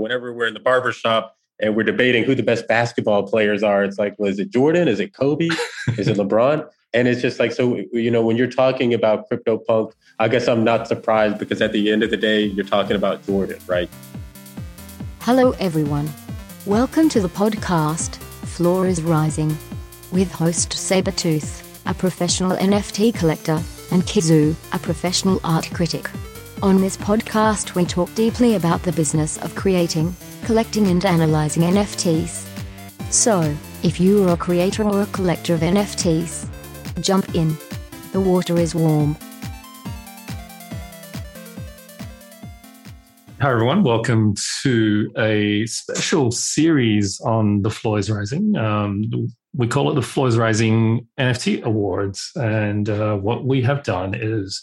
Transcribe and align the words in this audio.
Whenever 0.00 0.32
we're 0.32 0.46
in 0.46 0.54
the 0.54 0.60
barber 0.60 0.92
shop 0.92 1.36
and 1.60 1.76
we're 1.76 1.82
debating 1.82 2.24
who 2.24 2.34
the 2.34 2.42
best 2.42 2.66
basketball 2.66 3.22
players 3.22 3.62
are, 3.62 3.84
it's 3.84 3.98
like, 3.98 4.14
well, 4.18 4.30
is 4.30 4.38
it 4.38 4.50
Jordan? 4.50 4.88
Is 4.88 4.98
it 4.98 5.12
Kobe? 5.12 5.48
is 5.98 6.08
it 6.08 6.16
LeBron? 6.16 6.66
And 6.94 7.06
it's 7.06 7.20
just 7.20 7.38
like, 7.38 7.52
so, 7.52 7.76
you 7.92 8.10
know, 8.10 8.24
when 8.24 8.38
you're 8.38 8.50
talking 8.50 8.94
about 8.94 9.28
CryptoPunk, 9.28 9.92
I 10.18 10.28
guess 10.28 10.48
I'm 10.48 10.64
not 10.64 10.88
surprised 10.88 11.38
because 11.38 11.60
at 11.60 11.72
the 11.72 11.92
end 11.92 12.02
of 12.02 12.10
the 12.10 12.16
day, 12.16 12.44
you're 12.44 12.64
talking 12.64 12.96
about 12.96 13.24
Jordan, 13.26 13.58
right? 13.66 13.90
Hello, 15.20 15.50
everyone. 15.60 16.08
Welcome 16.64 17.10
to 17.10 17.20
the 17.20 17.28
podcast, 17.28 18.16
Floor 18.46 18.86
is 18.86 19.02
Rising, 19.02 19.56
with 20.12 20.32
host 20.32 20.70
Sabertooth, 20.70 21.62
a 21.84 21.92
professional 21.92 22.56
NFT 22.56 23.14
collector, 23.14 23.60
and 23.92 24.02
Kizu, 24.04 24.56
a 24.72 24.78
professional 24.78 25.40
art 25.44 25.70
critic. 25.74 26.08
On 26.62 26.78
this 26.78 26.94
podcast, 26.94 27.74
we 27.74 27.86
talk 27.86 28.14
deeply 28.14 28.56
about 28.56 28.82
the 28.82 28.92
business 28.92 29.38
of 29.38 29.54
creating, 29.54 30.14
collecting, 30.44 30.88
and 30.88 31.02
analyzing 31.06 31.62
NFTs. 31.62 32.46
So, 33.10 33.56
if 33.82 33.98
you 33.98 34.28
are 34.28 34.34
a 34.34 34.36
creator 34.36 34.82
or 34.82 35.00
a 35.00 35.06
collector 35.06 35.54
of 35.54 35.60
NFTs, 35.60 36.46
jump 37.00 37.34
in. 37.34 37.56
The 38.12 38.20
water 38.20 38.58
is 38.58 38.74
warm. 38.74 39.16
Hi, 43.40 43.50
everyone. 43.50 43.82
Welcome 43.82 44.34
to 44.62 45.10
a 45.16 45.64
special 45.64 46.30
series 46.30 47.22
on 47.22 47.62
the 47.62 47.70
Floor 47.70 47.98
is 47.98 48.10
Rising. 48.10 48.54
Um, 48.58 49.10
we 49.54 49.66
call 49.66 49.90
it 49.90 49.94
the 49.94 50.02
Floor 50.02 50.28
is 50.28 50.36
Rising 50.36 51.08
NFT 51.18 51.62
Awards. 51.62 52.32
And 52.34 52.90
uh, 52.90 53.16
what 53.16 53.46
we 53.46 53.62
have 53.62 53.82
done 53.82 54.12
is 54.12 54.62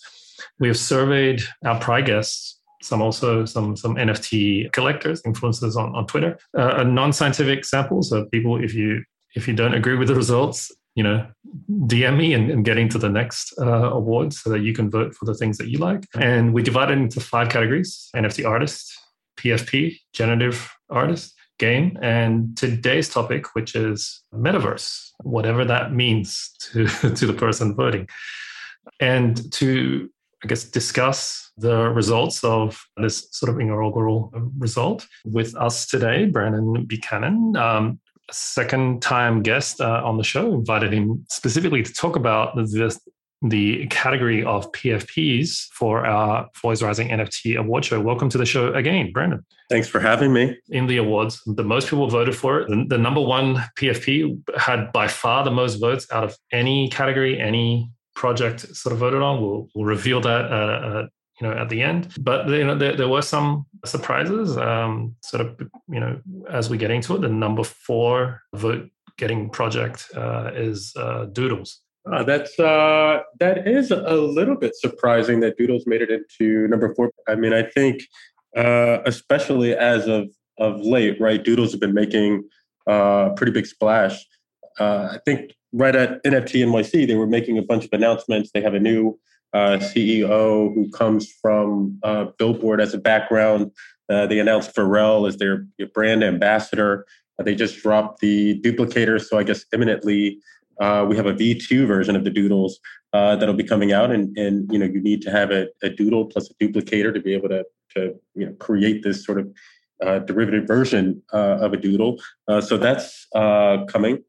we 0.60 0.68
have 0.68 0.78
surveyed 0.78 1.42
our 1.66 1.80
prior 1.80 2.02
guests, 2.02 2.60
some 2.82 3.02
also 3.02 3.46
some 3.46 3.76
some 3.76 3.96
NFT 3.96 4.72
collectors, 4.72 5.22
influencers 5.24 5.76
on, 5.76 5.96
on 5.96 6.08
Twitter, 6.08 6.38
uh, 6.58 6.84
non-scientific 6.84 7.66
sample. 7.66 8.02
So 8.04 8.26
people, 8.26 8.64
if 8.64 8.74
you 8.74 9.04
if 9.36 9.48
you 9.48 9.54
don't 9.54 9.74
agree 9.74 9.96
with 9.96 10.08
the 10.08 10.16
results, 10.16 10.72
you 10.96 11.04
know, 11.04 11.27
DM 11.70 12.18
me 12.18 12.34
and, 12.34 12.49
and 12.49 12.66
getting 12.66 12.90
to 12.90 12.98
the 12.98 13.10
next 13.10 13.54
uh, 13.60 13.91
award 13.91 14.34
so 14.34 14.49
that 14.49 14.62
you 14.62 14.74
can 14.74 14.90
vote 14.90 15.14
for 15.14 15.26
the 15.26 15.36
things 15.36 15.58
that 15.58 15.70
you 15.70 15.77
like. 15.77 16.05
And 16.20 16.54
we 16.54 16.64
divided 16.64 16.98
into 16.98 17.20
five 17.20 17.49
categories: 17.49 18.10
NFT 18.16 18.48
artist, 18.48 18.92
PFP, 19.38 19.99
generative 20.14 20.70
artist, 20.90 21.36
game, 21.60 21.98
and 22.02 22.55
today's 22.58 23.10
topic, 23.10 23.55
which 23.55 23.76
is 23.76 24.21
metaverse, 24.34 25.12
whatever 25.24 25.66
that 25.66 25.94
means 25.94 26.52
to 26.71 26.88
to 27.16 27.26
the 27.26 27.34
person 27.34 27.76
voting. 27.76 28.08
And 28.99 29.52
to 29.54 30.10
I 30.43 30.48
guess, 30.48 30.66
discuss 30.66 31.52
the 31.57 31.90
results 31.90 32.43
of 32.43 32.80
this 32.98 33.27
sort 33.32 33.52
of 33.52 33.60
inaugural 33.60 34.32
result 34.60 35.07
with 35.26 35.55
us 35.55 35.88
today, 35.88 36.26
Brandon 36.26 36.85
Buchanan. 36.85 37.55
Um, 37.55 37.99
second 38.32 39.02
time 39.02 39.41
guest 39.41 39.82
uh, 39.82 40.02
on 40.04 40.18
the 40.18 40.24
show, 40.24 40.54
invited 40.54 40.93
him 40.93 41.26
specifically 41.30 41.82
to 41.82 41.93
talk 41.93 42.15
about 42.15 42.55
this, 42.55 42.99
the 43.41 43.88
category 43.88 44.43
of 44.43 44.71
PFPs 44.74 45.68
for 45.71 46.05
our 46.05 46.49
is 46.71 46.84
Rising 46.84 47.10
NFT 47.10 47.58
award 47.58 47.85
show. 47.85 48.02
Welcome 48.02 48.30
to 48.30 48.38
the 48.38 48.46
show 48.46 48.74
again, 48.74 49.12
Brandon. 49.12 49.46
Thanks 49.70 49.88
for 49.88 49.99
having 49.99 50.34
me. 50.34 50.58
In 50.70 50.88
the 50.88 50.98
awards, 50.98 51.41
the 51.46 51.63
most 51.63 51.90
people 51.90 52.08
voted 52.08 52.35
for 52.35 52.62
it. 52.62 52.70
The, 52.70 52.85
the 52.88 52.98
number 52.98 53.21
one 53.21 53.55
PFP 53.77 54.58
had 54.58 54.91
by 54.91 55.08
far 55.08 55.43
the 55.43 55.52
most 55.52 55.76
votes 55.76 56.08
out 56.12 56.24
of 56.24 56.35
any 56.52 56.90
category, 56.90 57.40
any 57.40 57.91
project 58.18 58.76
sort 58.76 58.91
of 58.93 58.99
voted 58.99 59.21
on. 59.21 59.40
We'll, 59.40 59.70
we'll 59.73 59.85
reveal 59.85 60.20
that 60.21 60.51
uh, 60.51 60.79
uh, 60.87 61.07
you 61.40 61.48
know 61.48 61.54
at 61.54 61.70
the 61.70 61.82
end. 61.82 62.13
But 62.20 62.49
you 62.49 62.65
know 62.65 62.76
there, 62.76 62.96
there 62.98 63.07
were 63.07 63.21
some 63.21 63.65
surprises. 63.85 64.57
Um, 64.57 65.16
sort 65.22 65.41
of 65.46 65.47
you 65.88 66.01
know 66.01 66.19
as 66.50 66.69
we 66.69 66.78
get 66.78 66.91
into 66.91 67.16
it, 67.16 67.22
the 67.22 67.29
number 67.29 67.63
four 67.63 68.41
vote 68.53 68.90
getting 69.18 69.50
project 69.50 70.07
uh, 70.16 70.51
is 70.53 70.94
uh, 70.97 71.25
Doodles. 71.31 71.81
Uh, 72.12 72.24
that's 72.24 72.59
uh, 72.59 73.19
that 73.40 73.68
is 73.68 73.92
a 73.92 74.16
little 74.16 74.56
bit 74.56 74.74
surprising 74.75 75.40
that 75.42 75.58
Doodles 75.58 75.86
made 75.86 76.02
it 76.02 76.09
into 76.09 76.68
number 76.68 76.94
four. 76.96 77.12
I 77.28 77.36
mean, 77.36 77.53
I 77.53 77.63
think 77.63 78.02
especially 78.56 79.75
as 79.75 80.08
of 80.08 80.28
of 80.59 80.81
late, 80.81 81.22
right? 81.22 81.44
Doodles 81.44 81.72
have 81.72 81.80
been 81.80 81.94
making 81.94 82.44
a 82.88 83.31
pretty 83.36 83.52
big 83.52 83.68
splash. 83.68 84.18
I 84.80 85.19
think 85.25 85.52
right 85.78 85.96
at 85.96 86.24
NFT 86.24 86.66
NYC, 86.66 87.08
they 87.08 87.16
were 87.16 87.28
making 87.28 87.58
a 87.58 87.62
bunch 87.62 87.86
of 87.86 87.94
announcements. 87.94 88.52
They 88.54 88.62
have 88.62 88.74
a 88.74 88.80
new 88.80 89.20
uh, 89.54 89.78
CEO 89.80 90.74
who 90.74 90.90
comes 90.90 91.32
from 91.42 92.00
uh, 92.04 92.26
Billboard 92.38 92.82
as 92.82 92.94
a 92.94 92.98
background. 92.98 93.72
Uh, 94.10 94.26
they 94.26 94.40
announced 94.40 94.76
Pharrell 94.76 95.28
as 95.28 95.38
their 95.38 95.66
brand 95.94 96.24
ambassador. 96.24 97.06
Uh, 97.40 97.44
they 97.44 97.56
just 97.56 97.82
dropped 97.82 98.20
the 98.20 98.60
Dooplicator, 98.62 99.24
so 99.24 99.38
I 99.38 99.44
guess 99.44 99.66
imminently 99.74 100.40
uh, 100.80 101.06
we 101.08 101.16
have 101.16 101.26
a 101.26 101.34
V2 101.34 101.88
version 101.88 102.16
of 102.16 102.24
the 102.24 102.30
Doodles 102.30 102.80
uh, 103.14 103.36
that'll 103.36 103.56
be 103.56 103.64
coming 103.64 103.94
out, 103.94 104.12
and 104.12 104.36
and 104.38 104.72
you 104.72 104.80
know 104.80 104.86
you 104.86 105.02
need 105.02 105.22
to 105.24 105.32
have 105.32 105.52
a, 105.52 105.68
a 105.84 105.90
Doodle 105.90 106.26
plus 106.26 106.50
a 106.50 106.54
Dooplicator 106.64 107.14
to 107.14 107.20
be 107.20 107.34
able 107.34 107.50
to 107.50 107.66
to 107.96 108.16
you 108.36 108.48
know 108.48 108.54
create 108.54 109.04
this 109.04 109.26
sort 109.26 109.40
of 109.40 110.26
derivative 110.28 110.68
version 110.68 111.22
of 111.32 111.74
a 111.74 111.78
Doodle. 111.78 112.22
so 112.62 112.78
that's 112.78 113.28
coming. 113.34 114.24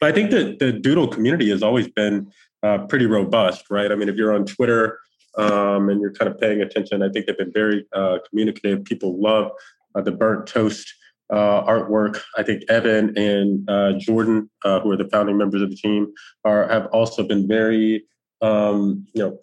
But 0.00 0.10
I 0.10 0.12
think 0.12 0.30
that 0.30 0.58
the 0.58 0.72
Doodle 0.72 1.08
community 1.08 1.50
has 1.50 1.62
always 1.62 1.88
been 1.88 2.30
uh, 2.62 2.78
pretty 2.88 3.06
robust, 3.06 3.64
right? 3.70 3.90
I 3.90 3.94
mean, 3.94 4.08
if 4.08 4.16
you're 4.16 4.34
on 4.34 4.44
Twitter 4.44 4.98
um, 5.36 5.88
and 5.88 6.00
you're 6.00 6.12
kind 6.12 6.30
of 6.30 6.38
paying 6.38 6.60
attention, 6.60 7.02
I 7.02 7.08
think 7.08 7.26
they've 7.26 7.38
been 7.38 7.52
very 7.52 7.86
uh, 7.92 8.18
communicative. 8.28 8.84
People 8.84 9.20
love 9.20 9.50
uh, 9.94 10.00
the 10.00 10.12
burnt 10.12 10.46
toast 10.46 10.92
uh, 11.30 11.62
artwork. 11.64 12.20
I 12.36 12.42
think 12.42 12.62
Evan 12.68 13.16
and 13.16 13.68
uh, 13.68 13.92
Jordan, 13.98 14.50
uh, 14.64 14.80
who 14.80 14.90
are 14.92 14.96
the 14.96 15.08
founding 15.08 15.36
members 15.36 15.62
of 15.62 15.70
the 15.70 15.76
team, 15.76 16.12
are 16.44 16.68
have 16.68 16.86
also 16.86 17.22
been 17.22 17.46
very, 17.46 18.04
um, 18.40 19.06
you 19.14 19.22
know, 19.22 19.38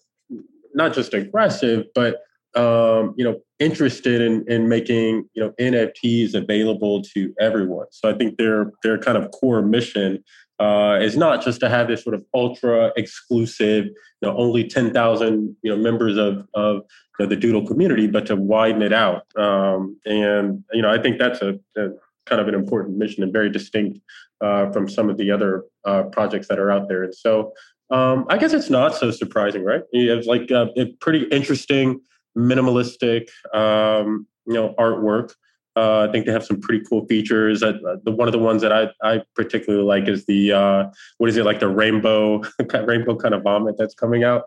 not 0.73 0.93
just 0.93 1.13
aggressive, 1.13 1.85
but 1.93 2.21
um, 2.55 3.13
you 3.17 3.23
know, 3.23 3.39
interested 3.59 4.21
in 4.21 4.45
in 4.47 4.67
making 4.67 5.29
you 5.33 5.43
know 5.43 5.51
NFTs 5.59 6.33
available 6.33 7.01
to 7.13 7.33
everyone. 7.39 7.87
So 7.91 8.09
I 8.09 8.13
think 8.13 8.37
their 8.37 8.71
their 8.83 8.97
kind 8.97 9.17
of 9.17 9.31
core 9.31 9.61
mission 9.61 10.23
uh, 10.59 10.99
is 11.01 11.17
not 11.17 11.43
just 11.43 11.59
to 11.61 11.69
have 11.69 11.87
this 11.87 12.03
sort 12.03 12.15
of 12.15 12.23
ultra 12.33 12.91
exclusive, 12.95 13.85
you 13.85 13.93
know, 14.21 14.37
only 14.37 14.67
ten 14.67 14.93
thousand 14.93 15.55
you 15.61 15.71
know 15.71 15.77
members 15.77 16.17
of 16.17 16.47
of 16.53 16.83
you 17.19 17.25
know, 17.25 17.27
the 17.27 17.35
Doodle 17.35 17.65
community, 17.65 18.07
but 18.07 18.25
to 18.27 18.35
widen 18.35 18.81
it 18.81 18.93
out. 18.93 19.23
Um, 19.37 19.97
and 20.05 20.63
you 20.73 20.81
know, 20.81 20.91
I 20.91 21.01
think 21.01 21.19
that's 21.19 21.41
a, 21.41 21.59
a, 21.77 21.89
kind 22.25 22.41
of 22.41 22.47
an 22.47 22.55
important 22.55 22.97
mission 22.97 23.23
and 23.23 23.31
very 23.31 23.49
distinct 23.49 23.99
uh, 24.41 24.71
from 24.71 24.89
some 24.89 25.09
of 25.09 25.17
the 25.17 25.31
other 25.31 25.63
uh, 25.85 26.03
projects 26.03 26.47
that 26.47 26.59
are 26.59 26.71
out 26.71 26.89
there. 26.89 27.03
And 27.03 27.13
so, 27.13 27.51
um, 27.91 28.25
I 28.29 28.37
guess 28.37 28.51
it's 28.51 28.69
not 28.69 28.95
so 28.95 29.11
surprising, 29.11 29.63
right? 29.63 29.83
It's 29.91 30.25
like 30.25 30.49
a, 30.49 30.69
a 30.75 30.87
pretty 30.99 31.25
interesting 31.25 32.01
minimalistic, 32.37 33.29
um, 33.53 34.27
you 34.45 34.53
know, 34.53 34.73
artwork. 34.79 35.31
Uh, 35.77 36.07
I 36.07 36.11
think 36.11 36.25
they 36.25 36.31
have 36.31 36.45
some 36.45 36.61
pretty 36.61 36.85
cool 36.89 37.05
features. 37.05 37.61
Uh, 37.61 37.73
the 38.05 38.11
one 38.11 38.29
of 38.29 38.31
the 38.31 38.39
ones 38.39 38.61
that 38.61 38.71
I, 38.71 38.87
I 39.03 39.21
particularly 39.35 39.83
like 39.83 40.07
is 40.07 40.25
the 40.25 40.53
uh, 40.53 40.83
what 41.17 41.29
is 41.29 41.35
it 41.35 41.43
like 41.43 41.59
the 41.59 41.67
rainbow 41.67 42.41
rainbow 42.85 43.15
kind 43.17 43.33
of 43.33 43.43
vomit 43.43 43.75
that's 43.77 43.93
coming 43.93 44.23
out. 44.23 44.43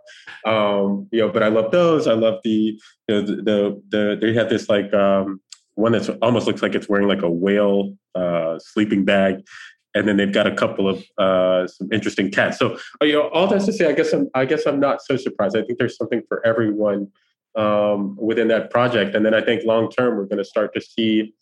Um, 0.47 1.07
you 1.13 1.21
know, 1.21 1.29
but 1.29 1.43
I 1.43 1.49
love 1.49 1.71
those. 1.71 2.07
I 2.07 2.15
love 2.15 2.41
the 2.45 2.51
you 2.51 2.81
know, 3.09 3.21
the, 3.21 3.37
the, 3.37 3.83
the 3.91 4.19
they 4.21 4.33
have 4.33 4.49
this 4.49 4.71
like 4.71 4.93
um, 4.95 5.41
one 5.79 5.93
that 5.93 6.09
almost 6.23 6.47
looks 6.47 6.61
like 6.61 6.75
it's 6.75 6.89
wearing 6.89 7.07
like 7.07 7.23
a 7.23 7.31
whale 7.31 7.95
uh, 8.15 8.59
sleeping 8.59 9.05
bag. 9.05 9.47
And 9.95 10.07
then 10.07 10.17
they've 10.17 10.33
got 10.33 10.47
a 10.47 10.55
couple 10.55 10.89
of 10.89 11.05
uh, 11.19 11.67
some 11.67 11.89
interesting 11.93 12.31
cats. 12.31 12.59
So, 12.59 12.79
you 13.01 13.13
know, 13.13 13.29
all 13.29 13.47
that's 13.47 13.65
to 13.67 13.73
say, 13.73 13.89
I 13.89 13.93
guess 13.93 14.13
I'm, 14.13 14.29
I 14.35 14.45
guess 14.45 14.67
I'm 14.67 14.81
not 14.81 15.03
so 15.03 15.17
surprised. 15.17 15.57
I 15.57 15.63
think 15.63 15.79
there's 15.79 15.97
something 15.97 16.23
for 16.29 16.45
everyone 16.45 17.09
um, 17.57 18.17
within 18.21 18.49
that 18.49 18.71
project. 18.71 19.15
And 19.15 19.25
then 19.25 19.35
I 19.35 19.41
think 19.41 19.65
long 19.65 19.91
term, 19.91 20.17
we're 20.17 20.27
going 20.27 20.39
to 20.39 20.45
start 20.45 20.75
to 20.75 20.81
see 20.81 21.35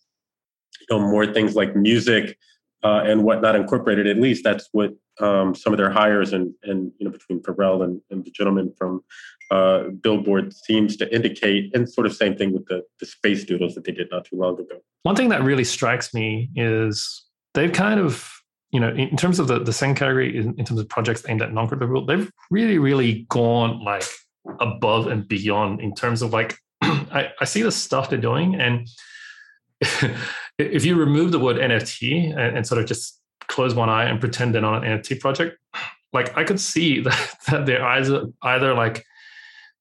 you 0.80 0.86
know 0.90 1.00
more 1.00 1.26
things 1.26 1.54
like 1.54 1.74
music 1.76 2.38
uh, 2.82 3.02
and 3.04 3.24
whatnot 3.24 3.56
incorporated. 3.56 4.06
At 4.06 4.18
least 4.18 4.44
that's 4.44 4.68
what 4.72 4.92
um, 5.20 5.54
some 5.54 5.72
of 5.72 5.78
their 5.78 5.90
hires 5.90 6.32
and 6.32 6.52
and 6.62 6.92
you 6.98 7.06
know 7.06 7.10
between 7.10 7.42
Pharrell 7.42 7.84
and, 7.84 8.00
and 8.10 8.24
the 8.24 8.30
gentleman 8.30 8.72
from 8.76 9.02
uh, 9.50 9.84
Billboard 10.02 10.52
seems 10.54 10.96
to 10.98 11.14
indicate. 11.14 11.74
And 11.74 11.88
sort 11.88 12.06
of 12.06 12.14
same 12.14 12.36
thing 12.36 12.52
with 12.52 12.66
the 12.66 12.82
the 13.00 13.06
space 13.06 13.44
doodles 13.44 13.74
that 13.74 13.84
they 13.84 13.92
did 13.92 14.08
not 14.10 14.24
too 14.24 14.36
long 14.36 14.54
ago. 14.54 14.80
One 15.02 15.16
thing 15.16 15.28
that 15.30 15.42
really 15.42 15.64
strikes 15.64 16.12
me 16.12 16.50
is 16.54 17.24
they've 17.54 17.72
kind 17.72 18.00
of 18.00 18.32
you 18.72 18.80
know, 18.80 18.90
in 18.90 19.16
terms 19.16 19.38
of 19.38 19.46
the, 19.48 19.60
the 19.60 19.72
same 19.72 19.94
category, 19.94 20.36
in, 20.36 20.54
in 20.58 20.64
terms 20.64 20.80
of 20.80 20.88
projects 20.88 21.24
aimed 21.28 21.40
at 21.40 21.52
non-crypto 21.52 21.86
people, 21.86 22.04
they've 22.04 22.30
really, 22.50 22.78
really 22.78 23.24
gone 23.30 23.82
like 23.84 24.04
above 24.60 25.06
and 25.06 25.26
beyond 25.28 25.80
in 25.80 25.94
terms 25.94 26.22
of 26.22 26.32
like 26.32 26.56
I, 26.82 27.30
I 27.40 27.44
see 27.44 27.62
the 27.62 27.72
stuff 27.72 28.10
they're 28.10 28.18
doing. 28.18 28.54
And 28.54 28.88
if 30.58 30.84
you 30.84 30.96
remove 30.96 31.32
the 31.32 31.38
word 31.38 31.56
nft 31.56 32.30
and, 32.30 32.56
and, 32.56 32.66
sort 32.66 32.80
of 32.80 32.86
just 32.86 33.20
close 33.46 33.74
one 33.74 33.90
eye 33.90 34.04
and 34.04 34.18
pretend 34.18 34.54
they're 34.54 34.62
not 34.62 34.84
an 34.84 34.98
nft 34.98 35.20
project 35.20 35.58
like 36.12 36.36
i 36.36 36.44
could 36.44 36.58
see 36.58 37.00
that, 37.06 37.34
that 37.48 37.66
they're 37.66 37.84
either 37.84 38.24
either 38.42 38.74
like 38.74 39.04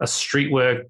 a 0.01 0.05
streetwear 0.05 0.83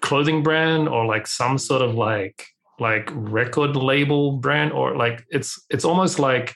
clothing 0.00 0.42
brand 0.42 0.88
or 0.88 1.06
like 1.06 1.26
some 1.26 1.56
sort 1.56 1.80
of 1.80 1.94
like 1.94 2.46
like 2.78 3.08
record 3.12 3.76
label 3.76 4.32
brand 4.32 4.72
or 4.72 4.96
like 4.96 5.24
it's 5.30 5.60
it's 5.70 5.84
almost 5.84 6.18
like 6.18 6.54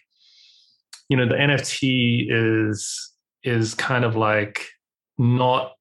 you 1.08 1.16
know 1.16 1.26
the 1.26 1.34
nft 1.34 2.26
is 2.28 3.12
is 3.42 3.74
kind 3.74 4.04
of 4.04 4.16
like 4.16 4.66
not 5.18 5.75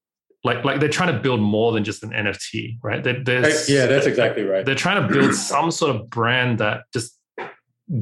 like 0.46 0.64
like 0.64 0.80
they're 0.80 0.88
trying 0.88 1.14
to 1.14 1.20
build 1.20 1.42
more 1.42 1.72
than 1.74 1.84
just 1.84 2.04
an 2.04 2.12
nft 2.12 2.78
right 2.84 3.04
there's, 3.04 3.26
yeah 3.70 3.86
that's 3.86 4.06
exactly 4.06 4.44
right 4.44 4.66
they're 4.66 4.76
trying 4.76 5.02
to 5.06 5.14
build 5.14 5.34
some 5.52 5.72
sort 5.72 5.94
of 5.94 6.10
brand 6.10 6.60
that 6.60 6.84
just 6.94 7.20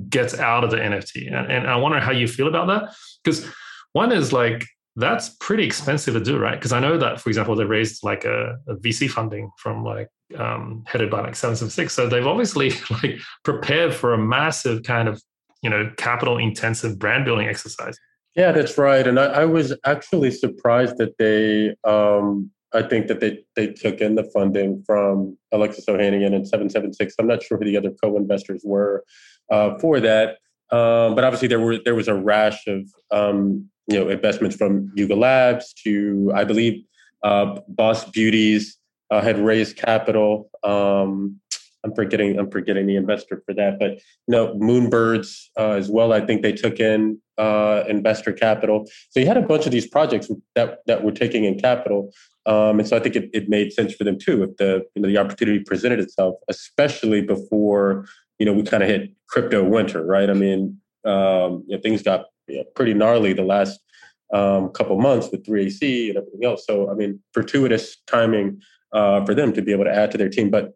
gets 0.10 0.38
out 0.38 0.64
of 0.64 0.70
the 0.70 0.78
nft 0.78 1.28
and, 1.28 1.52
and 1.52 1.68
i 1.68 1.76
wonder 1.76 2.00
how 2.00 2.12
you 2.12 2.28
feel 2.28 2.48
about 2.48 2.68
that 2.68 2.94
because 3.24 3.50
one 3.94 4.12
is 4.12 4.32
like 4.32 4.66
that's 4.96 5.30
pretty 5.40 5.64
expensive 5.66 6.14
to 6.14 6.20
do, 6.20 6.38
right? 6.38 6.56
Because 6.56 6.72
I 6.72 6.80
know 6.80 6.98
that, 6.98 7.20
for 7.20 7.30
example, 7.30 7.56
they 7.56 7.66
raised 7.66 8.04
like 8.04 8.26
a, 8.26 8.58
a 8.68 8.76
VC 8.76 9.10
funding 9.10 9.50
from 9.58 9.84
like 9.84 10.08
um, 10.38 10.84
headed 10.86 11.10
by 11.10 11.22
like 11.22 11.36
776. 11.36 11.92
So 11.94 12.08
they've 12.08 12.28
obviously 12.28 12.70
like 12.92 13.20
prepared 13.44 13.94
for 13.94 14.14
a 14.14 14.18
massive 14.18 14.84
kind 14.84 15.08
of, 15.08 15.22
you 15.64 15.70
know, 15.70 15.92
capital 15.98 16.38
intensive 16.38 17.00
brand 17.00 17.26
building 17.26 17.48
exercise. 17.48 17.98
Yeah, 18.36 18.52
that's 18.52 18.78
right. 18.78 19.06
And 19.06 19.20
I, 19.20 19.26
I 19.26 19.46
was 19.46 19.76
actually 19.86 20.32
surprised 20.32 20.98
that 20.98 21.18
they, 21.20 21.76
um, 21.84 22.50
I 22.74 22.82
think 22.82 23.08
that 23.08 23.20
they, 23.20 23.44
they 23.56 23.68
took 23.68 24.02
in 24.02 24.16
the 24.16 24.24
funding 24.24 24.84
from 24.86 25.38
Alexis 25.52 25.86
Ohanian 25.86 26.34
and 26.34 26.48
776. 26.48 27.14
I'm 27.20 27.28
not 27.28 27.44
sure 27.44 27.60
who 27.60 27.66
the 27.66 27.78
other 27.78 27.92
co-investors 28.04 28.64
were 28.66 29.04
uh, 29.52 29.78
for 29.78 30.00
that. 30.00 30.38
Um, 30.72 31.14
but 31.14 31.24
obviously 31.24 31.48
there 31.48 31.60
were 31.60 31.78
there 31.78 31.94
was 31.94 32.08
a 32.08 32.16
rash 32.16 32.66
of 32.66 32.90
um, 33.12 33.70
you 33.88 34.00
know 34.00 34.10
investments 34.10 34.56
from 34.56 34.92
Yuga 34.96 35.16
Labs 35.16 35.72
to 35.84 36.32
I 36.34 36.46
believe 36.46 36.84
uh, 37.24 37.60
Boss 37.68 38.06
Beauties 38.10 38.80
uh, 39.12 39.22
had 39.22 39.38
raised 39.38 39.78
capital. 39.78 40.50
Um, 40.64 41.40
I'm 41.84 41.94
forgetting 41.94 42.40
I'm 42.40 42.50
forgetting 42.50 42.88
the 42.88 42.96
investor 42.96 43.42
for 43.46 43.54
that, 43.56 43.80
but 43.80 43.92
you 43.92 44.30
know 44.30 44.56
Moonbirds 44.56 45.48
uh, 45.58 45.72
as 45.72 45.90
well. 45.90 46.14
I 46.14 46.26
think 46.26 46.42
they 46.42 46.54
took 46.54 46.80
in 46.80 47.20
uh, 47.38 47.84
investor 47.90 48.32
capital. 48.32 48.86
So 49.10 49.20
you 49.20 49.26
had 49.26 49.38
a 49.38 49.42
bunch 49.42 49.66
of 49.66 49.72
these 49.72 49.88
projects 49.88 50.30
that 50.56 50.80
that 50.88 51.04
were 51.04 51.12
taking 51.12 51.44
in 51.44 51.60
capital, 51.60 52.12
um, 52.46 52.80
and 52.80 52.88
so 52.88 52.96
I 52.96 53.00
think 53.00 53.16
it, 53.16 53.30
it 53.34 53.50
made 53.50 53.74
sense 53.74 53.94
for 53.94 54.04
them 54.04 54.18
too 54.18 54.44
if 54.44 54.58
the 54.58 54.86
you 54.96 55.02
know 55.02 55.08
the 55.08 55.18
opportunity 55.18 55.60
presented 55.60 56.00
itself, 56.00 56.36
especially 56.48 57.22
before 57.22 58.06
you 58.40 58.46
know 58.46 58.54
we 58.54 58.64
kind 58.64 58.84
of 58.84 58.90
hit 58.90 59.12
crypto 59.28 59.64
winter, 59.64 60.06
right? 60.06 60.30
I 60.30 60.34
mean, 60.34 60.78
um, 61.06 61.64
you 61.68 61.76
know, 61.76 61.82
things 61.82 62.02
got 62.02 62.26
you 62.48 62.58
know, 62.58 62.64
pretty 62.76 62.94
gnarly 62.94 63.34
the 63.34 63.44
last 63.44 63.80
um, 64.34 64.70
couple 64.70 65.00
months 65.00 65.30
with 65.32 65.46
3AC 65.46 66.10
and 66.10 66.18
everything 66.18 66.44
else. 66.44 66.66
So, 66.66 66.90
I 66.90 66.96
mean, 66.96 67.20
fortuitous 67.34 67.98
timing 68.08 68.62
uh, 68.92 69.24
for 69.26 69.36
them 69.36 69.54
to 69.54 69.62
be 69.62 69.72
able 69.72 69.86
to 69.86 69.94
add 69.94 70.12
to 70.12 70.18
their 70.18 70.30
team. 70.30 70.50
But 70.50 70.74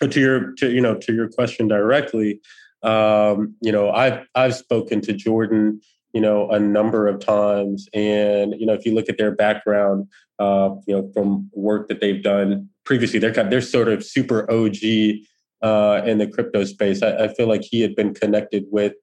to 0.00 0.20
your, 0.20 0.52
to 0.54 0.70
you 0.70 0.80
know, 0.80 0.94
to 0.94 1.12
your 1.12 1.28
question 1.28 1.68
directly, 1.68 2.40
um, 2.82 3.54
you 3.60 3.72
know, 3.72 3.90
I've 3.90 4.26
I've 4.34 4.54
spoken 4.54 5.00
to 5.02 5.12
Jordan, 5.12 5.80
you 6.12 6.20
know, 6.20 6.48
a 6.50 6.58
number 6.58 7.08
of 7.08 7.20
times, 7.20 7.88
and 7.92 8.54
you 8.58 8.66
know, 8.66 8.74
if 8.74 8.86
you 8.86 8.94
look 8.94 9.08
at 9.08 9.18
their 9.18 9.34
background, 9.34 10.06
uh, 10.38 10.70
you 10.86 10.94
know, 10.94 11.10
from 11.12 11.50
work 11.54 11.88
that 11.88 12.00
they've 12.00 12.22
done 12.22 12.68
previously, 12.84 13.18
they're 13.18 13.34
kind 13.34 13.50
they're 13.50 13.60
sort 13.60 13.88
of 13.88 14.04
super 14.04 14.50
OG 14.50 14.76
uh, 15.62 16.02
in 16.04 16.18
the 16.18 16.28
crypto 16.32 16.64
space. 16.64 17.02
I, 17.02 17.24
I 17.24 17.34
feel 17.34 17.48
like 17.48 17.62
he 17.62 17.80
had 17.80 17.96
been 17.96 18.14
connected 18.14 18.66
with 18.70 18.94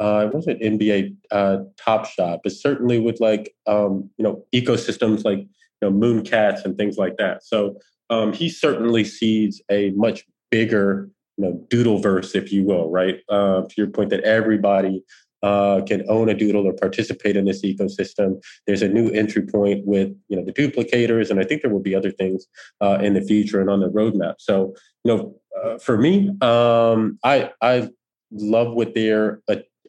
uh, 0.00 0.26
it 0.26 0.34
wasn't 0.34 0.60
NBA 0.60 1.14
uh, 1.30 1.58
Top 1.76 2.06
Shot, 2.06 2.40
but 2.42 2.52
certainly 2.52 2.98
with 2.98 3.20
like 3.20 3.54
um, 3.66 4.10
you 4.18 4.24
know 4.24 4.44
ecosystems 4.54 5.24
like 5.24 5.38
you 5.38 5.48
know 5.82 5.92
Mooncats 5.92 6.64
and 6.64 6.76
things 6.76 6.98
like 6.98 7.16
that. 7.18 7.44
So 7.44 7.76
um, 8.10 8.32
he 8.32 8.48
certainly 8.48 9.04
sees 9.04 9.62
a 9.70 9.90
much 9.90 10.24
bigger 10.50 11.10
you 11.36 11.44
know 11.44 11.66
doodleverse, 11.68 12.34
if 12.34 12.52
you 12.52 12.64
will, 12.64 12.90
right? 12.90 13.20
Uh, 13.28 13.62
to 13.62 13.74
your 13.76 13.88
point 13.88 14.10
that 14.10 14.20
everybody 14.20 15.02
uh, 15.42 15.80
can 15.86 16.04
own 16.08 16.28
a 16.28 16.34
doodle 16.34 16.66
or 16.66 16.72
participate 16.74 17.36
in 17.36 17.46
this 17.46 17.62
ecosystem. 17.62 18.42
There's 18.66 18.82
a 18.82 18.88
new 18.88 19.08
entry 19.10 19.46
point 19.46 19.86
with 19.86 20.14
you 20.28 20.36
know 20.36 20.44
the 20.44 20.52
Dooplicators, 20.52 21.30
and 21.30 21.40
I 21.40 21.44
think 21.44 21.62
there 21.62 21.70
will 21.70 21.80
be 21.80 21.94
other 21.94 22.10
things 22.10 22.46
uh, 22.80 22.98
in 23.00 23.14
the 23.14 23.22
future 23.22 23.60
and 23.60 23.70
on 23.70 23.80
the 23.80 23.88
roadmap. 23.88 24.34
So 24.38 24.74
you 25.04 25.14
know, 25.14 25.34
uh, 25.62 25.78
for 25.78 25.96
me, 25.96 26.30
um, 26.40 27.18
I 27.24 27.50
I 27.62 27.88
love 28.32 28.74
what 28.74 28.94
they're 28.94 29.40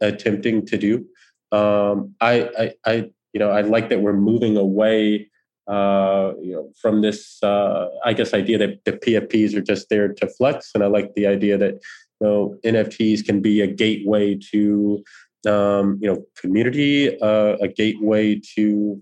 attempting 0.02 0.66
to 0.66 0.78
do. 0.78 1.06
Um, 1.52 2.16
I, 2.22 2.50
I, 2.58 2.74
I, 2.86 2.94
you 3.34 3.40
know, 3.40 3.52
I 3.52 3.62
like 3.62 3.90
that 3.90 4.02
we're 4.02 4.14
moving 4.14 4.58
away, 4.58 5.30
uh, 5.68 6.34
you 6.42 6.54
know, 6.54 6.72
from 6.82 7.02
this, 7.02 7.42
uh, 7.44 7.88
I 8.06 8.14
guess, 8.14 8.34
idea 8.34 8.58
that 8.58 8.84
the 8.86 8.94
PFPs 8.94 9.56
are 9.56 9.62
just 9.62 9.90
there 9.90 10.14
to 10.14 10.28
flex, 10.28 10.72
and 10.74 10.84
I 10.84 10.88
like 10.88 11.14
the 11.16 11.28
idea 11.28 11.58
that 11.58 11.74
you 12.20 12.28
know 12.28 12.56
NFTs 12.66 13.26
can 13.26 13.42
be 13.42 13.62
a 13.62 13.68
gateway 13.68 14.38
to, 14.52 15.04
um, 15.48 16.00
you 16.02 16.12
know, 16.12 16.24
community, 16.40 17.20
uh, 17.22 17.58
a 17.62 17.68
gateway 17.68 18.40
to 18.56 18.62
you 18.62 19.02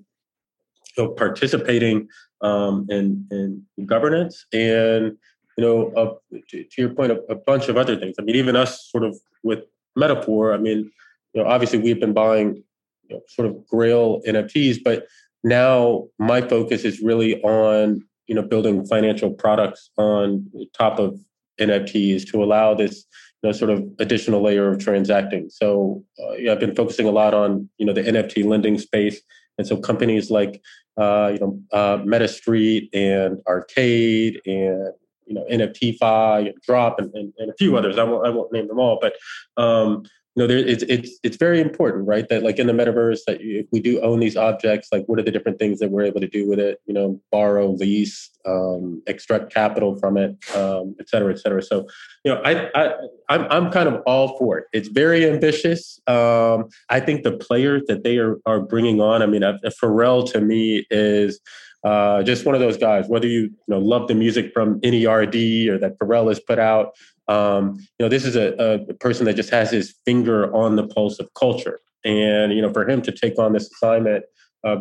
know, 0.98 1.10
participating 1.10 2.08
um, 2.42 2.86
in, 2.90 3.26
in 3.32 3.66
governance 3.86 4.46
and 4.54 5.18
you 5.58 5.66
know, 5.66 5.92
uh, 5.98 6.38
to, 6.50 6.64
to, 6.64 6.82
your 6.82 6.94
point, 6.94 7.12
a, 7.12 7.20
a, 7.30 7.36
bunch 7.36 7.68
of 7.68 7.76
other 7.76 7.98
things. 7.98 8.16
I 8.18 8.22
mean, 8.22 8.38
even 8.38 8.56
us 8.56 8.90
sort 8.90 9.04
of 9.04 9.20
with 9.44 9.60
Meta4, 9.98 10.54
I 10.54 10.58
mean, 10.58 10.90
you 11.34 11.44
know, 11.44 11.50
obviously 11.50 11.80
we've 11.80 12.00
been 12.00 12.14
buying 12.14 12.64
you 13.10 13.16
know, 13.16 13.22
sort 13.28 13.50
of 13.50 13.68
Grail 13.68 14.22
NFTs, 14.26 14.78
but 14.82 15.06
now 15.44 16.08
my 16.18 16.42
focus 16.42 16.84
is 16.84 17.02
really 17.02 17.42
on 17.42 18.02
you 18.28 18.36
know 18.36 18.42
building 18.42 18.86
financial 18.86 19.32
products 19.32 19.90
on 19.98 20.50
top 20.78 21.00
of 21.00 21.20
NFTs 21.60 22.30
to 22.32 22.44
allow 22.44 22.74
this 22.74 23.06
you 23.42 23.50
know 23.50 23.54
sort 23.54 23.72
of 23.72 23.84
additional 24.00 24.42
layer 24.42 24.70
of 24.70 24.80
transacting. 24.80 25.50
So 25.50 26.04
uh, 26.22 26.34
yeah, 26.34 26.54
I've 26.54 26.60
been 26.60 26.76
focusing 26.76 27.08
a 27.08 27.12
lot 27.12 27.34
on 27.34 27.70
you 27.78 27.86
know 27.86 27.94
the 27.94 28.04
NFT 28.04 28.46
lending 28.46 28.78
space, 28.78 29.22
and 29.58 29.66
so 29.66 29.78
companies 29.78 30.30
like 30.30 30.62
uh, 30.98 31.32
you 31.34 31.40
know 31.40 31.60
uh, 31.72 31.98
MetaStreet 32.00 32.90
and 32.94 33.40
Arcade 33.48 34.42
and 34.46 34.94
you 35.26 35.36
know 35.36 35.46
NFTFi 35.52 36.48
and 36.48 36.56
Drop 36.62 37.00
and, 37.00 37.14
and, 37.14 37.34
and, 37.38 37.50
a 37.50 37.54
few 37.58 37.78
others. 37.78 37.98
I 37.98 38.04
won't 38.04 38.26
I 38.26 38.30
won't 38.30 38.52
name 38.52 38.68
them 38.68 38.80
all, 38.80 39.00
but 39.02 39.14
um, 39.62 40.04
you 40.40 40.48
know, 40.48 40.48
there, 40.48 40.66
it's 40.66 40.84
it's 40.84 41.20
it's 41.22 41.36
very 41.36 41.60
important, 41.60 42.08
right? 42.08 42.26
That 42.30 42.44
like 42.44 42.60
in 42.60 42.68
the 42.68 42.72
metaverse, 42.72 43.20
that 43.28 43.40
if 43.42 43.66
we 43.74 43.82
do 43.82 44.00
own 44.00 44.22
these 44.22 44.38
objects, 44.38 44.88
like 44.90 45.04
what 45.08 45.20
are 45.20 45.22
the 45.22 45.32
different 45.32 45.60
things 45.60 45.80
that 45.80 45.92
we're 45.92 46.04
able 46.04 46.22
to 46.22 46.30
do 46.30 46.48
with 46.48 46.60
it? 46.60 46.80
You 46.86 46.94
know, 46.94 47.20
borrow, 47.30 47.72
lease, 47.72 48.30
um, 48.46 49.04
extract 49.06 49.54
capital 49.54 49.98
from 49.98 50.16
it, 50.16 50.38
um, 50.56 50.96
et 50.98 51.10
cetera, 51.10 51.34
et 51.34 51.40
cetera. 51.40 51.62
So, 51.62 51.88
you 52.24 52.34
know, 52.34 52.42
I, 52.46 52.70
I 52.74 52.94
I'm 53.28 53.48
I'm 53.52 53.70
kind 53.70 53.90
of 53.90 54.02
all 54.06 54.38
for 54.38 54.60
it. 54.60 54.68
It's 54.72 54.88
very 54.88 55.30
ambitious. 55.30 56.00
Um, 56.08 56.70
I 56.88 57.02
think 57.02 57.24
the 57.24 57.34
players 57.34 57.84
that 57.90 58.06
they 58.06 58.18
are 58.18 58.38
are 58.46 58.62
bringing 58.62 59.02
on. 59.02 59.22
I 59.22 59.26
mean, 59.26 59.42
Pharrell 59.42 60.32
to 60.32 60.40
me 60.40 60.86
is 60.90 61.42
uh, 61.84 62.24
just 62.24 62.46
one 62.46 62.56
of 62.56 62.62
those 62.62 62.78
guys. 62.78 63.10
Whether 63.10 63.28
you 63.28 63.42
you 63.42 63.52
know 63.68 63.80
love 63.80 64.08
the 64.08 64.16
music 64.16 64.54
from 64.54 64.80
NERD 64.82 65.68
or 65.68 65.78
that 65.80 66.00
Pharrell 66.00 66.30
has 66.30 66.40
put 66.40 66.60
out, 66.60 66.96
um, 67.30 67.76
you 67.98 68.06
know 68.06 68.10
this 68.10 68.26
is 68.26 68.36
a, 68.36 68.54
a, 68.90 68.94
person 68.96 69.26
that 69.26 69.36
just 69.36 69.52
has 69.52 69.72
his 69.72 69.96
finger 70.04 70.54
on 70.54 70.76
the 70.76 70.88
pulse 70.88 71.20
of 71.20 71.34
culture. 71.36 71.80
And 72.04 72.54
you 72.54 72.62
know, 72.62 72.74
for 72.74 72.90
him 72.90 73.02
to 73.04 73.12
take 73.12 73.38
on 73.38 73.54
this 73.54 73.72
assignment 73.72 74.26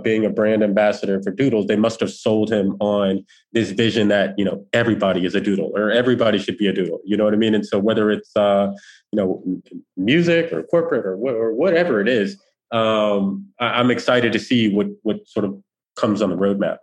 being 0.02 0.24
a 0.24 0.30
brand 0.30 0.64
ambassador 0.64 1.22
for 1.22 1.30
Doodles, 1.30 1.66
they 1.66 1.76
must 1.76 2.00
have 2.00 2.10
sold 2.10 2.50
him 2.50 2.76
on 2.80 3.24
this 3.52 3.70
vision 3.70 4.08
that 4.08 4.34
you 4.38 4.44
know 4.44 4.64
everybody 4.72 5.24
is 5.24 5.34
a 5.34 5.40
doodle 5.40 5.72
or 5.74 5.90
everybody 5.90 6.38
should 6.38 6.58
be 6.58 6.66
a 6.66 6.72
doodle. 6.72 7.00
You 7.04 7.16
know 7.16 7.24
what 7.24 7.34
I 7.34 7.36
mean? 7.36 7.54
And 7.54 7.66
so 7.66 7.78
whether 7.78 8.10
it's 8.10 8.34
uh, 8.34 8.72
you 9.12 9.16
know 9.16 9.62
music 9.96 10.52
or 10.52 10.62
corporate 10.64 11.06
or, 11.06 11.16
wh- 11.16 11.36
or 11.36 11.54
whatever 11.54 12.00
it 12.00 12.08
is, 12.08 12.40
um, 12.72 13.46
I- 13.60 13.78
I'm 13.78 13.90
excited 13.90 14.32
to 14.32 14.38
see 14.38 14.74
what 14.74 14.86
what 15.02 15.26
sort 15.26 15.44
of 15.44 15.60
comes 15.96 16.22
on 16.22 16.30
the 16.30 16.36
roadmap 16.36 16.78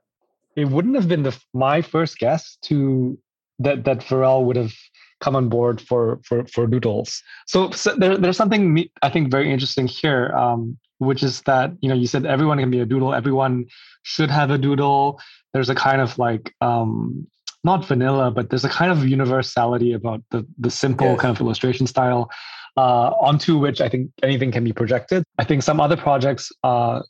it 0.55 0.69
wouldn't 0.69 0.95
have 0.95 1.07
been 1.07 1.23
the 1.23 1.37
my 1.53 1.81
first 1.81 2.17
guess 2.17 2.57
to 2.63 3.17
that 3.59 3.83
that 3.85 3.99
Pharrell 3.99 4.45
would 4.45 4.55
have 4.55 4.73
come 5.21 5.35
on 5.35 5.49
board 5.49 5.81
for 5.81 6.19
for 6.23 6.45
for 6.45 6.67
Doodles. 6.67 7.21
So, 7.47 7.71
so 7.71 7.95
there, 7.95 8.17
there's 8.17 8.37
something 8.37 8.87
I 9.01 9.09
think 9.09 9.31
very 9.31 9.51
interesting 9.51 9.87
here, 9.87 10.31
um, 10.35 10.77
which 10.99 11.23
is 11.23 11.41
that 11.43 11.71
you 11.81 11.89
know 11.89 11.95
you 11.95 12.07
said 12.07 12.25
everyone 12.25 12.59
can 12.59 12.71
be 12.71 12.79
a 12.79 12.85
doodle, 12.85 13.13
everyone 13.13 13.65
should 14.03 14.29
have 14.29 14.51
a 14.51 14.57
doodle. 14.57 15.19
There's 15.53 15.69
a 15.69 15.75
kind 15.75 16.01
of 16.01 16.17
like 16.17 16.53
um, 16.61 17.27
not 17.63 17.85
vanilla, 17.85 18.31
but 18.31 18.49
there's 18.49 18.65
a 18.65 18.69
kind 18.69 18.91
of 18.91 19.07
universality 19.07 19.93
about 19.93 20.21
the 20.31 20.45
the 20.57 20.69
simple 20.69 21.07
yes. 21.07 21.21
kind 21.21 21.35
of 21.35 21.41
illustration 21.41 21.87
style. 21.87 22.29
Uh, 22.77 23.15
onto 23.21 23.57
which 23.57 23.79
I 23.79 23.87
think 23.87 24.11
anything 24.21 24.51
can 24.51 24.65
be 24.65 24.73
projected. 24.73 25.23
I 25.39 25.45
think 25.45 25.63
some 25.63 25.79
other 25.79 25.95
projects 25.95 26.51
uh, 26.61 27.03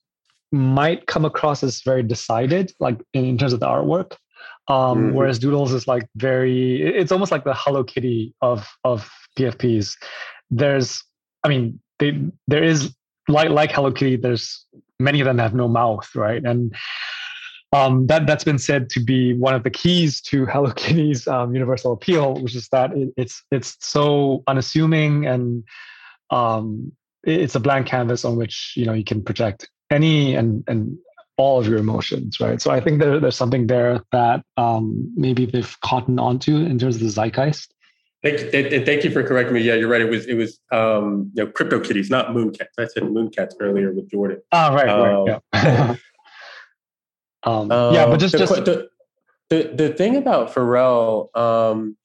might 0.52 1.08
come 1.08 1.26
across 1.26 1.64
as 1.64 1.82
very 1.82 2.04
decided, 2.04 2.72
like 2.80 3.00
in, 3.16 3.26
in 3.26 3.38
terms 3.40 3.52
of 3.52 3.60
the 3.62 3.66
artwork. 3.66 4.12
Um, 4.68 4.76
mm-hmm. 4.78 5.14
Whereas 5.14 5.40
Doodles 5.40 5.74
is 5.74 5.88
like 5.88 6.08
very, 6.16 6.82
it's 6.82 7.12
almost 7.12 7.32
like 7.32 7.44
the 7.44 7.54
Hello 7.54 7.84
Kitty 7.84 8.34
of 8.42 8.68
of 8.84 9.10
PFPs. 9.38 9.96
There's, 10.50 11.04
I 11.44 11.50
mean, 11.50 11.80
they, 12.00 12.20
there 12.48 12.64
is 12.64 12.96
like 13.28 13.50
like 13.50 13.72
Hello 13.72 13.92
Kitty. 13.92 14.16
There's 14.16 14.66
many 15.00 15.20
of 15.20 15.26
them 15.26 15.38
have 15.38 15.54
no 15.54 15.68
mouth, 15.68 16.10
right? 16.16 16.44
And 16.44 16.76
um, 17.74 18.08
that 18.08 18.26
that's 18.26 18.44
been 18.44 18.58
said 18.58 18.90
to 18.92 19.00
be 19.00 19.34
one 19.34 19.54
of 19.54 19.64
the 19.64 19.70
keys 19.70 20.22
to 20.22 20.46
Hello 20.52 20.72
Kitty's 20.72 21.28
um, 21.28 21.54
universal 21.54 21.94
appeal, 21.94 22.36
which 22.36 22.56
is 22.56 22.68
that 22.70 22.92
it, 22.94 23.10
it's 23.18 23.44
it's 23.52 23.78
so 23.80 24.44
unassuming 24.48 25.26
and 25.28 25.64
um, 26.32 26.92
it's 27.24 27.56
a 27.56 27.60
blank 27.60 27.88
canvas 27.88 28.26
on 28.26 28.36
which 28.36 28.74
you 28.76 28.86
know 28.86 28.94
you 28.94 29.04
can 29.04 29.24
project 29.24 29.70
any 29.92 30.36
and 30.36 30.64
and 30.68 30.98
all 31.38 31.60
of 31.60 31.68
your 31.68 31.78
emotions, 31.78 32.40
right? 32.40 32.62
So 32.62 32.72
I 32.72 32.80
think 32.80 33.00
there, 33.00 33.20
there's 33.20 33.36
something 33.36 33.68
there 33.68 34.02
that 34.12 34.44
um, 34.58 35.12
maybe 35.16 35.46
they've 35.46 35.78
caught 35.82 36.08
onto 36.18 36.58
in 36.58 36.80
terms 36.80 36.96
of 36.96 37.02
the 37.02 37.10
zeitgeist. 37.10 37.74
Thank 38.24 38.54
you, 38.54 38.84
thank 38.84 39.04
you 39.04 39.12
for 39.12 39.22
correcting 39.22 39.54
me. 39.54 39.62
Yeah, 39.62 39.76
you're 39.76 39.90
right. 39.90 40.02
It 40.02 40.10
was 40.10 40.26
it 40.26 40.34
was 40.34 40.60
um, 40.72 41.32
you 41.36 41.44
know 41.44 41.52
crypto 41.52 41.80
kitties, 41.80 42.10
not 42.10 42.30
mooncats. 42.30 42.74
I 42.80 42.88
said 42.88 43.04
mooncats 43.04 43.54
earlier 43.60 43.94
with 43.94 44.10
Jordan. 44.10 44.42
Oh, 44.52 44.74
right, 44.74 44.90
um, 44.90 45.28
right. 45.28 45.42
Yeah. 45.54 45.96
um, 47.44 47.70
yeah, 47.94 48.08
but 48.08 48.20
just 48.20 48.32
the, 48.32 48.40
just 48.40 48.66
the, 48.66 48.88
the 49.50 49.72
the 49.76 49.90
thing 49.90 50.16
about 50.16 50.52
Pharrell, 50.52 51.36
um, 51.38 51.96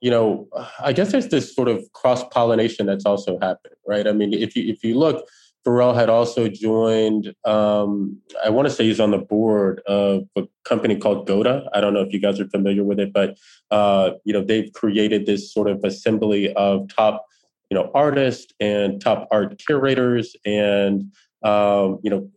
you 0.00 0.10
know, 0.10 0.48
I 0.80 0.92
guess 0.92 1.12
there's 1.12 1.28
this 1.28 1.54
sort 1.54 1.68
of 1.68 1.84
cross 1.92 2.24
pollination 2.24 2.86
that's 2.86 3.06
also 3.06 3.38
happening, 3.40 3.76
right? 3.86 4.08
I 4.08 4.12
mean, 4.12 4.32
if 4.34 4.56
you 4.56 4.64
if 4.72 4.82
you 4.82 4.98
look, 4.98 5.24
Pharrell 5.66 5.94
had 5.94 6.08
also 6.08 6.48
joined, 6.48 7.34
um, 7.44 8.18
I 8.42 8.48
want 8.48 8.66
to 8.68 8.74
say 8.74 8.84
he's 8.84 9.00
on 9.00 9.10
the 9.10 9.18
board 9.18 9.82
of 9.86 10.24
a 10.36 10.44
company 10.64 10.96
called 10.96 11.26
Goda. 11.26 11.68
I 11.74 11.80
don't 11.80 11.92
know 11.92 12.00
if 12.00 12.12
you 12.12 12.20
guys 12.20 12.40
are 12.40 12.48
familiar 12.48 12.82
with 12.82 12.98
it, 12.98 13.12
but, 13.12 13.36
uh, 13.70 14.12
you 14.24 14.32
know, 14.32 14.42
they've 14.42 14.72
created 14.72 15.26
this 15.26 15.52
sort 15.52 15.68
of 15.68 15.84
assembly 15.84 16.52
of 16.54 16.88
top, 16.88 17.26
you 17.70 17.74
know, 17.74 17.90
artists 17.94 18.52
and 18.58 19.00
top 19.00 19.28
art 19.30 19.60
curators 19.64 20.34
and, 20.46 21.12
um, 21.42 21.98
you 22.02 22.10
know, 22.10 22.30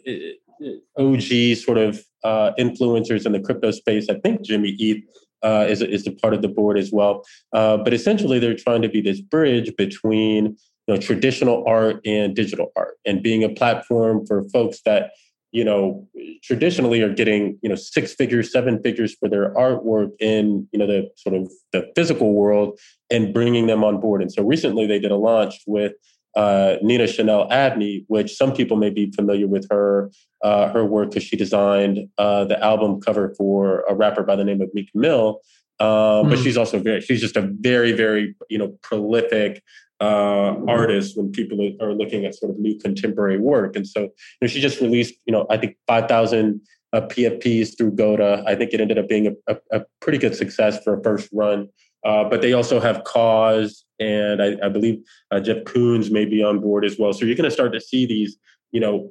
OG 0.98 1.58
sort 1.58 1.78
of 1.78 2.04
uh, 2.24 2.52
influencers 2.60 3.26
in 3.26 3.32
the 3.32 3.40
crypto 3.40 3.72
space. 3.72 4.10
I 4.10 4.20
think 4.20 4.42
Jimmy 4.42 4.70
Eat 4.70 5.06
uh, 5.44 5.66
is, 5.68 5.82
is 5.82 6.08
a 6.08 6.12
part 6.12 6.34
of 6.34 6.42
the 6.42 6.48
board 6.48 6.78
as 6.78 6.92
well. 6.92 7.24
Uh, 7.54 7.78
but 7.78 7.94
essentially, 7.94 8.40
they're 8.40 8.56
trying 8.56 8.82
to 8.82 8.90
be 8.90 9.02
this 9.02 9.22
bridge 9.22 9.76
between 9.78 10.58
you 10.88 10.94
know 10.94 11.00
traditional 11.00 11.64
art 11.68 12.00
and 12.06 12.36
digital 12.36 12.72
art 12.76 12.96
and 13.06 13.24
being 13.24 13.44
a 13.44 13.50
platform 13.50 14.26
for 14.26 14.44
folks 14.50 14.82
that 14.86 15.12
you 15.52 15.64
know 15.64 16.08
traditionally 16.44 17.02
are 17.02 17.14
getting 17.14 17.58
you 17.62 17.70
know 17.70 17.76
six 17.76 18.14
figures 18.14 18.52
seven 18.52 18.82
figures 18.82 19.16
for 19.16 19.30
their 19.30 19.54
artwork 19.54 20.10
in 20.20 20.68
you 20.72 20.80
know 20.80 20.88
the 20.88 21.10
sort 21.16 21.36
of 21.36 21.50
the 21.72 21.90
physical 21.96 22.34
world 22.34 22.78
and 23.10 23.34
bringing 23.34 23.68
them 23.68 23.84
on 23.84 24.00
board 24.00 24.22
and 24.22 24.32
so 24.32 24.44
recently 24.44 24.86
they 24.86 25.00
did 25.00 25.12
a 25.12 25.16
launch 25.16 25.62
with 25.68 25.94
uh, 26.36 26.78
Nina 26.82 27.06
Chanel 27.06 27.48
Abney, 27.52 28.06
which 28.08 28.36
some 28.36 28.54
people 28.54 28.76
may 28.78 28.90
be 28.90 29.12
familiar 29.12 29.48
with 29.48 29.68
her 29.70 30.10
uh, 30.44 30.72
her 30.72 30.84
work 30.84 31.12
because 31.12 31.24
she 31.24 31.38
designed 31.38 32.10
uh, 32.18 32.44
the 32.46 32.62
album 32.64 33.00
cover 33.00 33.34
for 33.38 33.84
a 33.88 33.94
rapper 33.94 34.24
by 34.24 34.36
the 34.36 34.44
name 34.44 34.62
of 34.62 34.70
Meek 34.74 34.90
Mill. 34.96 35.42
mm. 35.80 36.30
But 36.30 36.38
hmm. 36.38 36.44
she's 36.44 36.58
also 36.58 36.80
very 36.80 37.02
she's 37.02 37.22
just 37.22 37.38
a 37.38 37.50
very 37.60 37.92
very 37.92 38.36
you 38.50 38.58
know 38.58 38.76
prolific 38.82 39.62
uh, 40.02 40.56
artists 40.68 41.16
when 41.16 41.32
people 41.32 41.58
are 41.82 41.94
looking 41.94 42.26
at 42.26 42.36
sort 42.36 42.52
of 42.52 42.60
new 42.60 42.78
contemporary 42.80 43.40
work. 43.40 43.76
And 43.76 43.88
so, 43.88 44.02
you 44.02 44.10
know, 44.42 44.48
she 44.48 44.60
just 44.60 44.82
released, 44.82 45.16
you 45.26 45.32
know, 45.32 45.46
I 45.50 45.58
think 45.58 45.78
5,000 45.88 46.62
uh, 46.94 47.02
PFPs 47.02 47.78
through 47.78 47.92
Goda. 47.92 48.44
I 48.46 48.56
think 48.56 48.74
it 48.74 48.82
ended 48.82 48.98
up 48.98 49.08
being 49.08 49.28
a, 49.28 49.54
a, 49.54 49.80
a 49.80 49.86
pretty 50.00 50.18
good 50.18 50.36
success 50.36 50.84
for 50.84 51.00
a 51.00 51.04
first 51.04 51.30
run. 51.32 51.70
Uh, 52.06 52.24
but 52.26 52.42
they 52.42 52.52
also 52.52 52.82
have 52.82 53.04
KAWS, 53.06 53.86
and 54.00 54.44
I, 54.44 54.58
I 54.62 54.68
believe 54.68 55.02
uh, 55.32 55.40
Jeff 55.40 55.64
Koons 55.64 56.12
may 56.12 56.26
be 56.26 56.44
on 56.44 56.60
board 56.60 56.84
as 56.84 57.00
well. 57.00 57.14
So 57.14 57.26
you're 57.26 57.36
going 57.36 57.50
to 57.50 57.52
start 57.52 57.72
to 57.74 57.80
see 57.80 58.06
these, 58.06 58.38
you 58.72 58.82
know, 58.82 59.10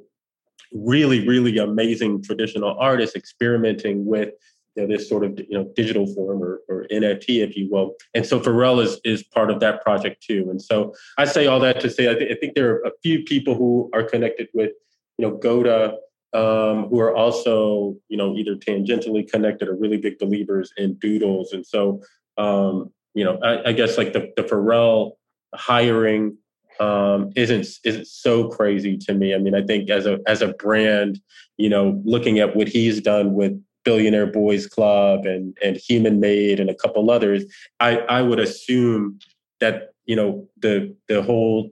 really, 0.71 1.27
really 1.27 1.57
amazing 1.57 2.21
traditional 2.21 2.77
artists 2.79 3.15
experimenting 3.15 4.05
with 4.05 4.29
you 4.75 4.81
know, 4.83 4.87
this 4.87 5.07
sort 5.07 5.23
of 5.23 5.37
you 5.39 5.57
know 5.57 5.71
digital 5.75 6.05
form 6.13 6.41
or, 6.43 6.61
or 6.67 6.87
NFT, 6.91 7.43
if 7.43 7.55
you 7.55 7.69
will. 7.69 7.95
And 8.13 8.25
so 8.25 8.39
Pharrell 8.39 8.83
is 8.83 8.99
is 9.03 9.23
part 9.23 9.51
of 9.51 9.59
that 9.59 9.83
project 9.83 10.23
too. 10.23 10.47
And 10.49 10.61
so 10.61 10.93
I 11.17 11.25
say 11.25 11.47
all 11.47 11.59
that 11.59 11.79
to 11.81 11.89
say 11.89 12.09
I, 12.09 12.15
th- 12.15 12.31
I 12.31 12.35
think 12.39 12.55
there 12.55 12.75
are 12.75 12.81
a 12.85 12.91
few 13.01 13.23
people 13.23 13.55
who 13.55 13.89
are 13.93 14.03
connected 14.03 14.47
with 14.53 14.71
you 15.17 15.27
know 15.27 15.37
Goda 15.37 15.97
um, 16.33 16.87
who 16.89 16.99
are 16.99 17.15
also 17.15 17.95
you 18.09 18.17
know 18.17 18.35
either 18.35 18.55
tangentially 18.55 19.29
connected 19.29 19.67
or 19.67 19.75
really 19.75 19.97
big 19.97 20.17
believers 20.17 20.71
in 20.77 20.95
doodles. 20.95 21.53
And 21.53 21.65
so 21.65 22.01
um, 22.37 22.91
you 23.13 23.23
know 23.23 23.37
I, 23.43 23.69
I 23.69 23.71
guess 23.73 23.97
like 23.97 24.13
the 24.13 24.31
the 24.35 24.43
Pharrell 24.43 25.13
hiring 25.53 26.37
um, 26.79 27.31
isn't 27.35 27.67
isn't 27.83 28.07
so 28.07 28.47
crazy 28.47 28.97
to 28.97 29.13
me. 29.13 29.35
I 29.35 29.37
mean, 29.37 29.55
I 29.55 29.61
think 29.61 29.89
as 29.89 30.05
a 30.05 30.19
as 30.27 30.41
a 30.41 30.49
brand, 30.53 31.19
you 31.57 31.69
know, 31.69 32.01
looking 32.03 32.39
at 32.39 32.55
what 32.55 32.67
he's 32.67 33.01
done 33.01 33.33
with 33.33 33.61
Billionaire 33.83 34.27
Boys 34.27 34.67
Club 34.67 35.25
and 35.25 35.57
and 35.63 35.77
Human 35.77 36.19
Made 36.19 36.59
and 36.59 36.69
a 36.69 36.75
couple 36.75 37.09
others, 37.09 37.45
I 37.79 37.97
I 37.99 38.21
would 38.21 38.39
assume 38.39 39.19
that 39.59 39.93
you 40.05 40.15
know 40.15 40.47
the 40.57 40.95
the 41.07 41.21
whole 41.21 41.71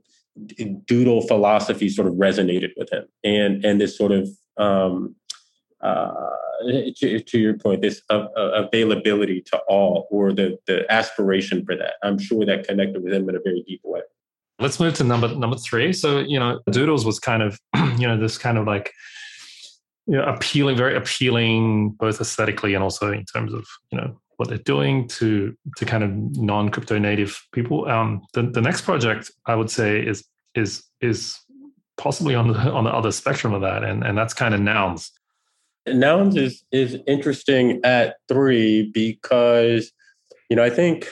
doodle 0.85 1.21
philosophy 1.27 1.89
sort 1.89 2.07
of 2.07 2.13
resonated 2.13 2.69
with 2.77 2.91
him 2.91 3.05
and 3.23 3.63
and 3.65 3.81
this 3.81 3.97
sort 3.97 4.11
of 4.13 4.29
um, 4.57 5.15
uh, 5.81 6.11
to, 6.97 7.19
to, 7.19 7.39
your 7.39 7.57
point, 7.57 7.81
this 7.81 8.01
uh, 8.09 8.27
availability 8.35 9.41
to 9.41 9.57
all 9.67 10.07
or 10.11 10.31
the 10.31 10.57
the 10.67 10.89
aspiration 10.91 11.65
for 11.65 11.75
that. 11.75 11.95
I'm 12.03 12.19
sure 12.19 12.45
that 12.45 12.67
connected 12.67 13.03
with 13.03 13.13
him 13.13 13.27
in 13.29 13.35
a 13.35 13.39
very 13.43 13.63
deep 13.67 13.81
way. 13.83 14.01
Let's 14.59 14.79
move 14.79 14.93
to 14.95 15.03
number 15.03 15.33
number 15.35 15.57
three. 15.57 15.91
So 15.91 16.19
you 16.19 16.39
know, 16.39 16.59
Doodles 16.69 17.05
was 17.05 17.19
kind 17.19 17.41
of 17.41 17.59
you 17.99 18.07
know 18.07 18.17
this 18.17 18.37
kind 18.37 18.57
of 18.57 18.67
like 18.67 18.93
you 20.07 20.17
know, 20.17 20.23
appealing, 20.23 20.75
very 20.75 20.95
appealing, 20.95 21.91
both 21.91 22.19
aesthetically 22.19 22.73
and 22.73 22.83
also 22.83 23.11
in 23.11 23.25
terms 23.25 23.53
of 23.53 23.65
you 23.91 23.97
know 23.97 24.19
what 24.37 24.49
they're 24.49 24.57
doing 24.57 25.07
to 25.07 25.55
to 25.77 25.85
kind 25.85 26.03
of 26.03 26.11
non 26.37 26.69
crypto 26.69 26.97
native 26.97 27.39
people. 27.51 27.87
Um, 27.87 28.21
the 28.33 28.43
the 28.43 28.61
next 28.61 28.81
project 28.81 29.31
I 29.45 29.55
would 29.55 29.69
say 29.69 29.99
is 29.99 30.23
is 30.55 30.83
is 31.01 31.37
possibly 31.97 32.33
on 32.33 32.47
the 32.47 32.55
on 32.71 32.83
the 32.83 32.89
other 32.89 33.11
spectrum 33.11 33.53
of 33.53 33.61
that, 33.61 33.83
and 33.83 34.03
and 34.03 34.17
that's 34.17 34.33
kind 34.33 34.53
of 34.53 34.59
nouns. 34.59 35.11
Nouns 35.87 36.35
is 36.35 36.63
is 36.71 36.97
interesting 37.07 37.79
at 37.83 38.15
three 38.27 38.89
because 38.91 39.91
you 40.49 40.55
know 40.55 40.63
I 40.63 40.69
think 40.69 41.07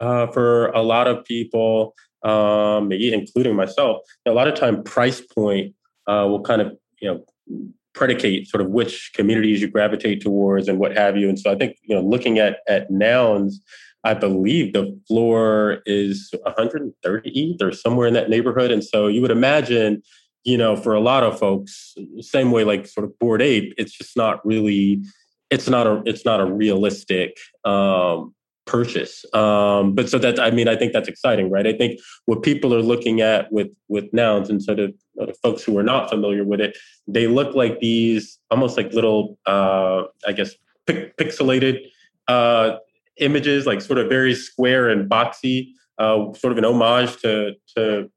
uh, 0.00 0.28
for 0.28 0.68
a 0.68 0.82
lot 0.82 1.06
of 1.06 1.24
people, 1.24 1.94
um, 2.22 2.90
including 2.92 3.56
myself, 3.56 3.98
a 4.26 4.32
lot 4.32 4.48
of 4.48 4.54
time 4.54 4.82
price 4.82 5.20
point 5.20 5.74
uh, 6.06 6.26
will 6.28 6.42
kind 6.42 6.62
of 6.62 6.76
you 7.00 7.08
know 7.08 7.70
predicate 8.00 8.48
sort 8.48 8.62
of 8.62 8.70
which 8.70 9.10
communities 9.14 9.60
you 9.60 9.68
gravitate 9.68 10.22
towards 10.22 10.68
and 10.68 10.78
what 10.78 10.96
have 10.96 11.18
you. 11.18 11.28
And 11.28 11.38
so 11.38 11.52
I 11.52 11.54
think, 11.54 11.76
you 11.82 11.94
know, 11.94 12.00
looking 12.00 12.38
at 12.38 12.60
at 12.66 12.90
nouns, 12.90 13.60
I 14.04 14.14
believe 14.14 14.72
the 14.72 14.98
floor 15.06 15.82
is 15.84 16.32
130 16.42 17.30
ETH 17.30 17.60
or 17.60 17.72
somewhere 17.72 18.08
in 18.08 18.14
that 18.14 18.30
neighborhood. 18.30 18.70
And 18.70 18.82
so 18.82 19.06
you 19.06 19.20
would 19.20 19.30
imagine, 19.30 20.02
you 20.44 20.56
know, 20.56 20.76
for 20.76 20.94
a 20.94 21.00
lot 21.00 21.22
of 21.22 21.38
folks, 21.38 21.94
same 22.20 22.50
way 22.50 22.64
like 22.64 22.86
sort 22.86 23.04
of 23.04 23.18
Bored 23.18 23.42
Ape, 23.42 23.74
it's 23.76 23.92
just 23.92 24.16
not 24.16 24.40
really, 24.46 25.02
it's 25.50 25.68
not 25.68 25.86
a, 25.86 26.02
it's 26.06 26.24
not 26.24 26.40
a 26.40 26.46
realistic 26.46 27.36
um, 27.66 28.34
purchase. 28.70 29.24
Um, 29.34 29.94
but 29.94 30.08
so 30.08 30.16
that 30.18 30.38
I 30.38 30.50
mean, 30.52 30.68
I 30.68 30.76
think 30.76 30.92
that's 30.92 31.08
exciting, 31.08 31.50
right? 31.50 31.66
I 31.66 31.72
think 31.72 31.98
what 32.26 32.42
people 32.42 32.72
are 32.74 32.82
looking 32.82 33.20
at 33.20 33.50
with 33.52 33.68
with 33.88 34.12
nouns, 34.12 34.48
and 34.48 34.62
sort 34.62 34.78
of 34.78 34.94
folks 35.42 35.64
who 35.64 35.76
are 35.76 35.82
not 35.82 36.08
familiar 36.08 36.44
with 36.44 36.60
it, 36.60 36.78
they 37.08 37.26
look 37.26 37.54
like 37.54 37.80
these 37.80 38.38
almost 38.50 38.76
like 38.76 38.92
little, 38.92 39.38
uh, 39.46 40.04
I 40.26 40.32
guess, 40.32 40.54
pixelated 40.86 41.80
uh, 42.28 42.76
images, 43.16 43.66
like 43.66 43.80
sort 43.80 43.98
of 43.98 44.08
very 44.08 44.34
square 44.34 44.88
and 44.88 45.10
boxy, 45.10 45.70
uh, 45.98 46.32
sort 46.34 46.52
of 46.52 46.58
an 46.58 46.64
homage 46.64 47.16
to 47.22 47.54
to 47.76 48.08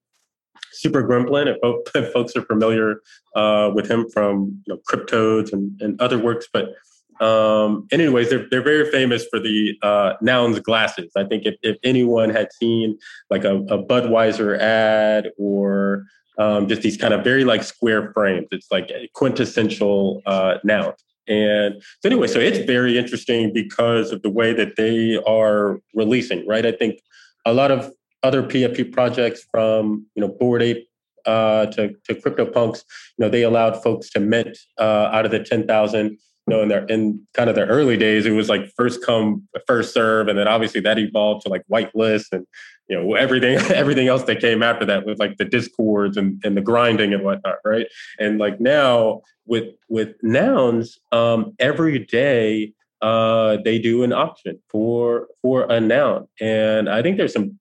Super 0.72 1.04
Gremlin. 1.04 1.48
If, 1.48 1.96
if 1.96 2.14
folks 2.14 2.36
are 2.36 2.44
familiar 2.44 3.02
uh, 3.36 3.72
with 3.74 3.90
him 3.90 4.08
from 4.14 4.62
you 4.68 4.76
know, 4.76 4.80
Cryptoadz 4.88 5.52
and, 5.52 5.82
and 5.82 6.00
other 6.00 6.20
works, 6.20 6.48
but 6.54 6.76
um, 7.20 7.88
and 7.91 8.01
anyways, 8.01 8.29
they're 8.29 8.48
they're 8.50 8.63
very 8.63 8.89
famous 8.89 9.25
for 9.25 9.39
the 9.39 9.77
uh, 9.82 10.13
nouns 10.22 10.60
glasses. 10.60 11.12
I 11.15 11.24
think 11.25 11.46
if, 11.46 11.55
if 11.62 11.77
anyone 11.84 12.29
had 12.29 12.51
seen 12.53 12.98
like 13.29 13.43
a, 13.43 13.58
a 13.58 13.84
Budweiser 13.84 14.58
ad 14.60 15.29
or 15.38 16.05
um, 16.38 16.67
just 16.67 16.82
these 16.82 16.98
kind 16.98 17.13
of 17.13 17.24
very 17.24 17.43
like 17.43 17.63
square 17.63 18.12
frames, 18.13 18.48
it's 18.51 18.67
like 18.72 18.91
quintessential 19.13 20.22
uh, 20.25 20.55
noun. 20.63 20.93
And 21.27 21.82
so 22.01 22.10
anyway, 22.10 22.27
so 22.27 22.39
it's 22.39 22.60
very 22.60 22.98
interesting 22.98 23.53
because 23.53 24.12
of 24.12 24.22
the 24.24 24.29
way 24.29 24.53
that 24.53 24.75
they 24.75 25.17
are 25.27 25.79
releasing. 25.93 26.48
Right, 26.48 26.65
I 26.65 26.72
think 26.72 27.00
a 27.46 27.53
lot 27.53 27.72
of 27.72 27.91
other 28.24 28.41
PFP 28.41 28.91
projects 28.91 29.46
from 29.51 30.05
you 30.15 30.22
know 30.22 30.29
Bored 30.29 30.63
Ape 30.63 30.88
uh, 31.25 31.67
to 31.67 31.93
to 32.05 32.15
CryptoPunks, 32.15 32.84
you 33.17 33.25
know, 33.25 33.29
they 33.29 33.43
allowed 33.43 33.82
folks 33.84 34.10
to 34.12 34.20
mint 34.20 34.58
uh, 34.79 35.10
out 35.12 35.25
of 35.25 35.32
the 35.32 35.43
ten 35.43 35.67
thousand 35.67 36.12
you 36.12 36.17
know, 36.48 36.62
in 36.62 36.70
their 36.70 36.86
in 36.86 37.26
kind 37.34 37.50
of 37.50 37.56
the 37.56 37.66
early 37.66 37.98
days, 37.98 38.26
it 38.26 38.32
was 38.32 38.50
like 38.50 38.70
first 38.76 39.06
come, 39.06 39.48
first 39.68 39.94
serve, 39.94 40.28
and 40.28 40.38
then 40.38 40.48
obviously 40.48 40.82
that 40.82 41.00
evolved 41.00 41.44
to 41.44 41.50
like 41.50 41.64
whitelist 41.72 42.28
and 42.32 42.46
you 42.90 42.98
know 42.98 43.16
everything 43.16 43.56
everything 43.74 44.08
else 44.08 44.24
that 44.24 44.42
came 44.42 44.62
after 44.62 44.86
that 44.86 45.06
with 45.06 45.20
like 45.20 45.38
the 45.38 45.46
discords 45.46 46.18
and, 46.18 46.42
and 46.44 46.58
the 46.58 46.62
grinding 46.62 47.14
and 47.14 47.24
whatnot, 47.24 47.56
right? 47.64 47.88
And 48.20 48.40
like 48.40 48.60
now 48.60 49.22
with 49.46 49.74
with 49.90 50.16
nouns, 50.22 51.00
um, 51.12 51.54
every 51.60 52.00
day 52.00 52.74
uh, 53.02 53.58
they 53.64 53.80
do 53.80 54.04
an 54.04 54.14
auction 54.14 54.60
for 54.70 55.28
for 55.42 55.66
a 55.70 55.80
noun, 55.80 56.28
and 56.42 56.90
I 56.90 57.02
think 57.02 57.18
there's 57.18 57.34
some 57.34 57.60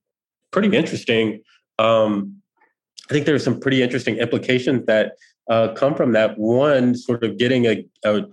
pretty 0.51 0.75
interesting. 0.75 1.41
Um, 1.79 2.41
I 3.09 3.13
think 3.13 3.25
there's 3.25 3.43
some 3.43 3.59
pretty 3.59 3.83
interesting 3.83 4.17
implications 4.17 4.85
that 4.85 5.13
uh, 5.49 5.73
come 5.73 5.95
from 5.95 6.13
that. 6.13 6.37
One, 6.37 6.95
sort 6.95 7.23
of 7.23 7.37
getting 7.37 7.65
a, 7.65 7.85
a 8.05 8.23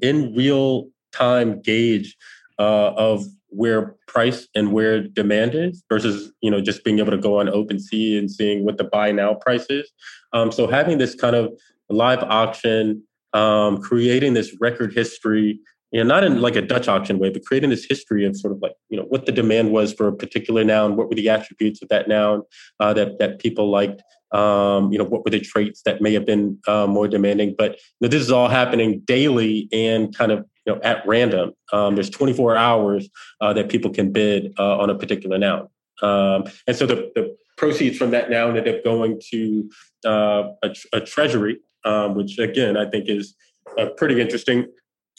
in 0.00 0.34
real 0.34 0.88
time 1.12 1.60
gauge 1.60 2.16
uh, 2.58 2.92
of 2.96 3.24
where 3.48 3.96
price 4.06 4.48
and 4.54 4.72
where 4.72 5.02
demand 5.02 5.54
is 5.54 5.82
versus 5.88 6.32
you 6.40 6.50
know 6.50 6.60
just 6.60 6.84
being 6.84 6.98
able 6.98 7.10
to 7.10 7.18
go 7.18 7.40
on 7.40 7.46
OpenSea 7.46 8.18
and 8.18 8.30
seeing 8.30 8.64
what 8.64 8.78
the 8.78 8.84
buy 8.84 9.10
now 9.10 9.34
price 9.34 9.66
is. 9.68 9.90
Um, 10.32 10.52
so 10.52 10.66
having 10.66 10.98
this 10.98 11.14
kind 11.14 11.34
of 11.34 11.52
live 11.88 12.22
auction, 12.22 13.02
um, 13.32 13.80
creating 13.80 14.34
this 14.34 14.56
record 14.60 14.92
history, 14.94 15.58
you 15.90 16.02
know, 16.02 16.06
not 16.06 16.22
in 16.22 16.40
like 16.40 16.54
a 16.54 16.62
Dutch 16.62 16.86
auction 16.86 17.18
way, 17.18 17.30
but 17.30 17.44
creating 17.44 17.70
this 17.70 17.84
history 17.88 18.24
of 18.24 18.36
sort 18.36 18.52
of 18.52 18.62
like 18.62 18.74
you 18.88 18.96
know 18.96 19.04
what 19.04 19.26
the 19.26 19.32
demand 19.32 19.72
was 19.72 19.92
for 19.92 20.06
a 20.06 20.12
particular 20.12 20.64
noun, 20.64 20.96
what 20.96 21.08
were 21.08 21.16
the 21.16 21.28
attributes 21.28 21.82
of 21.82 21.88
that 21.88 22.08
noun 22.08 22.42
uh, 22.78 22.92
that 22.94 23.18
that 23.18 23.40
people 23.40 23.70
liked, 23.70 24.02
um, 24.32 24.92
you 24.92 24.98
know, 24.98 25.04
what 25.04 25.24
were 25.24 25.30
the 25.30 25.40
traits 25.40 25.82
that 25.84 26.00
may 26.00 26.12
have 26.14 26.24
been 26.24 26.58
uh, 26.66 26.86
more 26.86 27.08
demanding? 27.08 27.54
But 27.56 27.72
you 27.72 28.02
know, 28.02 28.08
this 28.08 28.22
is 28.22 28.30
all 28.30 28.48
happening 28.48 29.00
daily 29.04 29.68
and 29.72 30.16
kind 30.16 30.32
of 30.32 30.44
you 30.66 30.74
know 30.74 30.80
at 30.82 31.06
random. 31.06 31.52
Um, 31.72 31.94
there's 31.94 32.10
24 32.10 32.56
hours 32.56 33.08
uh, 33.40 33.52
that 33.54 33.68
people 33.68 33.90
can 33.90 34.12
bid 34.12 34.54
uh, 34.58 34.78
on 34.78 34.90
a 34.90 34.94
particular 34.94 35.38
noun, 35.38 35.68
um, 36.02 36.44
and 36.66 36.76
so 36.76 36.86
the, 36.86 37.10
the, 37.14 37.36
proceeds 37.56 37.98
from 37.98 38.10
that 38.10 38.30
noun 38.30 38.56
end 38.56 38.66
up 38.66 38.82
going 38.82 39.20
to 39.30 39.70
uh, 40.06 40.44
a, 40.62 40.74
a, 40.94 41.00
treasury, 41.02 41.58
um, 41.84 42.14
which 42.14 42.38
again 42.38 42.74
I 42.74 42.88
think 42.88 43.06
is 43.06 43.34
uh, 43.78 43.90
pretty 43.98 44.18
interesting. 44.18 44.66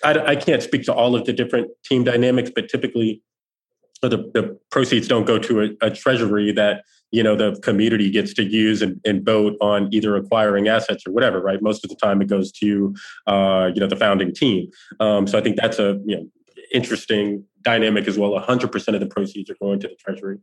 I, 0.04 0.18
I 0.18 0.36
can't 0.36 0.64
speak 0.64 0.84
to 0.86 0.94
all 0.94 1.16
of 1.16 1.26
the 1.26 1.34
different 1.34 1.70
team 1.86 2.04
dynamics, 2.04 2.50
but 2.56 2.68
typically 2.68 3.22
the, 4.02 4.32
the 4.34 4.60
proceeds 4.72 5.08
don't 5.08 5.26
go 5.26 5.38
to 5.38 5.62
a, 5.62 5.88
a 5.88 5.92
treasury 5.92 6.52
that 6.54 6.84
you 7.12 7.24
know 7.24 7.36
the 7.36 7.60
community 7.62 8.10
gets 8.10 8.34
to 8.36 8.44
use 8.44 8.82
and, 8.82 9.00
and, 9.06 9.26
vote 9.26 9.56
on 9.62 9.88
either 9.94 10.16
acquiring 10.16 10.68
assets 10.68 11.06
or 11.06 11.12
whatever 11.12 11.42
right? 11.42 11.62
Most 11.62 11.84
of 11.84 11.90
the 11.90 11.96
time 11.96 12.22
it 12.22 12.28
goes 12.28 12.52
to 12.54 12.96
uh, 13.28 13.70
you 13.74 13.80
know 13.80 13.88
the 13.88 13.96
founding 13.96 14.34
team. 14.34 14.70
Um, 15.00 15.28
so 15.28 15.38
i 15.38 15.42
think 15.42 15.58
that's 15.58 15.80
a 15.80 16.00
you 16.06 16.16
know 16.16 16.26
interesting 16.72 17.44
dynamic 17.64 18.08
as 18.08 18.18
well. 18.18 18.32
100% 18.32 18.94
of 18.94 19.00
the 19.00 19.06
proceeds 19.06 19.50
are 19.50 19.56
going 19.62 19.80
to 19.82 19.88
the 19.88 19.96
treasury. 19.96 20.38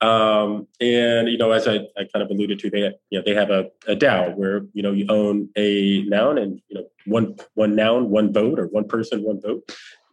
Um, 0.00 0.66
and 0.80 1.28
you 1.28 1.38
know 1.38 1.52
as 1.52 1.68
I, 1.68 1.76
I 1.96 2.04
kind 2.12 2.22
of 2.22 2.30
alluded 2.30 2.58
to 2.58 2.70
they 2.70 2.92
you 3.10 3.18
know 3.18 3.22
they 3.24 3.34
have 3.34 3.50
a, 3.50 3.70
a 3.86 3.94
dao 3.94 4.34
where 4.36 4.62
you 4.72 4.82
know 4.82 4.92
you 4.92 5.06
own 5.08 5.48
a 5.56 6.02
noun 6.02 6.36
and 6.36 6.60
you 6.68 6.78
know 6.78 6.86
one 7.06 7.36
one 7.54 7.76
noun 7.76 8.10
one 8.10 8.32
vote 8.32 8.58
or 8.58 8.66
one 8.66 8.88
person 8.88 9.22
one 9.22 9.40
vote. 9.40 9.62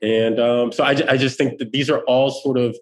And 0.02 0.40
um, 0.40 0.72
so 0.72 0.84
I, 0.84 0.92
I 1.10 1.18
just 1.18 1.38
think 1.38 1.60
that 1.60 1.72
these 1.72 1.90
are 1.90 2.00
all 2.02 2.32
sort 2.32 2.58
of 2.58 2.76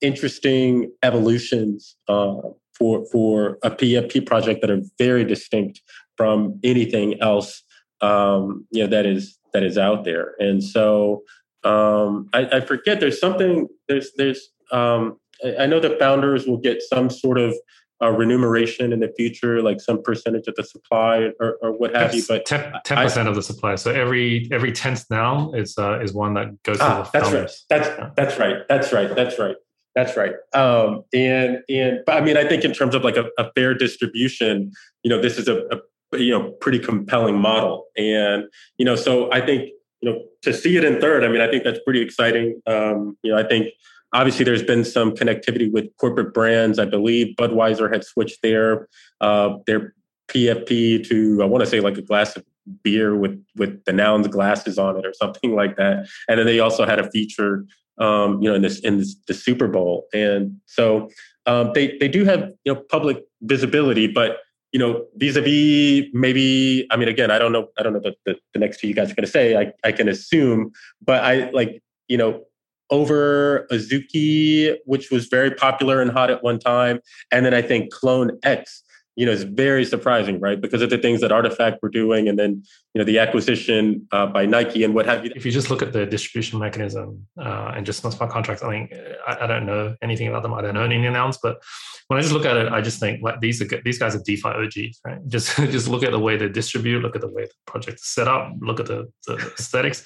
interesting 0.00 0.92
evolutions 1.02 1.96
uh, 2.08 2.36
for 2.78 3.04
for 3.12 3.58
a 3.62 3.70
PFP 3.70 4.26
project 4.26 4.60
that 4.60 4.70
are 4.70 4.80
very 4.98 5.24
distinct 5.24 5.80
from 6.16 6.58
anything 6.62 7.20
else 7.20 7.62
um, 8.02 8.66
you 8.70 8.82
know 8.82 8.88
that 8.88 9.06
is 9.06 9.38
that 9.52 9.62
is 9.62 9.78
out 9.78 10.04
there. 10.04 10.34
And 10.38 10.62
so 10.62 11.22
um, 11.64 12.28
I, 12.32 12.46
I, 12.46 12.60
forget 12.60 13.00
there's 13.00 13.20
something 13.20 13.68
there's 13.88 14.10
there's 14.16 14.50
um, 14.72 15.18
I, 15.44 15.62
I 15.64 15.66
know 15.66 15.78
the 15.78 15.96
founders 15.98 16.46
will 16.46 16.58
get 16.58 16.82
some 16.82 17.08
sort 17.08 17.38
of 17.38 17.54
uh, 18.02 18.10
remuneration 18.10 18.92
in 18.92 18.98
the 18.98 19.12
future, 19.16 19.62
like 19.62 19.80
some 19.80 20.02
percentage 20.02 20.48
of 20.48 20.56
the 20.56 20.64
supply 20.64 21.30
or, 21.38 21.58
or 21.62 21.70
what 21.70 21.94
have 21.94 22.12
you. 22.12 22.24
But 22.26 22.44
ten 22.46 22.72
percent 22.84 23.28
of 23.28 23.36
the 23.36 23.42
supply. 23.42 23.76
So 23.76 23.92
every 23.92 24.48
every 24.50 24.72
tenth 24.72 25.04
now 25.08 25.52
is 25.52 25.78
uh, 25.78 26.00
is 26.00 26.12
one 26.12 26.34
that 26.34 26.60
goes 26.64 26.78
ah, 26.80 26.96
to 26.96 27.04
the 27.04 27.20
founders. 27.20 27.64
That's 27.68 27.88
right. 27.88 27.96
That's 28.16 28.16
that's 28.16 28.38
right. 28.40 28.56
That's 28.68 28.92
right. 28.92 29.14
That's 29.14 29.38
right. 29.38 29.56
That's 29.94 30.16
right. 30.16 30.34
Um, 30.54 31.04
and 31.12 31.58
and 31.68 32.00
I 32.08 32.20
mean, 32.20 32.36
I 32.36 32.48
think 32.48 32.64
in 32.64 32.72
terms 32.72 32.94
of 32.94 33.04
like 33.04 33.16
a, 33.16 33.26
a 33.38 33.52
fair 33.52 33.74
distribution, 33.74 34.72
you 35.02 35.10
know, 35.10 35.20
this 35.20 35.38
is 35.38 35.48
a, 35.48 35.66
a, 35.70 36.18
you 36.18 36.30
know 36.30 36.52
pretty 36.52 36.78
compelling 36.78 37.38
model. 37.38 37.86
And 37.96 38.44
you 38.78 38.84
know, 38.84 38.96
so 38.96 39.30
I 39.32 39.44
think 39.44 39.70
you 40.00 40.10
know 40.10 40.22
to 40.42 40.54
see 40.54 40.76
it 40.76 40.84
in 40.84 41.00
third, 41.00 41.24
I 41.24 41.28
mean, 41.28 41.40
I 41.42 41.50
think 41.50 41.64
that's 41.64 41.80
pretty 41.84 42.00
exciting. 42.00 42.60
Um, 42.66 43.18
you 43.22 43.32
know, 43.32 43.38
I 43.38 43.46
think 43.46 43.68
obviously 44.14 44.44
there's 44.44 44.62
been 44.62 44.84
some 44.84 45.12
connectivity 45.12 45.70
with 45.70 45.94
corporate 45.98 46.32
brands. 46.32 46.78
I 46.78 46.86
believe 46.86 47.36
Budweiser 47.36 47.92
had 47.92 48.04
switched 48.04 48.42
their 48.42 48.88
uh, 49.20 49.56
their 49.66 49.94
PFP 50.28 51.06
to 51.08 51.42
I 51.42 51.44
want 51.44 51.64
to 51.64 51.70
say 51.70 51.80
like 51.80 51.98
a 51.98 52.02
glass 52.02 52.34
of 52.36 52.44
beer 52.82 53.16
with 53.16 53.42
with 53.56 53.84
the 53.84 53.92
nouns 53.92 54.28
glasses 54.28 54.78
on 54.78 54.96
it 54.96 55.04
or 55.04 55.12
something 55.12 55.54
like 55.54 55.76
that. 55.76 56.06
And 56.28 56.38
then 56.38 56.46
they 56.46 56.60
also 56.60 56.86
had 56.86 56.98
a 56.98 57.10
feature 57.10 57.66
um, 57.98 58.42
you 58.42 58.48
know, 58.48 58.54
in 58.54 58.62
this 58.62 58.80
in 58.80 58.98
this, 58.98 59.16
the 59.26 59.34
Super 59.34 59.68
Bowl, 59.68 60.06
and 60.12 60.58
so 60.66 61.08
um, 61.46 61.72
they 61.74 61.96
they 61.98 62.08
do 62.08 62.24
have 62.24 62.52
you 62.64 62.74
know 62.74 62.80
public 62.88 63.24
visibility, 63.42 64.06
but 64.06 64.38
you 64.72 64.78
know 64.78 65.04
vis-a-vis 65.16 66.06
maybe 66.12 66.86
I 66.90 66.96
mean 66.96 67.08
again 67.08 67.30
I 67.30 67.38
don't 67.38 67.52
know 67.52 67.68
I 67.78 67.82
don't 67.82 67.92
know 67.92 68.00
what 68.00 68.14
the, 68.24 68.36
the 68.54 68.60
next 68.60 68.80
two 68.80 68.88
you 68.88 68.94
guys 68.94 69.10
are 69.10 69.14
going 69.14 69.26
to 69.26 69.30
say 69.30 69.56
I 69.56 69.72
I 69.84 69.92
can 69.92 70.08
assume, 70.08 70.72
but 71.04 71.22
I 71.22 71.50
like 71.50 71.82
you 72.08 72.16
know 72.16 72.44
over 72.90 73.66
Azuki, 73.70 74.76
which 74.84 75.10
was 75.10 75.26
very 75.26 75.50
popular 75.50 76.02
and 76.02 76.10
hot 76.10 76.30
at 76.30 76.42
one 76.42 76.58
time, 76.58 77.00
and 77.30 77.44
then 77.46 77.54
I 77.54 77.62
think 77.62 77.92
Clone 77.92 78.38
X 78.42 78.82
you 79.14 79.26
know, 79.26 79.32
is 79.32 79.42
very 79.42 79.84
surprising, 79.84 80.40
right? 80.40 80.60
Because 80.60 80.80
of 80.80 80.88
the 80.88 80.96
things 80.96 81.20
that 81.20 81.30
RTFKT 81.30 81.78
were 81.82 81.90
doing, 81.90 82.28
and 82.28 82.38
then 82.38 82.62
you 82.94 82.98
know 82.98 83.04
the 83.04 83.18
acquisition 83.18 84.08
uh, 84.12 84.26
by 84.26 84.46
Nike 84.46 84.84
and 84.84 84.94
what 84.94 85.06
have 85.06 85.24
you. 85.24 85.32
If 85.36 85.44
you 85.44 85.52
just 85.52 85.68
look 85.68 85.82
at 85.82 85.92
the 85.92 86.06
distribution 86.06 86.58
mechanism 86.58 87.26
uh, 87.38 87.72
and 87.76 87.84
just 87.84 88.00
smart 88.00 88.30
contracts, 88.30 88.64
I 88.64 88.70
mean, 88.70 88.88
I, 89.26 89.44
I, 89.44 89.46
don't 89.46 89.66
know 89.66 89.96
anything 90.00 90.28
about 90.28 90.42
them. 90.42 90.54
I 90.54 90.62
don't 90.62 90.76
own 90.76 90.92
any 90.92 91.06
announced, 91.06 91.40
but 91.42 91.62
when 92.08 92.18
I 92.18 92.22
just 92.22 92.32
look 92.32 92.46
at 92.46 92.56
it, 92.56 92.72
I 92.72 92.80
just 92.80 93.00
think 93.00 93.22
like 93.22 93.40
these 93.40 93.60
are 93.60 93.82
these 93.84 93.98
guys 93.98 94.14
are 94.14 94.22
DeFi 94.22 94.48
OGs, 94.48 95.00
right? 95.04 95.18
Just 95.28 95.56
just 95.56 95.88
look 95.88 96.02
at 96.02 96.10
the 96.10 96.18
way 96.18 96.36
they 96.36 96.48
distribute, 96.48 97.02
look 97.02 97.14
at 97.14 97.20
the 97.20 97.28
way 97.28 97.44
the 97.44 97.54
project 97.66 97.98
is 97.98 98.06
set 98.06 98.28
up, 98.28 98.52
look 98.60 98.80
at 98.80 98.86
the, 98.86 99.10
the 99.26 99.34
aesthetics. 99.58 100.04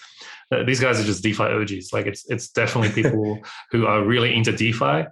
Uh, 0.53 0.63
these 0.63 0.79
guys 0.79 1.01
are 1.01 1.05
just 1.05 1.23
DeFi 1.25 1.43
OGs. 1.43 1.93
Like 1.93 2.07
it's 2.07 2.29
it's 2.31 2.49
definitely 2.49 2.91
people 2.91 3.41
who 3.71 3.87
are 3.87 4.05
really 4.05 4.35
into 4.35 4.53
DeFi 4.53 5.07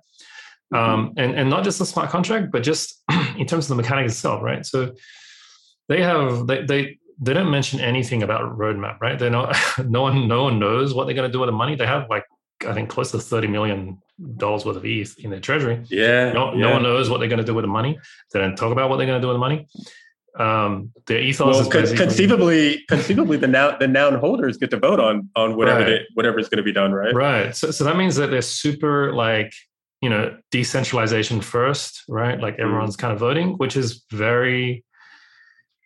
um, 0.72 1.12
and 1.16 1.34
and 1.34 1.50
not 1.50 1.64
just 1.64 1.78
the 1.78 1.86
smart 1.86 2.10
contract, 2.10 2.50
but 2.50 2.62
just 2.62 3.02
in 3.36 3.46
terms 3.46 3.70
of 3.70 3.76
the 3.76 3.82
mechanic 3.82 4.06
itself, 4.06 4.42
right? 4.42 4.64
So 4.64 4.94
they 5.88 6.02
have 6.02 6.46
they 6.46 6.64
they 6.64 6.98
they 7.20 7.32
don't 7.32 7.50
mention 7.50 7.80
anything 7.80 8.22
about 8.22 8.58
roadmap, 8.58 9.00
right? 9.00 9.18
They're 9.18 9.30
not 9.30 9.56
no 9.84 10.02
one 10.02 10.28
no 10.28 10.44
one 10.44 10.58
knows 10.58 10.94
what 10.94 11.06
they're 11.06 11.14
going 11.14 11.28
to 11.28 11.32
do 11.32 11.40
with 11.40 11.48
the 11.48 11.52
money. 11.52 11.76
They 11.76 11.86
have 11.86 12.08
like 12.08 12.24
I 12.66 12.72
think 12.72 12.88
close 12.88 13.10
to 13.12 13.18
thirty 13.18 13.46
million 13.46 13.98
dollars 14.36 14.64
worth 14.64 14.76
of 14.76 14.84
ETH 14.84 15.18
in 15.18 15.30
their 15.30 15.40
treasury. 15.40 15.84
Yeah 15.88 16.32
no, 16.32 16.54
yeah. 16.54 16.60
no 16.60 16.70
one 16.72 16.82
knows 16.82 17.10
what 17.10 17.18
they're 17.18 17.28
going 17.28 17.40
to 17.40 17.44
do 17.44 17.54
with 17.54 17.64
the 17.64 17.68
money. 17.68 17.98
They 18.32 18.40
don't 18.40 18.56
talk 18.56 18.72
about 18.72 18.90
what 18.90 18.96
they're 18.96 19.06
going 19.06 19.20
to 19.20 19.24
do 19.24 19.28
with 19.28 19.34
the 19.34 19.40
money. 19.40 19.66
Um, 20.36 20.90
the 21.06 21.20
ethos 21.20 21.60
well, 21.60 21.70
con- 21.70 21.96
conceivably, 21.96 22.84
conceivably, 22.88 23.36
the 23.36 23.46
noun 23.46 23.76
the 23.78 23.86
noun 23.86 24.16
holders 24.16 24.56
get 24.56 24.70
to 24.70 24.78
vote 24.78 24.98
on 24.98 25.30
on 25.36 25.56
whatever 25.56 25.80
right. 25.80 25.86
they, 25.86 26.06
whatever 26.14 26.40
is 26.40 26.48
going 26.48 26.56
to 26.56 26.64
be 26.64 26.72
done, 26.72 26.92
right? 26.92 27.14
Right. 27.14 27.54
So 27.54 27.70
so 27.70 27.84
that 27.84 27.96
means 27.96 28.16
that 28.16 28.30
they're 28.30 28.42
super 28.42 29.12
like 29.12 29.52
you 30.04 30.10
know 30.10 30.36
decentralization 30.50 31.40
first 31.40 32.02
right? 32.08 32.38
Like 32.40 32.56
mm. 32.56 32.64
everyone's 32.64 32.96
kind 32.96 33.12
of 33.12 33.18
voting 33.18 33.48
which 33.62 33.76
is 33.76 34.04
very 34.10 34.84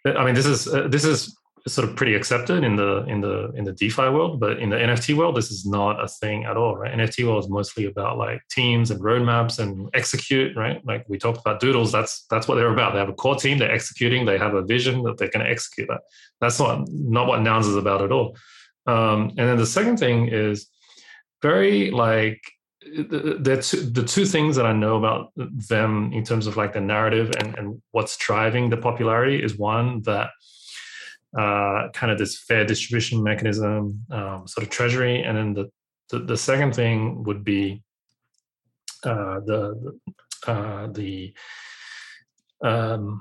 i 0.07 0.25
mean 0.25 0.35
this 0.35 0.47
is 0.47 0.61
uh, 0.69 0.89
this 0.89 1.05
is 1.05 1.19
sort 1.67 1.87
of 1.87 1.95
pretty 1.97 2.15
accepted 2.15 2.65
in 2.65 2.77
the 2.77 3.05
in 3.13 3.21
the 3.21 3.51
in 3.59 3.65
the 3.65 3.73
defi 3.73 4.09
world 4.09 4.41
but 4.41 4.59
in 4.59 4.71
the 4.71 4.77
nft 4.77 5.15
world 5.15 5.37
this 5.37 5.51
is 5.51 5.67
not 5.67 6.03
a 6.03 6.09
thing 6.09 6.45
at 6.45 6.57
all 6.57 6.77
right? 6.77 6.97
Nft 6.97 7.25
world 7.27 7.45
is 7.45 7.51
mostly 7.51 7.85
about 7.87 8.19
like 8.19 8.41
teams 8.51 8.91
and 8.91 9.01
roadmaps 9.01 9.59
and 9.59 9.89
execute 9.95 10.57
right? 10.57 10.85
Like 10.87 11.05
we 11.09 11.19
talked 11.19 11.41
about 11.41 11.61
doodles 11.61 11.93
that's 11.93 12.25
that's 12.31 12.49
what 12.49 12.57
they're 12.57 12.73
about. 12.73 12.93
They 12.93 12.99
have 12.99 13.09
a 13.09 13.21
core 13.25 13.37
team 13.37 13.59
they're 13.59 13.79
executing 13.81 14.25
they 14.25 14.39
have 14.39 14.55
a 14.55 14.63
vision 14.63 15.03
that 15.05 15.19
they're 15.19 15.31
going 15.31 15.45
to 15.45 15.51
execute 15.51 15.89
that. 15.89 16.03
That's 16.41 16.59
not 16.59 16.89
not 16.89 17.27
what 17.29 17.43
nouns 17.43 17.67
is 17.67 17.77
about 17.77 18.03
at 18.03 18.13
all. 18.13 18.37
Um, 18.87 19.21
and 19.37 19.47
then 19.49 19.59
the 19.59 19.67
second 19.67 19.99
thing 19.99 20.29
is 20.29 20.67
very 21.43 21.91
like 21.91 22.41
the, 23.41 23.63
two, 23.63 23.81
the 23.81 24.05
two 24.05 24.25
things 24.25 24.57
that 24.57 24.67
I 24.67 24.73
know 24.73 24.97
about 24.97 25.33
them 25.37 26.13
in 26.13 26.25
terms 26.25 26.47
of 26.47 26.57
like 26.57 26.73
the 26.73 26.81
narrative 26.81 27.33
and, 27.39 27.57
and 27.59 27.83
what's 27.93 28.17
driving 28.17 28.71
the 28.71 28.77
popularity 28.77 29.43
is 29.43 29.57
one 29.57 30.03
that 30.03 30.31
uh, 31.37 31.89
kind 31.93 32.11
of 32.11 32.19
this 32.19 32.39
fair 32.39 32.65
distribution 32.65 33.23
mechanism, 33.23 34.05
um, 34.11 34.47
sort 34.47 34.65
of 34.65 34.71
treasury, 34.71 35.23
and 35.23 35.37
then 35.37 35.55
the 35.55 35.71
the, 36.11 36.21
the 36.21 36.37
second 36.37 36.75
thing 36.75 37.23
would 37.25 37.45
be 37.45 37.83
uh, 39.05 39.41
the 39.41 39.99
uh, 40.47 40.87
the 40.93 41.35
um, 42.65 43.21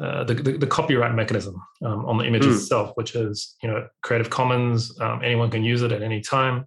uh, 0.00 0.22
the, 0.24 0.34
the, 0.34 0.52
the, 0.58 0.66
copyright 0.66 1.14
mechanism 1.14 1.60
um, 1.84 2.06
on 2.06 2.18
the 2.18 2.24
image 2.24 2.44
mm. 2.44 2.52
itself, 2.52 2.92
which 2.94 3.16
is 3.16 3.56
you 3.62 3.68
know 3.68 3.84
Creative 4.02 4.30
Commons, 4.30 4.96
um, 5.00 5.20
anyone 5.24 5.50
can 5.50 5.64
use 5.64 5.82
it 5.82 5.90
at 5.90 6.02
any 6.02 6.20
time. 6.20 6.66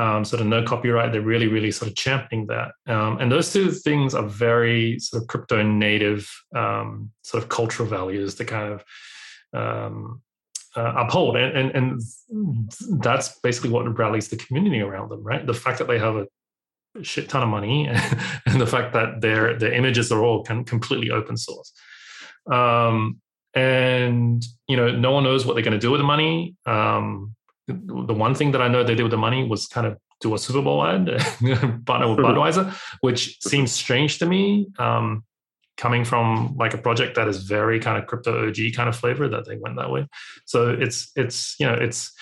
Um, 0.00 0.24
sort 0.24 0.40
of 0.40 0.46
no 0.46 0.62
copyright. 0.62 1.12
They're 1.12 1.20
really, 1.20 1.48
really 1.48 1.70
sort 1.70 1.90
of 1.90 1.96
championing 1.96 2.46
that. 2.46 2.72
Um, 2.86 3.18
and 3.20 3.30
those 3.30 3.52
two 3.52 3.70
things 3.70 4.14
are 4.14 4.22
very 4.22 4.98
sort 4.98 5.22
of 5.22 5.28
crypto 5.28 5.62
native 5.62 6.30
um, 6.56 7.10
sort 7.22 7.42
of 7.42 7.50
cultural 7.50 7.86
values 7.86 8.34
that 8.36 8.46
kind 8.46 8.72
of 8.72 8.84
um, 9.52 10.22
uh, 10.74 10.94
uphold. 10.96 11.36
And, 11.36 11.54
and, 11.54 12.00
and 12.30 13.02
that's 13.02 13.40
basically 13.40 13.68
what 13.68 13.98
rallies 13.98 14.28
the 14.28 14.36
community 14.36 14.80
around 14.80 15.10
them, 15.10 15.22
right? 15.22 15.46
The 15.46 15.52
fact 15.52 15.78
that 15.80 15.88
they 15.88 15.98
have 15.98 16.16
a 16.16 16.26
shit 17.02 17.28
ton 17.28 17.42
of 17.42 17.48
money 17.48 17.88
and 18.46 18.60
the 18.60 18.66
fact 18.66 18.92
that 18.94 19.20
their 19.20 19.58
their 19.58 19.72
images 19.72 20.10
are 20.10 20.24
all 20.24 20.42
completely 20.42 21.10
open 21.10 21.36
source 21.36 21.72
um, 22.50 23.20
and 23.54 24.44
you 24.66 24.76
know 24.76 24.90
no 24.90 25.12
one 25.12 25.24
knows 25.24 25.46
what 25.46 25.54
they're 25.54 25.62
going 25.62 25.72
to 25.72 25.78
do 25.78 25.90
with 25.90 26.00
the 26.00 26.04
money 26.04 26.56
um, 26.66 27.34
the 28.06 28.14
one 28.14 28.34
thing 28.34 28.52
that 28.52 28.62
i 28.62 28.68
know 28.68 28.82
they 28.82 28.94
did 28.94 29.02
with 29.02 29.10
the 29.10 29.16
money 29.16 29.46
was 29.46 29.66
kind 29.66 29.86
of 29.86 29.96
do 30.20 30.34
a 30.34 30.38
super 30.38 30.62
bowl 30.62 30.84
ad 30.84 31.06
partner 31.86 32.08
with 32.08 32.18
budweiser 32.18 32.72
which 33.00 33.40
seems 33.40 33.72
strange 33.72 34.18
to 34.18 34.26
me 34.26 34.66
um, 34.78 35.24
coming 35.80 36.04
from 36.04 36.54
like 36.58 36.74
a 36.74 36.78
project 36.78 37.16
that 37.16 37.26
is 37.26 37.38
very 37.44 37.80
kind 37.80 37.96
of 37.96 38.06
crypto 38.06 38.46
og 38.46 38.54
kind 38.76 38.88
of 38.88 38.94
flavor 38.94 39.28
that 39.28 39.46
they 39.46 39.56
went 39.56 39.76
that 39.76 39.90
way. 39.90 40.06
So 40.44 40.68
it's 40.68 41.10
it's 41.16 41.56
you 41.58 41.66
know 41.66 41.72
it's 41.72 42.12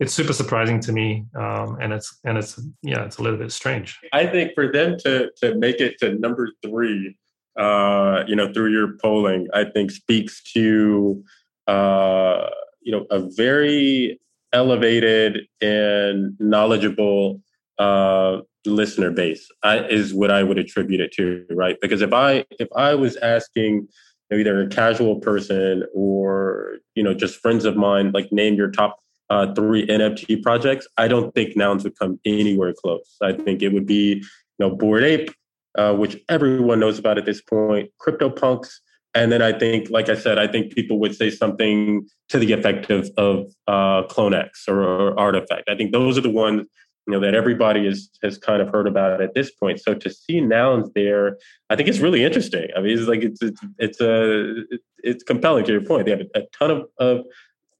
it's 0.00 0.14
super 0.14 0.32
surprising 0.32 0.80
to 0.80 0.92
me 0.92 1.26
um, 1.38 1.76
and 1.80 1.92
it's 1.92 2.18
and 2.24 2.38
it's 2.38 2.58
yeah 2.82 3.04
it's 3.04 3.18
a 3.18 3.22
little 3.22 3.38
bit 3.38 3.52
strange. 3.52 3.98
I 4.14 4.26
think 4.26 4.52
for 4.54 4.72
them 4.72 4.96
to 5.04 5.30
to 5.42 5.54
make 5.56 5.78
it 5.78 5.98
to 5.98 6.14
number 6.14 6.48
three 6.64 7.18
uh, 7.54 8.24
you 8.26 8.34
know, 8.34 8.50
through 8.50 8.72
your 8.72 8.96
polling, 9.02 9.46
I 9.52 9.64
think 9.64 9.90
speaks 9.90 10.42
to, 10.54 11.22
uh, 11.66 12.48
you 12.80 12.92
know, 12.92 13.04
a 13.10 13.28
very 13.36 14.18
elevated 14.52 15.46
and 15.60 16.34
knowledgeable 16.38 17.40
uh, 17.78 18.38
listener 18.64 19.10
base 19.10 19.48
I, 19.62 19.80
is 19.86 20.14
what 20.14 20.30
I 20.30 20.42
would 20.42 20.58
attribute 20.58 21.00
it 21.00 21.12
to, 21.12 21.44
right? 21.50 21.76
Because 21.80 22.02
if 22.02 22.12
I 22.12 22.44
if 22.58 22.68
I 22.76 22.94
was 22.94 23.16
asking 23.16 23.88
either 24.32 24.62
a 24.62 24.68
casual 24.68 25.16
person 25.16 25.84
or 25.94 26.78
you 26.94 27.02
know 27.02 27.14
just 27.14 27.40
friends 27.40 27.64
of 27.64 27.76
mine, 27.76 28.12
like 28.12 28.30
name 28.32 28.54
your 28.54 28.70
top 28.70 28.98
uh, 29.30 29.52
three 29.54 29.86
NFT 29.86 30.42
projects, 30.42 30.86
I 30.96 31.08
don't 31.08 31.34
think 31.34 31.56
nouns 31.56 31.84
would 31.84 31.98
come 31.98 32.20
anywhere 32.24 32.72
close. 32.72 33.16
I 33.22 33.32
think 33.32 33.62
it 33.62 33.72
would 33.72 33.86
be 33.86 34.14
you 34.14 34.22
know 34.58 34.70
Bored 34.70 35.04
Ape, 35.04 35.30
uh, 35.76 35.94
which 35.94 36.22
everyone 36.28 36.80
knows 36.80 36.98
about 36.98 37.18
at 37.18 37.24
this 37.24 37.40
point, 37.40 37.90
CryptoPunks. 38.00 38.70
And 39.14 39.30
then 39.30 39.42
I 39.42 39.52
think, 39.52 39.90
like 39.90 40.08
I 40.08 40.14
said, 40.14 40.38
I 40.38 40.46
think 40.46 40.74
people 40.74 40.98
would 41.00 41.14
say 41.14 41.28
something 41.30 42.08
to 42.30 42.38
the 42.38 42.52
effect 42.52 42.90
of, 42.90 43.10
of 43.18 43.52
uh, 43.66 44.04
CloneX 44.08 44.68
or, 44.68 44.82
or 44.82 45.14
RTFKT. 45.16 45.62
I 45.68 45.76
think 45.76 45.92
those 45.92 46.16
are 46.16 46.22
the 46.22 46.30
ones 46.30 46.66
you 47.06 47.12
know 47.12 47.20
that 47.20 47.34
everybody 47.34 47.86
is 47.86 48.10
has 48.22 48.38
kind 48.38 48.62
of 48.62 48.68
heard 48.68 48.86
about 48.86 49.20
at 49.20 49.34
this 49.34 49.50
point. 49.50 49.80
So 49.80 49.94
to 49.94 50.10
see 50.10 50.40
nouns 50.40 50.90
there, 50.94 51.36
I 51.68 51.76
think 51.76 51.88
it's 51.88 51.98
really 51.98 52.22
interesting. 52.22 52.68
I 52.76 52.80
mean, 52.80 52.96
it's 52.96 53.08
like 53.08 53.22
it's 53.22 53.42
it's 53.42 53.60
it's 53.78 54.00
a 54.00 54.62
it's 55.02 55.24
compelling 55.24 55.64
to 55.64 55.72
your 55.72 55.80
point. 55.80 56.04
They 56.04 56.12
have 56.12 56.22
a 56.34 56.42
ton 56.56 56.70
of, 56.70 56.84
of 56.98 57.24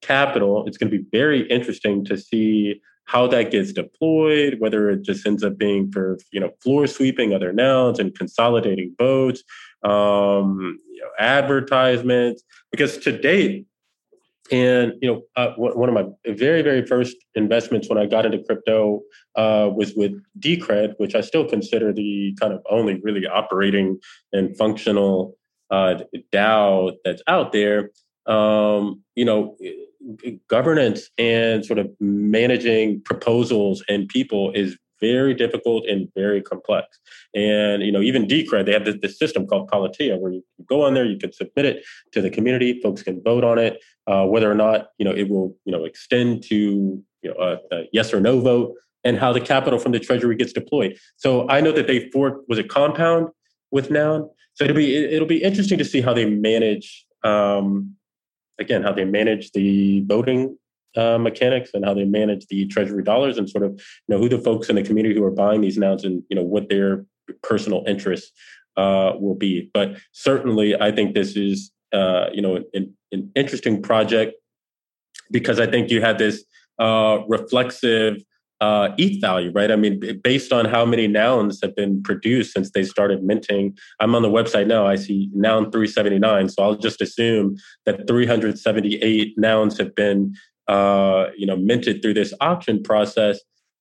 capital. 0.01 0.67
It's 0.67 0.77
going 0.77 0.91
to 0.91 0.99
be 0.99 1.05
very 1.13 1.49
interesting 1.49 2.05
to 2.07 2.17
see 2.17 2.81
how 3.13 3.27
that 3.27 3.51
gets 3.51 3.75
deployed, 3.75 4.59
whether 4.59 4.89
it 4.89 5.03
just 5.03 5.27
ends 5.27 5.45
up 5.45 5.59
being 5.59 5.93
for 5.93 6.19
you 6.33 6.41
know 6.41 6.51
floor 6.63 6.87
sweeping 6.87 7.35
other 7.35 7.53
nouns 7.53 7.99
and 7.99 8.17
consolidating 8.17 8.95
votes, 8.99 9.43
um, 9.85 10.81
you 10.91 11.03
know, 11.03 11.11
advertisements. 11.19 12.43
Because 12.71 12.97
to 12.99 13.13
date, 13.13 13.67
and 14.51 14.95
you 15.03 15.09
know, 15.13 15.23
uh, 15.37 15.53
one 15.57 15.91
of 15.91 15.95
my 15.95 16.07
very 16.33 16.63
very 16.63 16.87
first 16.87 17.15
investments 17.35 17.91
when 17.91 17.99
I 17.99 18.07
got 18.07 18.25
into 18.25 18.43
crypto 18.43 19.03
uh, 19.37 19.69
was 19.71 19.95
with 19.95 20.13
Decred, 20.39 20.95
which 20.97 21.15
I 21.15 21.21
still 21.21 21.47
consider 21.47 21.93
the 21.93 22.35
kind 22.41 22.55
of 22.55 22.63
only 22.71 22.99
really 23.03 23.27
operating 23.27 23.99
and 24.33 24.57
functional 24.57 25.37
uh, 25.71 26.01
DAO 26.33 26.93
that's 27.05 27.23
out 27.27 27.53
there. 27.53 27.91
Um, 28.27 29.03
you 29.17 29.25
know 29.25 29.57
governance 30.49 31.11
and 31.19 31.65
sort 31.65 31.79
of 31.79 31.91
managing 32.01 33.01
proposals 33.03 33.85
and 33.89 34.09
people 34.09 34.53
is 34.53 34.77
very 35.01 35.35
difficult 35.35 35.85
and 35.87 36.09
very 36.15 36.41
complex. 36.41 36.99
And 37.35 37.83
you 37.83 37.93
know, 37.93 38.01
even 38.01 38.27
Decred, 38.27 38.67
they 38.67 38.73
have 38.73 38.85
this, 38.85 38.97
this, 39.03 39.19
system 39.19 39.47
called 39.47 39.69
Politeia, 39.69 40.19
where 40.19 40.33
you 40.33 40.43
can 40.57 40.65
go 40.69 40.85
on 40.85 40.95
there, 40.95 41.05
you 41.05 41.19
can 41.19 41.33
submit 41.33 41.67
it 41.67 41.85
to 42.13 42.23
the 42.23 42.31
community, 42.31 42.81
folks 42.81 43.03
can 43.03 43.21
vote 43.23 43.45
on 43.45 43.59
it, 43.59 43.83
uh, 44.07 44.25
whether 44.25 44.51
or 44.51 44.55
not 44.55 44.89
you 44.99 45.05
know 45.05 45.13
it 45.13 45.29
will 45.29 45.55
you 45.65 45.73
know 45.73 45.85
extend 45.85 46.43
to 46.45 47.03
you 47.23 47.31
know 47.31 47.35
a, 47.35 47.75
a 47.75 47.85
yes 47.93 48.15
or 48.15 48.21
no 48.21 48.41
vote, 48.41 48.75
and 49.05 49.19
how 49.19 49.33
the 49.33 49.41
capital 49.41 49.79
from 49.79 49.93
the 49.93 50.01
treasury 50.01 50.37
gets 50.37 50.53
deployed. 50.53 50.97
So 51.17 51.49
I 51.49 51.61
know 51.61 51.73
that 51.73 51.89
they 51.89 52.09
forked 52.11 52.49
was 52.49 52.59
it 52.59 52.69
Compound 52.69 53.29
with 53.73 53.91
Noun. 53.91 54.31
So 54.55 54.65
it'll 54.65 54.77
be 54.77 54.95
it'll 54.95 55.27
be 55.27 55.43
interesting 55.43 55.79
to 55.79 55.85
see 55.85 56.01
how 56.01 56.15
they 56.15 56.27
manage 56.27 57.07
um, 57.25 57.97
again 58.59 58.83
how 58.83 58.93
they 58.93 59.05
manage 59.05 59.53
the 59.53 60.03
voting 60.07 60.57
uh, 60.97 61.19
mechanics 61.19 61.71
and 61.75 61.85
how 61.85 61.95
they 61.95 62.05
manage 62.05 62.47
the 62.49 62.67
treasury 62.67 63.03
dollars 63.03 63.39
and 63.39 63.49
sort 63.49 63.65
of 63.65 63.73
you 63.73 64.15
know 64.15 64.19
who 64.19 64.29
the 64.29 64.39
folks 64.39 64.69
in 64.69 64.77
the 64.77 64.83
community 64.83 65.15
who 65.15 65.25
are 65.25 65.31
buying 65.31 65.61
these 65.61 65.79
nouns 65.79 66.05
and 66.05 66.23
you 66.29 66.37
know 66.37 66.43
what 66.43 66.69
their 66.69 67.05
personal 67.43 67.85
interests 67.87 68.33
uh, 68.77 69.13
will 69.19 69.35
be. 69.35 69.71
But 69.73 69.97
certainly, 70.13 70.79
I 70.81 70.93
think 70.93 71.15
this 71.15 71.37
is 71.37 71.71
uh, 71.93 72.27
you 72.33 72.43
know 72.43 72.63
an, 72.75 72.95
an, 73.13 73.31
interesting 73.35 73.83
project 73.83 74.35
because 75.31 75.61
I 75.61 75.67
think 75.67 75.91
you 75.91 76.01
have 76.01 76.19
this 76.19 76.45
uh, 76.79 77.19
reflexive 77.29 78.23
uh, 78.63 78.95
ETH 78.97 79.21
value, 79.21 79.51
right? 79.53 79.73
I 79.73 79.77
mean, 79.77 80.01
based 80.23 80.53
on 80.53 80.67
how 80.67 80.85
many 80.85 81.09
nouns 81.09 81.59
have 81.63 81.75
been 81.75 82.01
produced 82.01 82.53
since 82.53 82.71
they 82.71 82.85
started 82.85 83.25
minting. 83.25 83.77
I'm 83.99 84.15
on 84.15 84.23
the 84.23 84.31
website 84.31 84.69
now. 84.69 84.87
I 84.87 84.95
see 84.95 85.29
noun 85.35 85.73
379, 85.73 86.49
so 86.49 86.63
I'll 86.63 86.77
just 86.77 87.01
assume 87.01 87.57
that 87.87 88.07
378 88.07 89.37
nouns 89.37 89.79
have 89.79 89.97
been, 89.97 90.37
uh, 90.69 91.27
you 91.37 91.45
know, 91.45 91.57
minted 91.57 92.03
through 92.03 92.15
this 92.15 92.33
auction 92.41 92.81
process. 92.85 93.41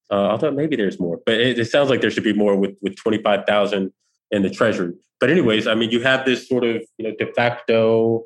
Uh, 0.09 0.33
I 0.33 0.37
thought 0.39 0.55
maybe 0.55 0.75
there's 0.75 0.99
more, 0.99 1.19
but 1.27 1.35
it, 1.35 1.59
it 1.59 1.65
sounds 1.65 1.91
like 1.91 2.01
there 2.01 2.09
should 2.09 2.23
be 2.23 2.33
more 2.33 2.55
with 2.55 2.75
with 2.81 2.95
25,000 2.95 3.93
in 4.31 4.41
the 4.41 4.49
treasury. 4.49 4.93
But 5.19 5.29
anyways, 5.29 5.67
I 5.67 5.75
mean, 5.75 5.91
you 5.91 6.01
have 6.01 6.25
this 6.25 6.49
sort 6.49 6.63
of 6.63 6.81
you 6.97 7.07
know 7.07 7.15
de 7.19 7.31
facto 7.33 8.23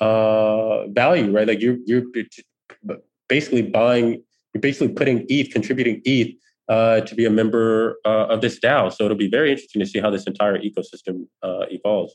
uh, 0.00 0.86
value, 0.86 1.30
right? 1.32 1.46
Like 1.46 1.60
you're 1.60 1.76
you're 1.84 2.04
basically 3.28 3.60
buying 3.60 4.22
you're 4.58 4.70
basically 4.70 4.94
putting 4.94 5.24
ETH, 5.28 5.50
contributing 5.52 6.02
ETH 6.04 6.34
uh, 6.68 7.00
to 7.02 7.14
be 7.14 7.24
a 7.24 7.30
member 7.30 7.96
uh, 8.04 8.26
of 8.26 8.40
this 8.40 8.58
DAO. 8.58 8.92
So 8.92 9.04
it'll 9.04 9.16
be 9.16 9.30
very 9.30 9.50
interesting 9.50 9.80
to 9.80 9.86
see 9.86 10.00
how 10.00 10.10
this 10.10 10.26
entire 10.26 10.58
ecosystem 10.58 11.26
uh, 11.42 11.66
evolves. 11.70 12.14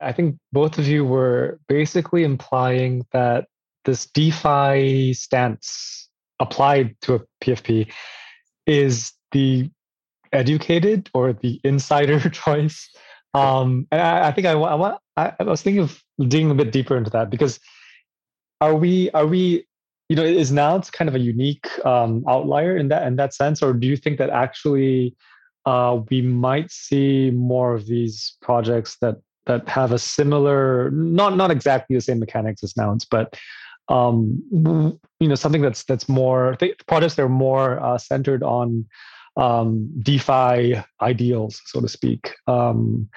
I 0.00 0.12
think 0.12 0.36
both 0.52 0.78
of 0.78 0.86
you 0.86 1.04
were 1.04 1.60
basically 1.68 2.24
implying 2.24 3.06
that 3.12 3.46
this 3.84 4.06
DeFi 4.06 5.12
stance 5.14 6.08
applied 6.40 6.96
to 7.02 7.14
a 7.14 7.20
PFP 7.42 7.90
is 8.66 9.12
the 9.30 9.70
educated 10.32 11.08
or 11.14 11.32
the 11.32 11.60
insider 11.64 12.28
choice. 12.44 12.88
Um, 13.34 13.86
and 13.90 14.00
I, 14.00 14.28
I 14.28 14.32
think 14.32 14.46
I, 14.46 14.54
I, 15.16 15.32
I 15.38 15.42
was 15.44 15.62
thinking 15.62 15.82
of 15.82 16.02
digging 16.28 16.50
a 16.50 16.54
bit 16.54 16.72
deeper 16.72 16.96
into 16.96 17.10
that 17.10 17.30
because 17.30 17.58
are 18.60 18.74
we 18.74 19.10
are 19.10 19.26
we 19.26 19.66
you 20.12 20.16
know 20.16 20.24
is 20.24 20.52
now 20.52 20.76
it's 20.76 20.90
kind 20.90 21.08
of 21.08 21.14
a 21.14 21.18
unique 21.18 21.66
um, 21.86 22.22
outlier 22.28 22.76
in 22.76 22.88
that 22.88 23.06
in 23.06 23.16
that 23.16 23.32
sense 23.32 23.62
or 23.62 23.72
do 23.72 23.86
you 23.86 23.96
think 23.96 24.18
that 24.18 24.28
actually 24.28 25.16
uh, 25.64 25.98
we 26.10 26.20
might 26.20 26.70
see 26.70 27.30
more 27.30 27.72
of 27.72 27.86
these 27.86 28.36
projects 28.42 28.98
that 29.00 29.16
that 29.46 29.66
have 29.66 29.90
a 29.90 29.98
similar 29.98 30.90
not 30.90 31.34
not 31.34 31.50
exactly 31.50 31.96
the 31.96 32.02
same 32.02 32.18
mechanics 32.18 32.62
as 32.62 32.76
nouns 32.76 33.06
but 33.06 33.34
um, 33.88 34.42
you 35.18 35.28
know 35.28 35.34
something 35.34 35.62
that's 35.62 35.82
that's 35.84 36.10
more 36.10 36.58
projects 36.86 37.14
that 37.14 37.22
are 37.22 37.38
more 37.48 37.82
uh, 37.82 37.96
centered 37.96 38.42
on 38.42 38.84
um, 39.38 39.88
defi 40.02 40.78
ideals 41.00 41.62
so 41.64 41.80
to 41.80 41.88
speak. 41.88 42.34
Um, 42.46 43.08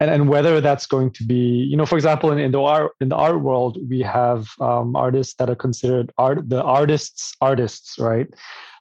and, 0.00 0.10
and 0.10 0.28
whether 0.28 0.60
that's 0.60 0.86
going 0.86 1.10
to 1.12 1.24
be 1.24 1.66
you 1.70 1.76
know 1.76 1.86
for 1.86 1.96
example 1.96 2.30
in, 2.30 2.38
in 2.38 2.52
the 2.52 2.60
art 2.60 2.92
in 3.00 3.08
the 3.08 3.16
art 3.16 3.40
world 3.40 3.78
we 3.88 4.00
have 4.00 4.48
um, 4.60 4.94
artists 4.96 5.34
that 5.34 5.48
are 5.48 5.56
considered 5.56 6.12
art 6.18 6.48
the 6.48 6.62
artists 6.62 7.34
artists 7.40 7.98
right? 7.98 8.28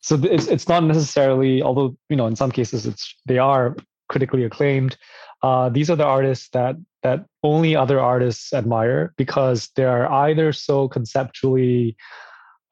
So 0.01 0.19
it's, 0.23 0.47
it's 0.47 0.67
not 0.67 0.83
necessarily 0.83 1.61
although 1.61 1.95
you 2.09 2.15
know 2.15 2.27
in 2.27 2.35
some 2.35 2.51
cases 2.51 2.85
it's 2.85 3.15
they 3.25 3.37
are 3.37 3.75
critically 4.09 4.43
acclaimed 4.43 4.97
uh, 5.41 5.69
these 5.69 5.89
are 5.89 5.95
the 5.95 6.05
artists 6.05 6.49
that 6.49 6.75
that 7.03 7.25
only 7.43 7.75
other 7.75 7.99
artists 7.99 8.51
admire 8.53 9.13
because 9.15 9.69
they 9.75 9.85
are 9.85 10.11
either 10.11 10.51
so 10.51 10.87
conceptually 10.87 11.95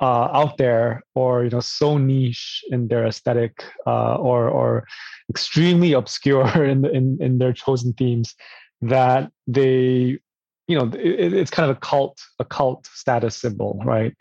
uh, 0.04 0.28
out 0.34 0.58
there 0.58 1.02
or 1.16 1.46
you 1.46 1.50
know 1.50 1.62
so 1.62 1.98
niche 1.98 2.62
in 2.72 2.90
their 2.90 3.06
aesthetic 3.06 3.64
uh, 3.88 4.16
or 4.16 4.50
or 4.50 4.86
extremely 5.30 5.94
obscure 5.94 6.66
in, 6.74 6.86
in 6.86 7.18
in 7.22 7.38
their 7.38 7.54
chosen 7.54 7.94
themes 7.94 8.36
that 8.82 9.32
they 9.48 10.20
you 10.68 10.78
know 10.78 10.92
it, 10.94 11.32
it's 11.34 11.52
kind 11.52 11.72
of 11.72 11.78
a 11.78 11.80
cult 11.80 12.20
a 12.40 12.46
cult 12.46 12.86
status 12.94 13.38
symbol 13.38 13.82
right? 13.86 14.14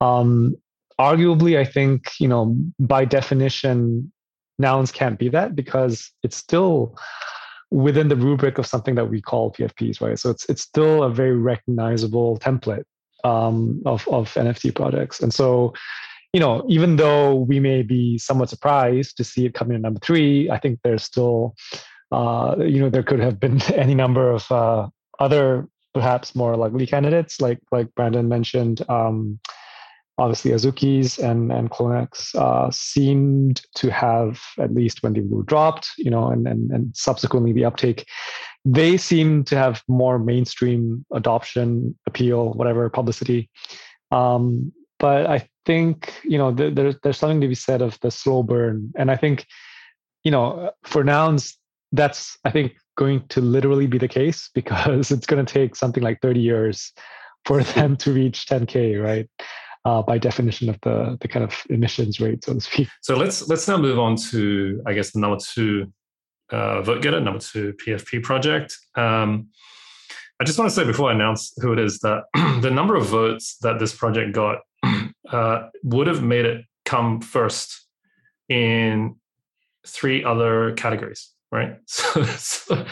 Um 0.00 0.56
arguably 0.98 1.56
i 1.56 1.64
think 1.64 2.10
you 2.18 2.28
know 2.28 2.54
by 2.78 3.06
definition 3.06 4.12
nouns 4.58 4.92
can't 4.92 5.18
be 5.18 5.30
that 5.30 5.56
because 5.56 6.10
it's 6.22 6.36
still 6.36 6.94
within 7.70 8.08
the 8.08 8.16
rubric 8.16 8.58
of 8.58 8.66
something 8.66 8.96
that 8.96 9.08
we 9.08 9.18
call 9.22 9.52
pfps 9.52 10.00
right? 10.00 10.18
So 10.18 10.28
it's 10.30 10.44
it's 10.50 10.62
still 10.62 11.04
a 11.04 11.10
very 11.20 11.36
recognizable 11.36 12.38
template 12.38 12.84
um, 13.24 13.82
of 13.86 14.06
of 14.08 14.32
nft 14.34 14.74
projects 14.74 15.20
and 15.20 15.32
so 15.32 15.72
you 16.32 16.40
know 16.40 16.64
even 16.68 16.96
though 16.96 17.34
we 17.34 17.60
may 17.60 17.82
be 17.82 18.18
somewhat 18.18 18.48
surprised 18.48 19.16
to 19.16 19.24
see 19.24 19.46
it 19.46 19.54
coming 19.54 19.76
in 19.76 19.82
number 19.82 20.00
three 20.00 20.50
i 20.50 20.58
think 20.58 20.78
there's 20.82 21.02
still 21.02 21.54
uh, 22.12 22.56
you 22.58 22.80
know 22.80 22.90
there 22.90 23.02
could 23.02 23.20
have 23.20 23.38
been 23.38 23.62
any 23.74 23.94
number 23.94 24.30
of 24.30 24.50
uh, 24.50 24.88
other 25.18 25.68
perhaps 25.94 26.34
more 26.34 26.56
likely 26.56 26.86
candidates, 26.86 27.40
like 27.40 27.60
like 27.72 27.94
Brandon 27.94 28.28
mentioned. 28.28 28.82
Um, 28.88 29.38
obviously, 30.18 30.52
Azuki's 30.52 31.18
and 31.18 31.52
and 31.52 31.70
Clonex 31.70 32.34
uh, 32.34 32.70
seemed 32.70 33.62
to 33.76 33.90
have 33.90 34.40
at 34.58 34.74
least 34.74 35.02
when 35.02 35.12
they 35.12 35.20
were 35.20 35.42
dropped, 35.42 35.90
you 35.98 36.10
know, 36.10 36.28
and 36.28 36.46
and 36.46 36.70
and 36.70 36.96
subsequently 36.96 37.52
the 37.52 37.64
uptake, 37.64 38.06
they 38.64 38.96
seem 38.96 39.44
to 39.44 39.56
have 39.56 39.82
more 39.88 40.18
mainstream 40.18 41.04
adoption, 41.12 41.98
appeal, 42.06 42.52
whatever 42.52 42.88
publicity. 42.90 43.48
Um, 44.10 44.72
but 44.98 45.26
I 45.26 45.48
think 45.64 46.12
you 46.24 46.38
know 46.38 46.54
th- 46.54 46.74
there's 46.74 46.96
there's 47.02 47.18
something 47.18 47.40
to 47.40 47.48
be 47.48 47.54
said 47.54 47.82
of 47.82 47.98
the 48.00 48.10
slow 48.10 48.42
burn, 48.42 48.92
and 48.96 49.10
I 49.10 49.16
think 49.16 49.46
you 50.24 50.30
know 50.30 50.70
for 50.84 51.02
nouns 51.04 51.56
that's 51.92 52.38
I 52.44 52.50
think 52.50 52.76
going 52.96 53.26
to 53.28 53.40
literally 53.40 53.86
be 53.86 53.98
the 53.98 54.08
case 54.08 54.50
because 54.54 55.10
it's 55.10 55.26
going 55.26 55.44
to 55.44 55.52
take 55.52 55.74
something 55.74 56.02
like 56.02 56.20
30 56.20 56.40
years 56.40 56.92
for 57.44 57.62
them 57.74 57.96
to 57.98 58.12
reach 58.12 58.46
10k, 58.46 59.02
right? 59.02 59.28
Uh, 59.86 60.02
by 60.02 60.18
definition 60.18 60.68
of 60.68 60.78
the 60.82 61.16
the 61.22 61.28
kind 61.28 61.42
of 61.42 61.56
emissions 61.70 62.20
rate, 62.20 62.44
so 62.44 62.52
to 62.52 62.60
speak. 62.60 62.88
So 63.00 63.16
let's 63.16 63.48
let's 63.48 63.66
now 63.66 63.78
move 63.78 63.98
on 63.98 64.16
to 64.30 64.82
I 64.86 64.92
guess 64.92 65.12
the 65.12 65.20
number 65.20 65.38
two 65.42 65.90
uh, 66.50 66.82
vote 66.82 67.02
getter, 67.02 67.20
number 67.20 67.40
two 67.40 67.74
PFP 67.74 68.22
project. 68.22 68.76
Um, 68.96 69.48
I 70.40 70.44
just 70.44 70.58
want 70.58 70.70
to 70.70 70.74
say 70.74 70.84
before 70.84 71.10
I 71.10 71.14
announce 71.14 71.52
who 71.58 71.72
it 71.72 71.78
is 71.78 71.98
that 72.00 72.24
the 72.62 72.70
number 72.70 72.96
of 72.96 73.06
votes 73.06 73.56
that 73.58 73.78
this 73.78 73.94
project 73.94 74.32
got 74.32 74.58
uh, 75.30 75.68
would 75.82 76.06
have 76.06 76.22
made 76.22 76.46
it 76.46 76.64
come 76.84 77.20
first 77.20 77.86
in 78.48 79.16
three 79.86 80.24
other 80.24 80.72
categories 80.72 81.32
right? 81.52 81.76
So, 81.86 82.24
so, 82.24 82.86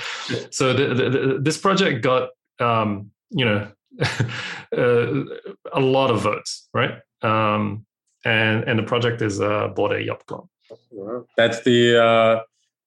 so 0.51 0.73
the, 0.73 0.95
the, 0.95 1.11
the, 1.11 1.39
this 1.41 1.59
project 1.59 2.03
got 2.03 2.31
um, 2.61 3.11
you 3.31 3.45
know 3.45 3.71
uh, 4.77 5.25
a 5.73 5.81
lot 5.81 6.11
of 6.11 6.23
votes, 6.23 6.69
right? 6.75 6.95
Um, 7.23 7.87
and 8.25 8.65
and 8.65 8.79
the 8.79 8.83
project 8.83 9.23
is 9.23 9.41
uh, 9.41 9.69
Bored 9.69 9.93
Ape 9.93 10.07
Yacht 10.07 10.27
Club. 10.27 10.49
That's 11.37 11.63
the 11.63 12.03
uh, 12.03 12.43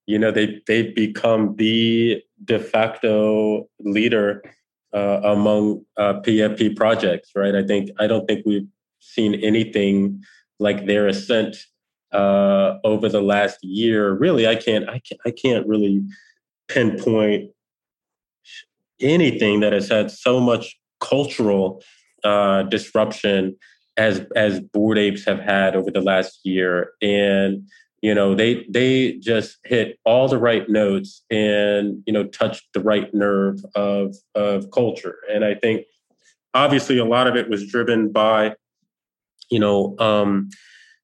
you 0.08 0.18
know 0.20 0.32
they 0.32 0.62
they 0.68 0.92
become 0.92 1.56
the 1.58 2.22
de 2.44 2.60
facto 2.60 3.68
leader 3.80 4.44
uh, 4.94 5.22
among 5.24 5.86
uh, 5.98 6.16
PFP 6.22 6.76
projects, 6.76 7.32
right? 7.36 7.56
I 7.56 7.64
think 7.64 7.90
I 8.00 8.08
don't 8.08 8.26
think 8.28 8.46
we've 8.46 8.68
seen 9.00 9.36
anything 9.36 10.22
like 10.60 10.86
their 10.86 11.08
ascent 11.08 11.58
uh, 12.12 12.78
over 12.84 13.10
the 13.10 13.22
last 13.22 13.64
year. 13.64 14.14
Really, 14.14 14.48
I 14.48 14.56
can't, 14.56 14.88
I 14.90 15.00
can't, 15.00 15.22
I 15.26 15.32
can't 15.32 15.68
really 15.68 16.04
pinpoint 16.68 17.52
anything 19.00 19.62
that 19.62 19.74
has 19.74 19.90
had 19.90 20.12
so 20.12 20.40
much 20.40 20.78
cultural 21.00 21.82
uh, 22.24 22.64
disruption 22.64 23.56
as 23.98 24.26
as 24.36 24.60
Bored 24.60 24.98
Apes 24.98 25.26
have 25.26 25.40
had 25.40 25.76
over 25.76 25.92
the 25.92 26.02
last 26.02 26.40
year, 26.44 26.92
and 27.02 27.68
you 28.02 28.14
know 28.14 28.34
they 28.34 28.66
they 28.70 29.14
just 29.14 29.58
hit 29.64 30.00
all 30.06 30.28
the 30.28 30.38
right 30.38 30.68
notes 30.70 31.24
and 31.30 32.02
you 32.06 32.14
know 32.14 32.26
touched 32.26 32.66
the 32.74 32.82
right 32.82 33.14
nerve 33.14 33.60
of 33.76 34.16
of 34.36 34.72
culture, 34.72 35.18
and 35.32 35.46
I 35.46 35.56
think 35.56 35.86
obviously 36.54 36.98
a 36.98 37.06
lot 37.06 37.28
of 37.28 37.36
it 37.36 37.50
was 37.50 37.68
driven 37.68 38.12
by 38.12 38.56
you 39.50 39.60
know 39.60 39.96
um, 40.00 40.50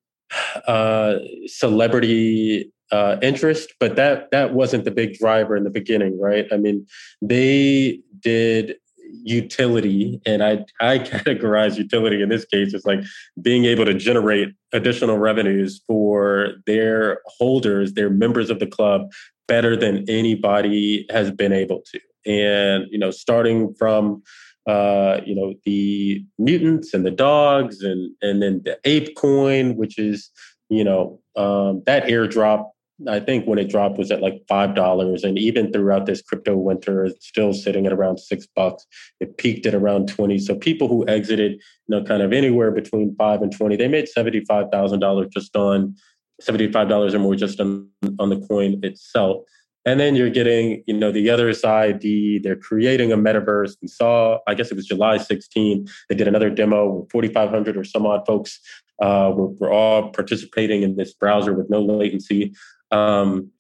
uh, 0.68 1.16
celebrity 1.46 2.72
uh, 2.92 3.18
interest, 3.22 3.74
but 3.80 3.96
that 3.96 4.32
that 4.32 4.54
wasn't 4.54 4.86
the 4.86 4.92
big 4.92 5.18
driver 5.18 5.56
in 5.56 5.64
the 5.64 5.70
beginning, 5.70 6.20
right? 6.20 6.48
I 6.52 6.58
mean, 6.58 6.86
they 7.22 8.02
did 8.20 8.76
utility, 9.24 10.22
and 10.26 10.44
I 10.44 10.66
I 10.80 11.00
categorize 11.00 11.78
utility 11.78 12.22
in 12.22 12.30
this 12.30 12.46
case 12.46 12.74
as 12.74 12.86
like 12.86 13.00
being 13.42 13.66
able 13.66 13.86
to 13.86 13.94
generate 13.94 14.50
additional 14.74 15.18
revenues 15.18 15.82
for 15.88 16.54
their 16.66 17.22
holders, 17.26 17.94
their 17.94 18.10
members 18.10 18.50
of 18.50 18.60
the 18.60 18.68
club, 18.68 19.12
better 19.48 19.76
than 19.76 20.06
anybody 20.10 21.06
has 21.10 21.32
been 21.32 21.54
able 21.54 21.82
to. 21.92 22.00
And 22.26 22.86
you 22.92 22.98
know, 22.98 23.12
starting 23.12 23.74
from 23.76 24.24
uh, 24.68 25.22
you 25.26 25.34
know, 25.34 25.54
the 25.66 26.26
mutants 26.38 26.94
and 26.94 27.06
the 27.06 27.12
dogs, 27.12 27.82
and 27.82 28.12
and 28.22 28.42
then 28.42 28.62
the 28.66 28.78
ape 28.84 29.16
coin, 29.16 29.78
which 29.78 29.98
is 29.98 30.30
you 30.70 30.84
know 30.84 31.20
um, 31.36 31.82
that 31.86 32.06
airdrop. 32.06 32.70
I 33.08 33.20
think 33.20 33.46
when 33.46 33.60
it 33.60 33.70
dropped 33.70 33.98
was 33.98 34.10
at 34.10 34.22
like 34.22 34.42
five 34.48 34.74
dollars, 34.74 35.24
and 35.24 35.38
even 35.38 35.72
throughout 35.72 36.08
this 36.08 36.22
crypto 36.22 36.56
winter, 36.56 37.06
it's 37.06 37.28
still 37.28 37.54
sitting 37.54 37.86
at 37.86 37.94
around 37.94 38.20
six 38.20 38.48
bucks. 38.48 38.88
It 39.20 39.38
peaked 39.38 39.68
at 39.68 39.76
around 39.76 40.08
twenty. 40.08 40.40
So 40.40 40.56
people 40.56 40.88
who 40.88 41.08
exited, 41.08 41.54
you 41.54 41.60
know, 41.90 42.04
kind 42.04 42.24
of 42.24 42.34
anywhere 42.34 42.72
between 42.72 43.16
five 43.16 43.42
and 43.44 43.56
twenty, 43.56 43.76
they 43.76 43.88
made 43.88 44.08
seventy 44.08 44.44
five 44.46 44.68
thousand 44.72 45.00
dollars 45.00 45.28
just 45.32 45.56
on 45.56 45.96
seventy 46.42 46.72
five 46.72 46.90
dollars 46.90 47.14
or 47.14 47.20
more 47.20 47.36
just 47.36 47.60
on 47.60 47.88
on 48.20 48.30
the 48.30 48.40
coin 48.48 48.80
itself. 48.82 49.44
And 49.86 50.02
then 50.02 50.18
you're 50.18 50.30
getting, 50.30 50.84
you 50.86 50.94
know, 50.94 51.14
the 51.14 51.30
other 51.30 51.54
side, 51.54 52.02
the 52.02 52.40
they're 52.40 52.58
creating 52.58 53.14
a 53.14 53.18
metaverse. 53.18 53.78
We 53.82 53.88
saw, 53.88 54.40
I 54.46 54.54
guess 54.54 54.70
it 54.70 54.76
was 54.76 54.86
July 54.86 55.18
16, 55.18 55.88
they 56.10 56.16
did 56.16 56.28
another 56.28 56.50
demo 56.50 57.08
4,500 57.10 57.78
or 57.78 57.86
some 57.86 58.06
odd 58.06 58.26
folks 58.28 58.60
uh, 59.02 59.32
were, 59.34 59.48
were, 59.48 59.72
all 59.72 60.10
participating 60.12 60.82
in 60.82 60.98
this 60.98 61.14
browser 61.14 61.54
with 61.54 61.70
no 61.70 61.82
latency. 61.82 62.54
Um, 62.92 63.52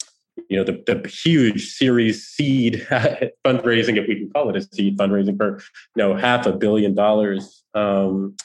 you 0.50 0.58
know, 0.58 0.63
the, 0.63 0.84
the 0.86 1.08
huge 1.10 1.74
series 1.74 2.26
seed 2.26 2.86
fundraising, 3.46 3.98
if 3.98 4.08
we 4.08 4.16
can 4.16 4.30
call 4.30 4.50
it 4.50 4.56
a 4.56 4.62
seed 4.62 4.98
fundraising 4.98 5.36
for, 5.36 5.60
you 5.96 6.04
know, 6.04 6.16
half 6.16 6.46
a 6.46 6.52
billion 6.52 6.94
dollars. 6.94 7.63
Um, 7.74 8.36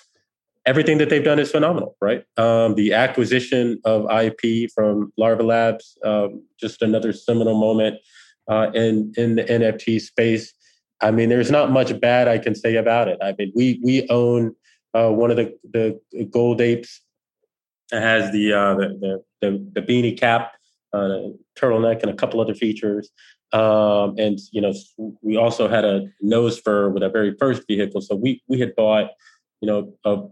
everything 0.67 0.99
that 0.99 1.11
they've 1.11 1.25
done 1.25 1.39
is 1.39 1.51
phenomenal, 1.51 1.97
right? 2.01 2.25
Um, 2.37 2.75
the 2.75 2.93
acquisition 2.95 3.81
of 3.85 4.11
IP 4.11 4.71
from 4.75 5.13
Larva 5.17 5.43
Labs, 5.43 5.99
um, 6.05 6.43
just 6.59 6.83
another 6.83 7.13
seminal 7.13 7.59
moment 7.59 7.99
uh, 8.49 8.71
in 8.75 9.13
in 9.17 9.37
the 9.37 9.45
NFT 9.45 10.01
space. 10.01 10.53
I 11.01 11.11
mean, 11.11 11.29
there's 11.29 11.51
not 11.51 11.71
much 11.71 11.99
bad 12.01 12.29
I 12.29 12.39
can 12.39 12.55
say 12.55 12.77
about 12.77 13.09
it. 13.09 13.19
I 13.23 13.35
mean, 13.39 13.53
we 13.55 13.81
we 13.83 14.09
own 14.09 14.55
uh, 14.95 15.11
one 15.11 15.31
of 15.31 15.37
the 15.37 15.57
the 15.73 16.25
gold 16.31 16.61
apes 16.61 17.01
that 17.91 18.03
has 18.03 18.33
the 18.33 18.53
uh, 18.53 18.75
the, 18.75 19.25
the, 19.41 19.71
the 19.75 19.83
beanie 19.83 20.19
cap, 20.19 20.53
uh, 20.93 21.31
turtleneck, 21.59 22.03
and 22.03 22.11
a 22.11 22.15
couple 22.15 22.41
other 22.41 22.55
features. 22.55 23.11
Um, 23.53 24.15
and 24.19 24.39
you 24.53 24.61
know, 24.61 24.73
we 25.23 25.37
also 25.37 25.69
had 25.69 25.85
a 25.85 26.07
nose 26.21 26.59
fur 26.59 26.89
with 26.89 27.03
our 27.03 27.11
very 27.11 27.35
first 27.39 27.67
vehicle. 27.67 28.01
So 28.01 28.17
we 28.17 28.43
we 28.49 28.61
had 28.61 28.75
bought 28.77 29.11
you 29.61 29.67
know 29.67 29.93
a 30.05 30.23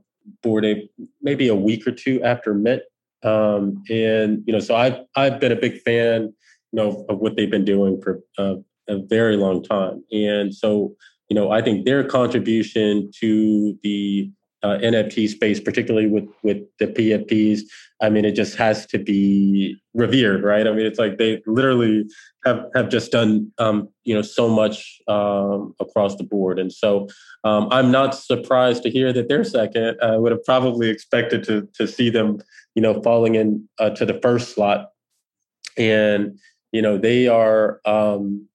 Bored 0.42 0.64
Ape 0.64 0.90
maybe 1.22 1.48
a 1.48 1.54
week 1.54 1.86
or 1.86 1.92
two 1.92 2.22
after 2.22 2.54
Mint. 2.54 2.82
Um, 3.22 3.82
and 3.90 4.42
you 4.46 4.52
know, 4.52 4.60
so 4.60 4.74
I've 4.74 4.98
I've 5.16 5.40
been 5.40 5.52
a 5.52 5.56
big 5.56 5.80
fan, 5.82 6.22
you 6.72 6.76
know, 6.76 7.04
of 7.08 7.18
what 7.18 7.36
they've 7.36 7.50
been 7.50 7.64
doing 7.64 8.00
for 8.00 8.20
uh, 8.38 8.56
a 8.88 8.98
very 9.06 9.36
long 9.36 9.62
time. 9.62 10.02
And 10.10 10.54
so, 10.54 10.94
you 11.28 11.34
know, 11.34 11.50
I 11.50 11.62
think 11.62 11.84
their 11.84 12.04
contribution 12.04 13.10
to 13.20 13.78
the 13.82 14.30
uh, 14.62 14.78
NFT 14.82 15.28
space, 15.28 15.60
particularly 15.60 16.06
with 16.06 16.28
with 16.42 16.58
the 16.78 16.86
PFPs, 16.86 17.60
I 18.02 18.10
mean, 18.10 18.24
it 18.24 18.32
just 18.32 18.56
has 18.56 18.86
to 18.86 18.98
be 18.98 19.76
revered, 19.94 20.42
right? 20.42 20.66
I 20.66 20.72
mean, 20.72 20.86
it's 20.86 20.98
like 20.98 21.18
they 21.18 21.42
literally 21.46 22.04
have 22.44 22.64
have 22.74 22.88
just 22.88 23.12
done 23.12 23.52
um, 23.58 23.88
you 24.04 24.14
know 24.14 24.22
so 24.22 24.48
much 24.48 25.00
um, 25.08 25.74
across 25.80 26.16
the 26.16 26.24
board, 26.24 26.58
and 26.58 26.72
so 26.72 27.08
um, 27.44 27.68
I'm 27.70 27.90
not 27.90 28.14
surprised 28.14 28.82
to 28.84 28.90
hear 28.90 29.12
that 29.12 29.28
they're 29.28 29.44
second. 29.44 29.98
I 30.02 30.16
would 30.16 30.32
have 30.32 30.44
probably 30.44 30.88
expected 30.88 31.44
to 31.44 31.68
to 31.74 31.86
see 31.86 32.10
them, 32.10 32.38
you 32.74 32.82
know, 32.82 33.00
falling 33.02 33.34
in 33.34 33.68
uh, 33.78 33.90
to 33.90 34.06
the 34.06 34.18
first 34.22 34.54
slot, 34.54 34.90
and 35.76 36.38
you 36.72 36.82
know 36.82 36.96
they 36.98 37.28
are, 37.28 37.80
um, 37.84 38.46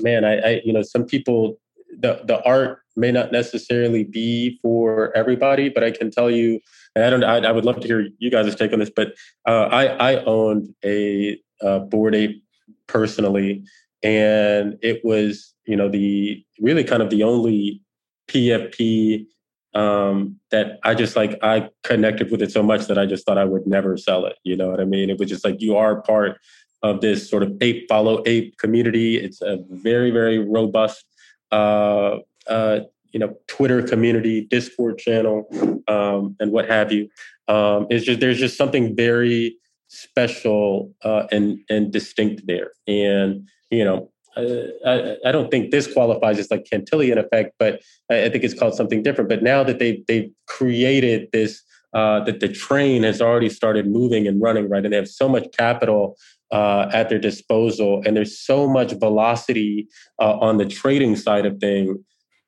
man. 0.00 0.24
I, 0.24 0.38
I 0.38 0.60
you 0.64 0.72
know 0.72 0.82
some 0.82 1.04
people 1.04 1.58
the 1.98 2.20
the 2.24 2.42
art 2.44 2.80
may 2.96 3.12
not 3.12 3.32
necessarily 3.32 4.04
be 4.04 4.58
for 4.62 5.16
everybody, 5.16 5.68
but 5.68 5.84
I 5.84 5.90
can 5.90 6.10
tell 6.10 6.30
you 6.30 6.60
and 6.94 7.04
I 7.04 7.10
don't. 7.10 7.24
I, 7.24 7.48
I 7.48 7.52
would 7.52 7.64
love 7.64 7.80
to 7.80 7.86
hear 7.86 8.08
you 8.18 8.30
guys' 8.30 8.54
take 8.54 8.72
on 8.72 8.78
this, 8.78 8.90
but 8.94 9.14
uh, 9.46 9.68
I 9.70 9.86
I 9.86 10.24
owned 10.24 10.74
a 10.84 11.38
uh, 11.62 11.80
Bored 11.80 12.14
Ape 12.14 12.42
personally 12.86 13.62
and 14.02 14.78
it 14.82 15.00
was 15.04 15.54
you 15.66 15.76
know 15.76 15.88
the 15.88 16.44
really 16.60 16.84
kind 16.84 17.02
of 17.02 17.10
the 17.10 17.22
only 17.22 17.80
PFP 18.28 19.26
um, 19.74 20.38
that 20.50 20.78
I 20.82 20.94
just 20.94 21.16
like 21.16 21.38
I 21.42 21.68
connected 21.84 22.30
with 22.30 22.42
it 22.42 22.50
so 22.50 22.62
much 22.62 22.86
that 22.86 22.98
I 22.98 23.06
just 23.06 23.24
thought 23.26 23.38
I 23.38 23.44
would 23.44 23.66
never 23.66 23.96
sell 23.96 24.26
it. 24.26 24.36
You 24.42 24.56
know 24.56 24.70
what 24.70 24.80
I 24.80 24.84
mean? 24.84 25.10
It 25.10 25.18
was 25.18 25.28
just 25.28 25.44
like 25.44 25.60
you 25.60 25.76
are 25.76 26.02
part 26.02 26.38
of 26.82 27.02
this 27.02 27.28
sort 27.28 27.42
of 27.42 27.56
ape 27.60 27.86
follow 27.88 28.22
ape 28.26 28.56
community. 28.58 29.16
It's 29.16 29.42
a 29.42 29.58
very 29.68 30.10
very 30.10 30.38
robust 30.38 31.04
uh, 31.52 32.18
uh, 32.46 32.80
you 33.12 33.20
know 33.20 33.36
Twitter 33.48 33.82
community, 33.82 34.42
Discord 34.42 34.98
channel, 34.98 35.48
um, 35.88 36.36
and 36.40 36.52
what 36.52 36.68
have 36.68 36.92
you. 36.92 37.08
Um, 37.48 37.86
it's 37.90 38.04
just 38.04 38.20
there's 38.20 38.38
just 38.38 38.56
something 38.56 38.94
very 38.94 39.56
special 39.88 40.92
uh, 41.04 41.26
and 41.32 41.58
and 41.68 41.92
distinct 41.92 42.46
there, 42.46 42.72
and 42.86 43.48
you 43.70 43.84
know. 43.84 44.10
I, 44.36 45.16
I, 45.26 45.32
don't 45.32 45.50
think 45.50 45.72
this 45.72 45.92
qualifies 45.92 46.38
as 46.38 46.52
like 46.52 46.64
Cantillon 46.64 47.18
effect, 47.18 47.56
but 47.58 47.82
I, 48.08 48.26
I 48.26 48.28
think 48.30 48.44
it's 48.44 48.54
called 48.54 48.76
something 48.76 49.02
different. 49.02 49.28
But 49.28 49.42
now 49.42 49.64
that 49.64 49.80
they 49.80 50.04
they've 50.06 50.30
created 50.46 51.28
this, 51.32 51.60
uh, 51.92 52.20
that 52.24 52.40
the 52.40 52.48
train 52.48 53.02
has 53.02 53.20
already 53.20 53.48
started 53.48 53.86
moving 53.86 54.26
and 54.26 54.40
running, 54.40 54.68
right, 54.68 54.84
and 54.84 54.92
they 54.92 54.96
have 54.96 55.08
so 55.08 55.28
much 55.28 55.46
capital 55.56 56.16
uh, 56.52 56.88
at 56.92 57.08
their 57.08 57.18
disposal, 57.18 58.02
and 58.04 58.16
there's 58.16 58.38
so 58.38 58.68
much 58.68 58.92
velocity 58.92 59.88
uh, 60.20 60.38
on 60.38 60.58
the 60.58 60.66
trading 60.66 61.16
side 61.16 61.46
of 61.46 61.58
things 61.58 61.96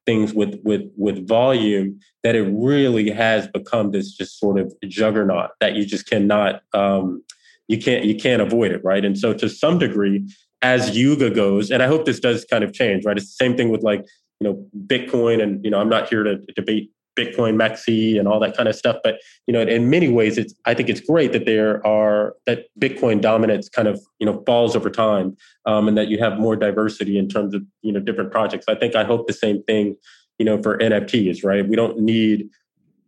things 0.04 0.32
with 0.34 0.58
with 0.64 0.82
with 0.96 1.28
volume 1.28 1.98
that 2.24 2.34
it 2.34 2.42
really 2.42 3.08
has 3.10 3.46
become 3.48 3.92
this 3.92 4.10
just 4.12 4.38
sort 4.38 4.58
of 4.58 4.72
juggernaut 4.88 5.50
that 5.60 5.76
you 5.76 5.84
just 5.84 6.08
cannot 6.08 6.62
um, 6.74 7.22
you 7.68 7.78
can't 7.78 8.04
you 8.04 8.16
can't 8.16 8.42
avoid 8.42 8.72
it 8.72 8.82
right? 8.84 9.04
And 9.04 9.16
so 9.16 9.32
to 9.34 9.48
some 9.48 9.78
degree 9.78 10.26
as 10.62 10.96
yuga 10.96 11.28
goes 11.28 11.70
and 11.70 11.82
i 11.82 11.88
hope 11.88 12.04
this 12.04 12.20
does 12.20 12.44
kind 12.44 12.62
of 12.62 12.72
change 12.72 13.04
right? 13.04 13.16
It's 13.16 13.26
the 13.26 13.44
same 13.44 13.56
thing 13.56 13.68
with 13.70 13.82
like 13.82 14.04
you 14.40 14.48
know 14.48 14.66
bitcoin 14.86 15.42
and 15.42 15.64
you 15.64 15.70
know 15.70 15.80
i'm 15.80 15.88
not 15.88 16.08
here 16.08 16.22
to 16.22 16.38
debate 16.56 16.90
Bitcoin 17.16 17.56
Maxi 17.56 18.18
and 18.18 18.26
all 18.26 18.40
that 18.40 18.56
kind 18.56 18.68
of 18.68 18.74
stuff. 18.74 18.96
But 19.02 19.20
you 19.46 19.52
know, 19.52 19.60
in 19.60 19.90
many 19.90 20.08
ways, 20.08 20.38
it's 20.38 20.54
I 20.64 20.74
think 20.74 20.88
it's 20.88 21.00
great 21.00 21.32
that 21.32 21.46
there 21.46 21.84
are 21.86 22.34
that 22.46 22.66
Bitcoin 22.78 23.20
dominance 23.20 23.68
kind 23.68 23.88
of 23.88 24.00
you 24.18 24.26
know 24.26 24.42
falls 24.46 24.74
over 24.74 24.90
time, 24.90 25.36
um, 25.66 25.88
and 25.88 25.96
that 25.98 26.08
you 26.08 26.18
have 26.18 26.38
more 26.38 26.56
diversity 26.56 27.18
in 27.18 27.28
terms 27.28 27.54
of 27.54 27.62
you 27.82 27.92
know 27.92 28.00
different 28.00 28.30
projects. 28.30 28.66
I 28.68 28.74
think 28.74 28.94
I 28.94 29.04
hope 29.04 29.26
the 29.26 29.32
same 29.32 29.62
thing 29.64 29.96
you 30.38 30.46
know 30.46 30.62
for 30.62 30.78
NFTs. 30.78 31.44
Right, 31.44 31.66
we 31.66 31.76
don't 31.76 32.00
need 32.00 32.48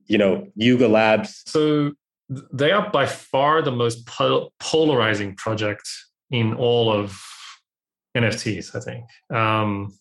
you 0.06 0.18
know 0.18 0.46
Yuga 0.56 0.88
Labs. 0.88 1.42
So 1.46 1.92
they 2.52 2.72
are 2.72 2.90
by 2.90 3.06
far 3.06 3.62
the 3.62 3.72
most 3.72 4.06
pol- 4.06 4.52
polarizing 4.60 5.36
project 5.36 5.88
in 6.30 6.54
all 6.54 6.92
of 6.92 7.20
NFTs. 8.16 8.74
I 8.74 8.80
think. 8.80 9.04
Um, 9.34 9.92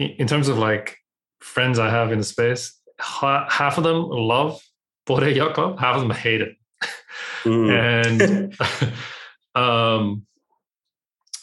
in 0.00 0.26
terms 0.26 0.48
of 0.48 0.58
like 0.58 0.96
friends 1.40 1.78
I 1.78 1.90
have 1.90 2.12
in 2.12 2.18
the 2.18 2.24
space, 2.24 2.77
half 2.98 3.78
of 3.78 3.84
them 3.84 4.08
love 4.08 4.60
Yacht 5.08 5.54
Club, 5.54 5.78
half 5.78 5.96
of 5.96 6.02
them 6.02 6.10
hate 6.10 6.42
it. 6.42 6.54
Mm. 7.44 8.52
and 8.54 8.94
um, 9.54 10.26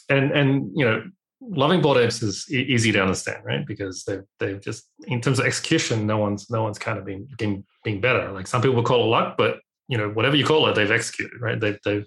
and 0.08 0.30
and 0.30 0.70
you 0.74 0.84
know, 0.84 1.02
loving 1.40 1.80
Bored 1.80 1.98
Apes 1.98 2.22
is 2.22 2.46
e- 2.50 2.66
easy 2.68 2.92
to 2.92 3.00
understand, 3.00 3.44
right? 3.44 3.66
Because 3.66 4.04
they've 4.04 4.24
they've 4.38 4.60
just 4.60 4.88
in 5.06 5.20
terms 5.20 5.38
of 5.38 5.46
execution, 5.46 6.06
no 6.06 6.18
one's 6.18 6.48
no 6.50 6.62
one's 6.62 6.78
kind 6.78 6.98
of 6.98 7.04
been 7.04 7.28
being, 7.38 7.64
being 7.84 8.00
better. 8.00 8.30
Like 8.32 8.46
some 8.46 8.62
people 8.62 8.76
would 8.76 8.84
call 8.84 9.04
it 9.04 9.08
luck, 9.08 9.36
but 9.36 9.60
you 9.88 9.98
know, 9.98 10.10
whatever 10.10 10.36
you 10.36 10.44
call 10.44 10.68
it, 10.68 10.74
they've 10.74 10.90
executed, 10.90 11.40
right? 11.40 11.58
They've 11.58 11.78
they've 11.84 12.06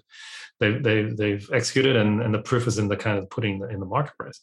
they've 0.60 0.82
they've, 0.82 1.16
they've 1.16 1.50
executed, 1.52 1.96
and 1.96 2.22
and 2.22 2.34
the 2.34 2.42
proof 2.42 2.66
is 2.66 2.78
in 2.78 2.88
the 2.88 2.96
kind 2.96 3.18
of 3.18 3.28
putting 3.30 3.62
in 3.70 3.80
the 3.80 3.86
marketplace. 3.86 4.40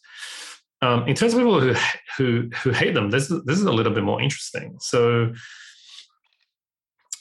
Um, 0.81 1.07
in 1.07 1.15
terms 1.15 1.33
of 1.33 1.39
people 1.39 1.59
who 1.59 1.73
who 2.17 2.49
who 2.61 2.71
hate 2.71 2.93
them, 2.93 3.09
this 3.09 3.31
is, 3.31 3.43
this 3.45 3.57
is 3.57 3.65
a 3.65 3.71
little 3.71 3.93
bit 3.93 4.03
more 4.03 4.21
interesting. 4.21 4.77
So, 4.79 5.33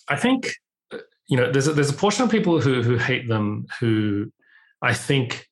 I 0.08 0.16
think 0.16 0.52
uh, 0.92 0.98
you 1.28 1.36
know 1.36 1.50
there's 1.50 1.66
a, 1.66 1.72
there's 1.72 1.90
a 1.90 1.94
portion 1.94 2.24
of 2.24 2.30
people 2.30 2.60
who 2.60 2.82
who 2.82 2.96
hate 2.96 3.28
them 3.28 3.66
who 3.80 4.30
I 4.82 4.92
think 4.92 5.48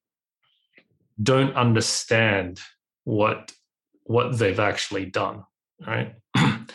don't 1.23 1.55
understand 1.55 2.61
what 3.05 3.53
what 4.05 4.39
they've 4.39 4.61
actually 4.61 5.07
done, 5.07 5.45
right? 5.87 6.15
um, 6.37 6.67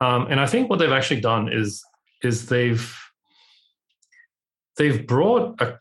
and 0.00 0.40
I 0.40 0.46
think 0.46 0.70
what 0.70 0.78
they've 0.78 0.90
actually 0.90 1.20
done 1.20 1.52
is 1.52 1.84
is 2.22 2.46
they've 2.46 2.96
they've 4.78 5.06
brought 5.06 5.60
a 5.60 5.78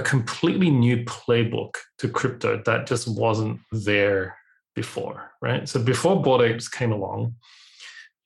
a 0.00 0.02
completely 0.02 0.70
new 0.70 1.04
playbook 1.04 1.72
to 1.98 2.08
crypto 2.08 2.62
that 2.64 2.86
just 2.86 3.06
wasn't 3.08 3.60
there 3.72 4.36
before, 4.74 5.30
right? 5.42 5.68
So 5.68 5.80
before 5.80 6.22
Bored 6.22 6.42
Apes 6.42 6.68
came 6.68 6.92
along, 6.92 7.34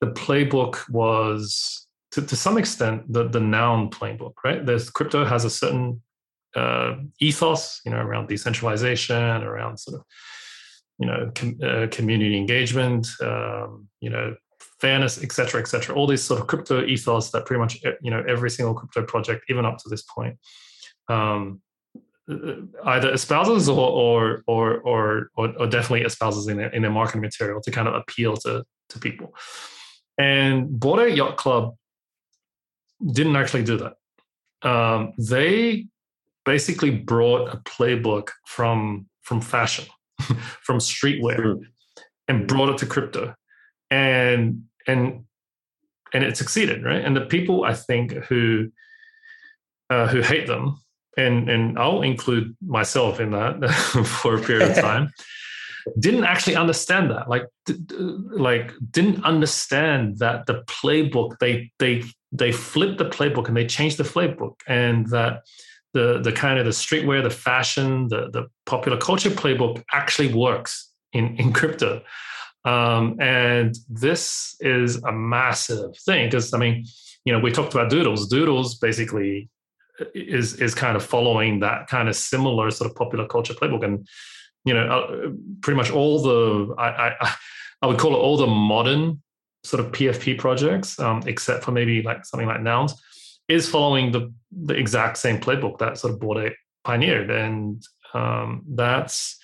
the 0.01 0.07
playbook 0.07 0.89
was 0.89 1.87
to, 2.11 2.21
to 2.21 2.35
some 2.35 2.57
extent 2.57 3.11
the, 3.11 3.27
the 3.27 3.39
noun 3.39 3.89
playbook, 3.89 4.33
right? 4.43 4.65
There's 4.65 4.89
crypto 4.89 5.25
has 5.25 5.43
a 5.45 5.49
certain 5.49 6.01
uh, 6.55 6.95
ethos, 7.19 7.81
you 7.85 7.91
know, 7.91 7.97
around 7.97 8.27
decentralization, 8.27 9.43
around 9.43 9.77
sort 9.77 9.99
of, 9.99 10.05
you 10.99 11.07
know, 11.07 11.31
com, 11.35 11.57
uh, 11.61 11.87
community 11.91 12.37
engagement, 12.37 13.07
um, 13.21 13.87
you 13.99 14.09
know, 14.09 14.35
fairness, 14.79 15.21
et 15.21 15.31
cetera, 15.31 15.59
et 15.59 15.67
cetera. 15.67 15.95
All 15.95 16.07
these 16.07 16.23
sort 16.23 16.39
of 16.39 16.47
crypto 16.47 16.85
ethos 16.85 17.31
that 17.31 17.45
pretty 17.45 17.59
much, 17.59 17.81
you 18.01 18.11
know, 18.11 18.23
every 18.27 18.49
single 18.49 18.73
crypto 18.73 19.03
project, 19.03 19.43
even 19.49 19.65
up 19.65 19.77
to 19.79 19.89
this 19.89 20.03
point, 20.03 20.37
um, 21.07 21.61
uh, 22.29 22.55
either 22.85 23.11
espouses 23.13 23.69
or 23.69 24.41
or 24.47 24.81
or 24.83 25.29
or, 25.35 25.53
or 25.59 25.67
definitely 25.67 26.03
espouses 26.03 26.47
in 26.47 26.59
a, 26.59 26.69
in 26.69 26.81
their 26.81 26.91
marketing 26.91 27.21
material 27.21 27.61
to 27.61 27.71
kind 27.71 27.87
of 27.87 27.95
appeal 27.95 28.35
to 28.37 28.63
to 28.89 28.99
people. 28.99 29.33
And 30.17 30.79
Bored 30.79 31.01
Ape 31.01 31.17
Yacht 31.17 31.37
Club 31.37 31.75
didn't 33.05 33.35
actually 33.35 33.63
do 33.63 33.77
that. 33.77 34.67
Um, 34.67 35.13
they 35.17 35.87
basically 36.45 36.91
brought 36.91 37.53
a 37.53 37.57
playbook 37.57 38.29
from 38.47 39.07
from 39.21 39.41
fashion, 39.41 39.85
from 40.19 40.79
streetwear, 40.79 41.39
mm. 41.39 41.61
and 42.27 42.47
brought 42.47 42.69
it 42.69 42.77
to 42.79 42.85
crypto, 42.85 43.35
and 43.91 44.63
and 44.87 45.25
and 46.13 46.23
it 46.23 46.37
succeeded, 46.37 46.83
right? 46.83 47.03
And 47.03 47.15
the 47.15 47.25
people 47.25 47.65
I 47.65 47.73
think 47.73 48.13
who 48.13 48.71
uh, 49.89 50.07
who 50.07 50.21
hate 50.21 50.47
them 50.47 50.79
and 51.17 51.49
and 51.49 51.79
I'll 51.79 52.01
include 52.01 52.55
myself 52.65 53.19
in 53.19 53.31
that 53.31 53.69
for 54.21 54.35
a 54.35 54.41
period 54.41 54.71
of 54.71 54.77
time, 54.81 55.11
didn't 55.99 56.23
actually 56.23 56.55
understand 56.55 57.11
that. 57.11 57.29
Like, 57.29 57.47
like 58.29 58.71
didn't 58.91 59.23
understand 59.23 60.19
that 60.19 60.45
the 60.45 60.63
playbook 60.63 61.39
they 61.39 61.71
they 61.79 62.03
they 62.31 62.51
flipped 62.51 62.97
the 62.97 63.05
playbook 63.05 63.47
and 63.47 63.55
they 63.55 63.65
changed 63.65 63.97
the 63.97 64.03
playbook, 64.03 64.55
and 64.67 65.07
that 65.09 65.43
the 65.93 66.19
the 66.21 66.31
kind 66.31 66.59
of 66.59 66.65
the 66.65 66.71
streetwear, 66.71 67.23
the 67.23 67.29
fashion, 67.29 68.07
the 68.09 68.29
the 68.31 68.47
popular 68.65 68.97
culture 68.97 69.29
playbook 69.29 69.83
actually 69.93 70.33
works 70.33 70.91
in 71.13 71.35
in 71.37 71.53
crypto. 71.53 72.01
Um, 72.65 73.17
and 73.21 73.75
this 73.87 74.55
is 74.59 74.95
a 75.03 75.11
massive 75.11 75.95
thing 75.99 76.27
because 76.27 76.53
I 76.53 76.57
mean, 76.57 76.85
you 77.23 77.31
know, 77.31 77.39
we 77.39 77.51
talked 77.51 77.73
about 77.73 77.91
Doodles. 77.91 78.27
Doodles 78.27 78.75
basically 78.75 79.49
is 80.13 80.55
is 80.55 80.75
kind 80.75 80.95
of 80.95 81.03
following 81.03 81.59
that 81.59 81.87
kind 81.87 82.09
of 82.09 82.15
similar 82.15 82.71
sort 82.71 82.89
of 82.89 82.95
popular 82.95 83.27
culture 83.27 83.53
playbook. 83.53 83.83
And 83.83 84.07
you 84.65 84.73
know 84.73 84.87
uh, 84.87 85.29
pretty 85.61 85.77
much 85.77 85.91
all 85.91 86.21
the 86.21 86.73
I, 86.77 87.09
I, 87.21 87.35
I 87.83 87.87
would 87.87 87.97
call 87.97 88.13
it 88.13 88.19
all 88.19 88.35
the 88.35 88.47
modern 88.47 89.21
sort 89.63 89.83
of 89.83 89.91
PFP 89.91 90.37
projects 90.37 90.99
um, 90.99 91.23
except 91.25 91.63
for 91.63 91.71
maybe 91.71 92.01
like 92.01 92.25
something 92.25 92.47
like 92.47 92.61
nouns 92.61 92.93
is 93.47 93.69
following 93.69 94.11
the 94.11 94.33
the 94.51 94.73
exact 94.73 95.17
same 95.17 95.39
playbook 95.39 95.77
that 95.77 95.97
sort 95.97 96.13
of 96.13 96.19
Bored 96.19 96.45
Ape 96.45 96.55
pioneered 96.83 97.29
and 97.29 97.83
um, 98.13 98.63
that's 98.67 99.37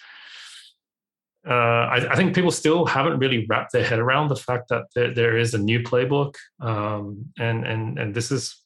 uh, 1.47 1.53
I, 1.53 2.11
I, 2.11 2.15
think 2.15 2.35
people 2.35 2.51
still 2.51 2.85
haven't 2.85 3.17
really 3.17 3.47
wrapped 3.49 3.71
their 3.71 3.83
head 3.83 3.97
around 3.97 4.27
the 4.27 4.35
fact 4.35 4.69
that 4.69 4.83
there, 4.93 5.11
there 5.11 5.37
is 5.37 5.55
a 5.55 5.57
new 5.57 5.79
playbook, 5.79 6.35
um, 6.59 7.25
and 7.39 7.65
and 7.65 7.97
and 7.97 8.13
this 8.13 8.31
is 8.31 8.60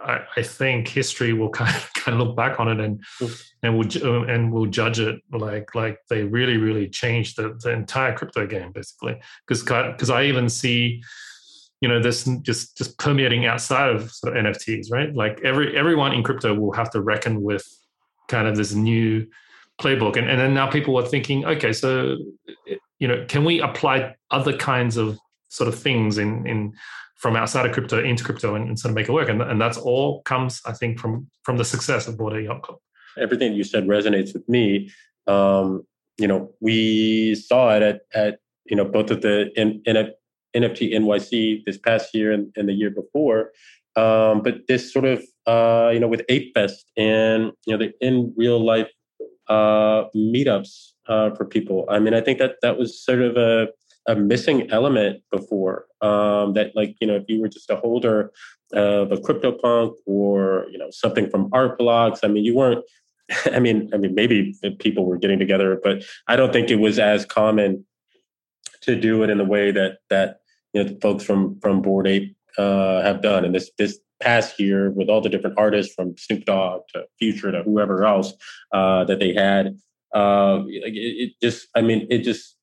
I, 0.00 0.20
I, 0.36 0.42
think 0.42 0.88
history 0.88 1.32
will 1.32 1.50
kind 1.50 1.74
of, 1.74 1.90
kind 1.96 2.20
of 2.20 2.26
look 2.26 2.36
back 2.36 2.60
on 2.60 2.68
it 2.68 2.80
and 2.80 3.04
mm. 3.20 3.44
and 3.62 3.76
will 3.76 4.28
and 4.28 4.52
will 4.52 4.66
judge 4.66 5.00
it 5.00 5.20
like 5.32 5.74
like 5.74 5.98
they 6.08 6.22
really 6.22 6.56
really 6.56 6.88
changed 6.88 7.36
the, 7.36 7.58
the 7.62 7.70
entire 7.70 8.16
crypto 8.16 8.46
game 8.46 8.72
basically. 8.72 9.20
Because 9.46 9.62
because 9.62 10.10
I 10.10 10.24
even 10.24 10.48
see 10.48 11.02
you 11.80 11.88
know 11.88 12.00
this 12.00 12.24
just 12.42 12.76
just 12.76 12.98
permeating 12.98 13.46
outside 13.46 13.90
of 13.90 14.10
sort 14.10 14.36
of 14.36 14.44
NFTs 14.44 14.90
right? 14.90 15.14
Like 15.14 15.40
every 15.44 15.76
everyone 15.76 16.12
in 16.12 16.22
crypto 16.22 16.54
will 16.54 16.72
have 16.72 16.90
to 16.90 17.00
reckon 17.00 17.42
with 17.42 17.66
kind 18.28 18.46
of 18.46 18.56
this 18.56 18.72
new 18.72 19.26
playbook. 19.80 20.16
And 20.16 20.28
and 20.28 20.40
then 20.40 20.54
now 20.54 20.68
people 20.70 20.96
are 20.98 21.06
thinking 21.06 21.44
okay 21.44 21.72
so 21.72 22.16
you 22.98 23.08
know 23.08 23.24
can 23.28 23.44
we 23.44 23.60
apply 23.60 24.14
other 24.30 24.56
kinds 24.56 24.96
of 24.96 25.18
sort 25.48 25.68
of 25.68 25.78
things 25.78 26.18
in 26.18 26.46
in 26.46 26.72
from 27.18 27.36
outside 27.36 27.66
of 27.66 27.72
crypto 27.72 28.02
into 28.02 28.24
crypto 28.24 28.54
and, 28.54 28.68
and 28.68 28.78
sort 28.78 28.90
of 28.90 28.94
make 28.94 29.08
it 29.08 29.12
work. 29.12 29.28
And, 29.28 29.42
and 29.42 29.60
that's 29.60 29.76
all 29.76 30.22
comes, 30.22 30.60
I 30.64 30.72
think, 30.72 30.98
from 30.98 31.28
from 31.42 31.58
the 31.58 31.64
success 31.64 32.08
of 32.08 32.16
Bored 32.16 32.34
Ape 32.34 32.44
Yacht 32.44 32.62
Club. 32.62 32.78
Everything 33.20 33.52
you 33.52 33.64
said 33.64 33.86
resonates 33.86 34.32
with 34.32 34.48
me. 34.48 34.90
Um, 35.26 35.82
you 36.16 36.26
know, 36.26 36.52
we 36.60 37.34
saw 37.34 37.76
it 37.76 37.82
at, 37.82 38.00
at 38.14 38.38
you 38.66 38.76
know 38.76 38.84
both 38.84 39.10
of 39.10 39.20
the 39.20 39.50
in 39.56 39.96
a, 39.96 40.10
NFT 40.56 40.94
NYC 40.94 41.64
this 41.66 41.76
past 41.78 42.14
year 42.14 42.32
and, 42.32 42.52
and 42.56 42.68
the 42.68 42.72
year 42.72 42.90
before. 42.90 43.52
Um, 43.96 44.42
but 44.42 44.66
this 44.68 44.92
sort 44.92 45.04
of 45.04 45.22
uh, 45.46 45.90
you 45.92 46.00
know 46.00 46.08
with 46.08 46.22
Ape 46.28 46.54
Fest 46.54 46.90
and 46.96 47.52
you 47.66 47.76
know 47.76 47.78
the 47.78 47.92
in 48.00 48.32
real 48.36 48.64
life 48.64 48.90
uh, 49.48 50.04
meetups 50.14 50.92
uh, 51.08 51.34
for 51.34 51.44
people. 51.44 51.84
I 51.88 51.98
mean, 51.98 52.14
I 52.14 52.20
think 52.20 52.38
that 52.38 52.56
that 52.62 52.78
was 52.78 53.02
sort 53.02 53.20
of 53.20 53.36
a 53.36 53.68
a 54.08 54.16
missing 54.16 54.68
element 54.72 55.22
before 55.30 55.84
um, 56.00 56.54
that 56.54 56.74
like 56.74 56.96
you 57.00 57.06
know 57.06 57.16
if 57.16 57.24
you 57.28 57.40
were 57.40 57.48
just 57.48 57.70
a 57.70 57.76
holder 57.76 58.32
of 58.72 59.12
a 59.12 59.16
CryptoPunk 59.16 59.94
or 60.06 60.66
you 60.72 60.78
know 60.78 60.88
something 60.90 61.30
from 61.30 61.48
Art 61.52 61.78
Blocks, 61.78 62.20
I 62.24 62.28
mean 62.28 62.44
you 62.44 62.56
weren't. 62.56 62.84
I 63.52 63.60
mean, 63.60 63.90
I 63.92 63.98
mean 63.98 64.14
maybe 64.14 64.54
people 64.78 65.04
were 65.04 65.18
getting 65.18 65.38
together, 65.38 65.78
but 65.82 66.02
I 66.26 66.36
don't 66.36 66.52
think 66.52 66.70
it 66.70 66.76
was 66.76 66.98
as 66.98 67.26
common 67.26 67.84
to 68.82 68.98
do 68.98 69.22
it 69.22 69.30
in 69.30 69.38
the 69.38 69.44
way 69.44 69.70
that 69.70 69.98
that 70.08 70.40
you 70.72 70.82
know 70.82 70.96
folks 71.00 71.24
from 71.24 71.60
from 71.60 71.82
Bored 71.82 72.08
Ape 72.08 72.34
uh, 72.56 73.02
have 73.02 73.22
done. 73.22 73.44
And 73.44 73.54
this 73.54 73.70
this 73.76 73.98
past 74.20 74.58
year 74.58 74.90
with 74.90 75.08
all 75.08 75.20
the 75.20 75.28
different 75.28 75.58
artists 75.58 75.94
from 75.94 76.16
Snoop 76.16 76.44
Dogg 76.44 76.82
to 76.94 77.04
Future 77.18 77.52
to 77.52 77.62
whoever 77.62 78.04
else 78.04 78.32
uh, 78.72 79.04
that 79.04 79.20
they 79.20 79.34
had 79.34 79.78
uh, 80.14 80.62
it, 80.66 80.92
it, 80.94 81.32
just, 81.42 81.68
I 81.74 81.82
mean, 81.82 82.06
it 82.10 82.18
just 82.18 82.56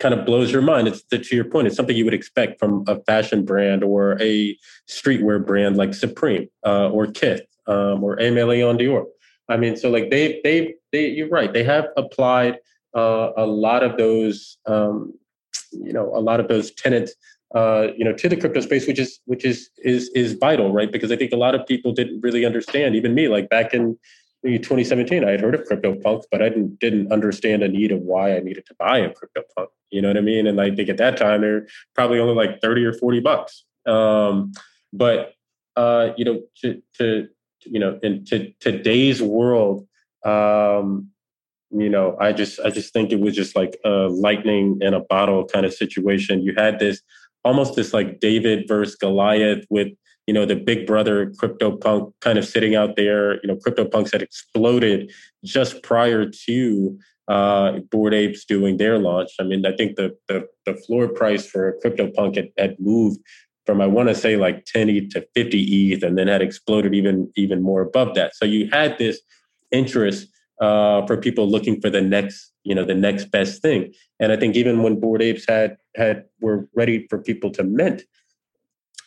kind 0.00 0.14
of 0.14 0.26
blows 0.26 0.50
your 0.50 0.62
mind. 0.62 0.88
It's 0.88 1.02
to 1.04 1.36
your 1.36 1.44
point. 1.44 1.66
It's 1.66 1.76
something 1.76 1.96
you 1.96 2.04
would 2.04 2.14
expect 2.14 2.58
from 2.58 2.84
a 2.88 3.00
fashion 3.04 3.44
brand 3.44 3.84
or 3.84 4.20
a 4.20 4.56
streetwear 4.88 5.44
brand 5.44 5.76
like 5.76 5.94
Supreme 5.94 6.48
uh, 6.66 6.90
or 6.90 7.06
Kith 7.06 7.42
um, 7.66 8.02
or 8.02 8.16
Leon 8.16 8.78
Dore. 8.78 9.06
I 9.48 9.56
mean, 9.56 9.76
so 9.76 9.90
like 9.90 10.10
they, 10.10 10.40
they, 10.44 10.74
they, 10.92 11.08
you're 11.08 11.28
right. 11.28 11.52
They 11.52 11.64
have 11.64 11.86
applied 11.96 12.58
uh, 12.96 13.30
a 13.36 13.46
lot 13.46 13.82
of 13.82 13.96
those, 13.96 14.58
um, 14.66 15.14
you 15.72 15.92
know, 15.92 16.10
a 16.14 16.20
lot 16.20 16.40
of 16.40 16.48
those 16.48 16.72
tenants 16.72 17.14
uh, 17.54 17.88
you 17.96 18.04
know, 18.04 18.12
to 18.12 18.28
the 18.28 18.36
crypto 18.36 18.60
space, 18.60 18.86
which 18.86 18.98
is, 18.98 19.20
which 19.24 19.42
is, 19.44 19.70
is, 19.78 20.10
is 20.14 20.34
vital, 20.34 20.70
right? 20.70 20.92
Because 20.92 21.10
I 21.10 21.16
think 21.16 21.32
a 21.32 21.36
lot 21.36 21.54
of 21.54 21.66
people 21.66 21.92
didn't 21.92 22.20
really 22.20 22.44
understand, 22.44 22.94
even 22.94 23.14
me, 23.14 23.28
like 23.28 23.48
back 23.48 23.72
in 23.72 23.98
2017, 24.56 25.24
I 25.24 25.32
had 25.32 25.40
heard 25.40 25.54
of 25.54 25.64
CryptoPunk, 25.64 26.22
but 26.30 26.40
I 26.40 26.48
didn't 26.48 26.78
didn't 26.78 27.12
understand 27.12 27.62
the 27.62 27.68
need 27.68 27.92
of 27.92 28.00
why 28.00 28.36
I 28.36 28.40
needed 28.40 28.64
to 28.66 28.74
buy 28.78 28.98
a 28.98 29.10
CryptoPunk. 29.10 29.66
You 29.90 30.00
know 30.00 30.08
what 30.08 30.16
I 30.16 30.22
mean? 30.22 30.46
And 30.46 30.60
I 30.60 30.74
think 30.74 30.88
at 30.88 30.96
that 30.96 31.16
time 31.16 31.42
they're 31.42 31.66
probably 31.94 32.18
only 32.18 32.34
like 32.34 32.60
30 32.60 32.84
or 32.84 32.92
40 32.92 33.20
bucks. 33.20 33.64
Um, 33.86 34.52
but 34.92 35.34
uh, 35.76 36.12
you 36.16 36.24
know, 36.24 36.40
to, 36.62 36.82
to 36.98 37.28
you 37.64 37.78
know, 37.78 37.98
in 38.02 38.24
to, 38.26 38.52
today's 38.60 39.22
world, 39.22 39.86
um, 40.24 41.08
you 41.70 41.88
know, 41.88 42.16
I 42.20 42.32
just 42.32 42.60
I 42.60 42.70
just 42.70 42.92
think 42.92 43.12
it 43.12 43.20
was 43.20 43.34
just 43.34 43.54
like 43.54 43.78
a 43.84 44.08
lightning 44.08 44.78
in 44.80 44.94
a 44.94 45.00
bottle 45.00 45.44
kind 45.44 45.66
of 45.66 45.74
situation. 45.74 46.42
You 46.42 46.54
had 46.56 46.78
this 46.78 47.02
almost 47.44 47.76
this 47.76 47.92
like 47.92 48.20
David 48.20 48.66
versus 48.66 48.96
Goliath 48.96 49.64
with 49.70 49.88
you 50.28 50.34
know, 50.34 50.44
the 50.44 50.56
big 50.56 50.86
brother 50.86 51.30
CryptoPunk 51.30 52.12
kind 52.20 52.38
of 52.38 52.44
sitting 52.44 52.76
out 52.76 52.96
there. 52.96 53.36
You 53.36 53.48
know, 53.48 53.56
CryptoPunks 53.56 54.12
had 54.12 54.20
exploded 54.20 55.10
just 55.42 55.82
prior 55.82 56.26
to 56.46 56.98
uh, 57.28 57.78
Bored 57.90 58.12
Apes 58.12 58.44
doing 58.44 58.76
their 58.76 58.98
launch. 58.98 59.30
I 59.40 59.44
mean, 59.44 59.64
I 59.64 59.74
think 59.74 59.96
the 59.96 60.14
the, 60.28 60.46
the 60.66 60.74
floor 60.74 61.08
price 61.08 61.46
for 61.46 61.70
a 61.70 61.80
CryptoPunk 61.80 62.36
had, 62.36 62.50
had 62.58 62.76
moved 62.78 63.20
from 63.64 63.80
I 63.80 63.86
want 63.86 64.10
to 64.10 64.14
say 64.14 64.36
like 64.36 64.66
10 64.66 64.90
ETH 64.90 65.08
to 65.14 65.26
50 65.34 65.92
ETH, 65.92 66.02
and 66.02 66.18
then 66.18 66.28
had 66.28 66.42
exploded 66.42 66.94
even 66.94 67.32
even 67.36 67.62
more 67.62 67.80
above 67.80 68.14
that. 68.16 68.36
So 68.36 68.44
you 68.44 68.68
had 68.70 68.98
this 68.98 69.22
interest 69.70 70.28
uh, 70.60 71.06
for 71.06 71.16
people 71.16 71.48
looking 71.48 71.80
for 71.80 71.88
the 71.88 72.02
next, 72.02 72.52
you 72.64 72.74
know, 72.74 72.84
the 72.84 72.94
next 72.94 73.30
best 73.30 73.62
thing. 73.62 73.94
And 74.20 74.30
I 74.30 74.36
think 74.36 74.56
even 74.56 74.82
when 74.82 75.00
Bored 75.00 75.22
Apes 75.22 75.46
had 75.48 75.78
had 75.96 76.24
were 76.42 76.68
ready 76.74 77.06
for 77.08 77.16
people 77.16 77.50
to 77.52 77.64
mint, 77.64 78.02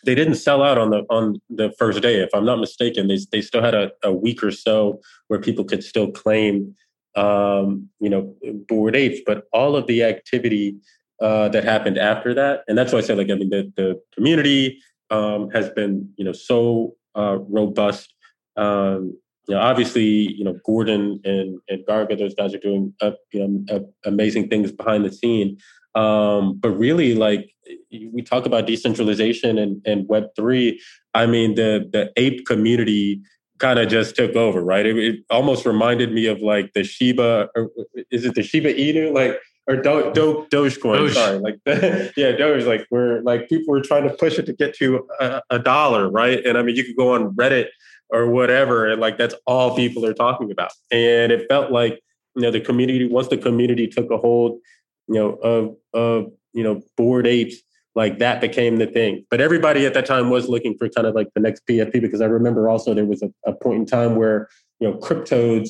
they 0.05 0.15
didn't 0.15 0.35
sell 0.35 0.63
out 0.63 0.77
on 0.77 0.89
the 0.89 1.05
on 1.09 1.41
the 1.49 1.71
first 1.77 2.01
day. 2.01 2.21
If 2.21 2.29
I'm 2.33 2.45
not 2.45 2.59
mistaken, 2.59 3.07
they 3.07 3.19
they 3.31 3.41
still 3.41 3.61
had 3.61 3.75
a, 3.75 3.91
a 4.03 4.11
week 4.11 4.43
or 4.43 4.51
so 4.51 4.99
where 5.27 5.39
people 5.39 5.63
could 5.63 5.83
still 5.83 6.11
claim, 6.11 6.75
um, 7.15 7.89
you 7.99 8.09
know, 8.09 8.35
Bored 8.67 8.95
Apes. 8.95 9.21
But 9.25 9.45
all 9.53 9.75
of 9.75 9.87
the 9.87 10.03
activity 10.03 10.75
uh, 11.21 11.49
that 11.49 11.63
happened 11.63 11.97
after 11.97 12.33
that, 12.33 12.63
and 12.67 12.77
that's 12.77 12.91
why 12.91 12.99
I 12.99 13.01
said, 13.01 13.17
like, 13.17 13.29
I 13.29 13.35
mean, 13.35 13.49
the 13.49 13.71
the 13.75 14.01
community 14.13 14.79
um, 15.09 15.49
has 15.51 15.69
been, 15.69 16.09
you 16.17 16.25
know, 16.25 16.33
so 16.33 16.95
uh, 17.15 17.37
robust. 17.47 18.13
Um, 18.57 19.17
you 19.47 19.55
know, 19.55 19.61
obviously, 19.61 20.33
you 20.33 20.43
know, 20.43 20.57
Gordon 20.65 21.19
and 21.23 21.59
and 21.67 21.85
Garga, 21.85 22.17
those 22.17 22.35
guys 22.35 22.53
are 22.53 22.59
doing 22.59 22.93
uh, 23.01 23.11
you 23.33 23.47
know 23.47 23.93
amazing 24.05 24.49
things 24.49 24.71
behind 24.71 25.05
the 25.05 25.11
scene. 25.11 25.57
Um, 25.95 26.57
but 26.57 26.71
really, 26.71 27.15
like 27.15 27.53
we 27.91 28.21
talk 28.21 28.45
about 28.45 28.67
decentralization 28.67 29.57
and, 29.57 29.81
and 29.85 30.07
Web 30.07 30.25
three. 30.35 30.81
I 31.13 31.25
mean, 31.25 31.55
the 31.55 31.89
the 31.91 32.11
ape 32.17 32.45
community 32.45 33.21
kind 33.59 33.77
of 33.77 33.87
just 33.89 34.15
took 34.15 34.35
over, 34.35 34.63
right? 34.63 34.85
It, 34.85 34.97
it, 34.97 35.19
almost 35.29 35.65
reminded 35.65 36.11
me 36.11 36.25
of 36.25 36.41
like 36.41 36.73
the 36.73 36.83
Shiba, 36.83 37.49
or 37.55 37.69
is 38.09 38.25
it 38.25 38.35
the 38.35 38.43
Shiba 38.43 38.73
Inu, 38.73 39.13
like 39.13 39.39
or 39.67 39.75
Do, 39.75 40.11
Do, 40.13 40.47
Dogecoin? 40.51 40.97
Doge. 40.97 41.13
Sorry, 41.13 41.39
like 41.39 41.59
yeah, 42.17 42.31
Doge. 42.31 42.65
Like 42.65 42.87
we're 42.89 43.21
like 43.21 43.47
people 43.47 43.73
were 43.73 43.81
trying 43.81 44.03
to 44.03 44.13
push 44.15 44.39
it 44.39 44.45
to 44.47 44.53
get 44.53 44.75
to 44.77 45.07
a, 45.19 45.41
a 45.51 45.59
dollar, 45.59 46.09
right? 46.09 46.43
And 46.45 46.57
I 46.57 46.63
mean, 46.63 46.75
you 46.75 46.83
could 46.83 46.97
go 46.97 47.13
on 47.13 47.35
Reddit 47.35 47.67
or 48.09 48.29
whatever, 48.29 48.91
and 48.91 48.99
like 48.99 49.17
that's 49.17 49.35
all 49.45 49.75
people 49.75 50.05
are 50.05 50.13
talking 50.13 50.51
about. 50.51 50.71
And 50.91 51.31
it 51.31 51.47
felt 51.47 51.71
like 51.71 52.01
you 52.35 52.41
know 52.41 52.51
the 52.51 52.61
community 52.61 53.07
once 53.07 53.27
the 53.27 53.37
community 53.37 53.87
took 53.87 54.09
a 54.09 54.17
hold 54.17 54.59
you 55.07 55.15
know, 55.15 55.33
of 55.35 55.75
of 55.93 56.31
you 56.53 56.63
know, 56.63 56.81
Bored 56.97 57.27
Apes, 57.27 57.57
like 57.95 58.19
that 58.19 58.41
became 58.41 58.77
the 58.77 58.87
thing. 58.87 59.25
But 59.29 59.41
everybody 59.41 59.85
at 59.85 59.93
that 59.93 60.05
time 60.05 60.29
was 60.29 60.47
looking 60.47 60.77
for 60.77 60.89
kind 60.89 61.07
of 61.07 61.15
like 61.15 61.27
the 61.33 61.41
next 61.41 61.65
PFP 61.67 62.01
because 62.01 62.21
I 62.21 62.25
remember 62.25 62.69
also 62.69 62.93
there 62.93 63.05
was 63.05 63.21
a, 63.21 63.31
a 63.45 63.53
point 63.53 63.79
in 63.79 63.85
time 63.85 64.15
where 64.15 64.47
you 64.79 64.89
know 64.89 64.97
CrypToadz, 64.97 65.69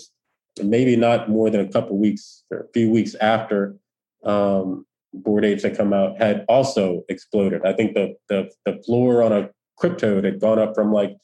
maybe 0.64 0.96
not 0.96 1.30
more 1.30 1.50
than 1.50 1.62
a 1.62 1.72
couple 1.72 1.98
weeks 1.98 2.44
or 2.52 2.62
a 2.62 2.68
few 2.74 2.90
weeks 2.90 3.16
after 3.16 3.76
um, 4.24 4.86
Bored 5.14 5.46
Apes 5.46 5.64
had 5.64 5.78
come 5.78 5.94
out, 5.94 6.18
had 6.18 6.46
also 6.48 7.04
exploded. 7.10 7.66
I 7.66 7.74
think 7.74 7.94
the 7.94 8.16
the 8.30 8.52
the 8.66 8.82
floor 8.84 9.24
on 9.24 9.32
a 9.32 9.50
CrypToad 9.82 10.24
had 10.24 10.40
gone 10.40 10.60
up 10.60 10.76
from 10.76 10.94
like 10.94 11.16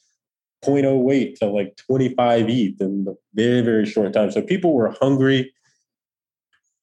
0.08 0.64 1.36
to 1.36 1.46
like 1.46 1.76
25 1.76 2.48
ETH 2.48 2.80
in 2.80 3.06
a 3.08 3.12
very 3.34 3.60
very 3.60 3.86
short 3.86 4.12
time. 4.12 4.30
So 4.30 4.42
people 4.42 4.74
were 4.74 4.94
hungry 5.00 5.52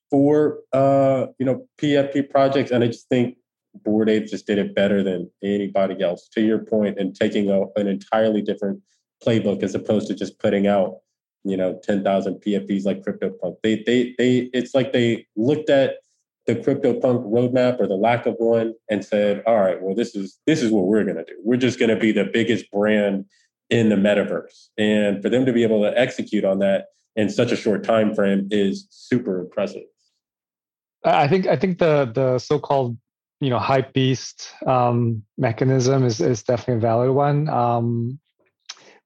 for 0.09 0.59
uh, 0.73 1.27
you 1.39 1.45
know 1.45 1.67
PFP 1.79 2.29
projects, 2.29 2.71
and 2.71 2.83
I 2.83 2.87
just 2.87 3.09
think 3.09 3.37
Bored 3.83 4.09
Ape 4.09 4.27
just 4.27 4.47
did 4.47 4.57
it 4.57 4.75
better 4.75 5.03
than 5.03 5.29
anybody 5.43 6.01
else. 6.01 6.27
To 6.33 6.41
your 6.41 6.59
point, 6.59 6.99
and 6.99 7.15
taking 7.15 7.49
a, 7.49 7.63
an 7.75 7.87
entirely 7.87 8.41
different 8.41 8.81
playbook 9.25 9.63
as 9.63 9.75
opposed 9.75 10.07
to 10.07 10.15
just 10.15 10.39
putting 10.39 10.67
out 10.67 10.97
you 11.43 11.57
know 11.57 11.79
ten 11.83 12.03
thousand 12.03 12.35
PFPs 12.35 12.85
like 12.85 13.01
CryptoPunk. 13.01 13.57
They 13.63 13.83
they 13.85 14.15
they 14.17 14.49
it's 14.53 14.73
like 14.73 14.93
they 14.93 15.27
looked 15.35 15.69
at 15.69 15.95
the 16.47 16.55
CryptoPunk 16.55 17.25
roadmap 17.25 17.79
or 17.79 17.87
the 17.87 17.95
lack 17.95 18.27
of 18.27 18.35
one 18.37 18.75
and 18.87 19.03
said, 19.03 19.41
all 19.47 19.57
right, 19.59 19.81
well 19.81 19.95
this 19.95 20.15
is 20.15 20.39
this 20.45 20.61
is 20.61 20.71
what 20.71 20.85
we're 20.85 21.03
going 21.03 21.17
to 21.17 21.25
do. 21.25 21.35
We're 21.43 21.57
just 21.57 21.79
going 21.79 21.89
to 21.89 21.99
be 21.99 22.11
the 22.11 22.25
biggest 22.25 22.69
brand 22.71 23.25
in 23.69 23.89
the 23.89 23.95
metaverse, 23.95 24.67
and 24.77 25.21
for 25.23 25.29
them 25.29 25.45
to 25.45 25.53
be 25.53 25.63
able 25.63 25.81
to 25.81 25.97
execute 25.97 26.45
on 26.45 26.59
that 26.59 26.85
in 27.15 27.29
such 27.29 27.51
a 27.51 27.55
short 27.55 27.83
time 27.83 28.13
frame 28.13 28.47
is 28.51 28.87
super 28.89 29.39
impressive. 29.39 29.83
I 31.05 31.27
think 31.27 31.47
I 31.47 31.55
think 31.55 31.77
the 31.79 32.11
the 32.13 32.39
so-called 32.39 32.97
you 33.39 33.49
know 33.49 33.59
hype 33.59 33.93
beast 33.93 34.51
um, 34.65 35.23
mechanism 35.37 36.03
is 36.03 36.19
is 36.19 36.43
definitely 36.43 36.75
a 36.75 36.79
valid 36.79 37.11
one. 37.11 37.47
Um, 37.49 38.19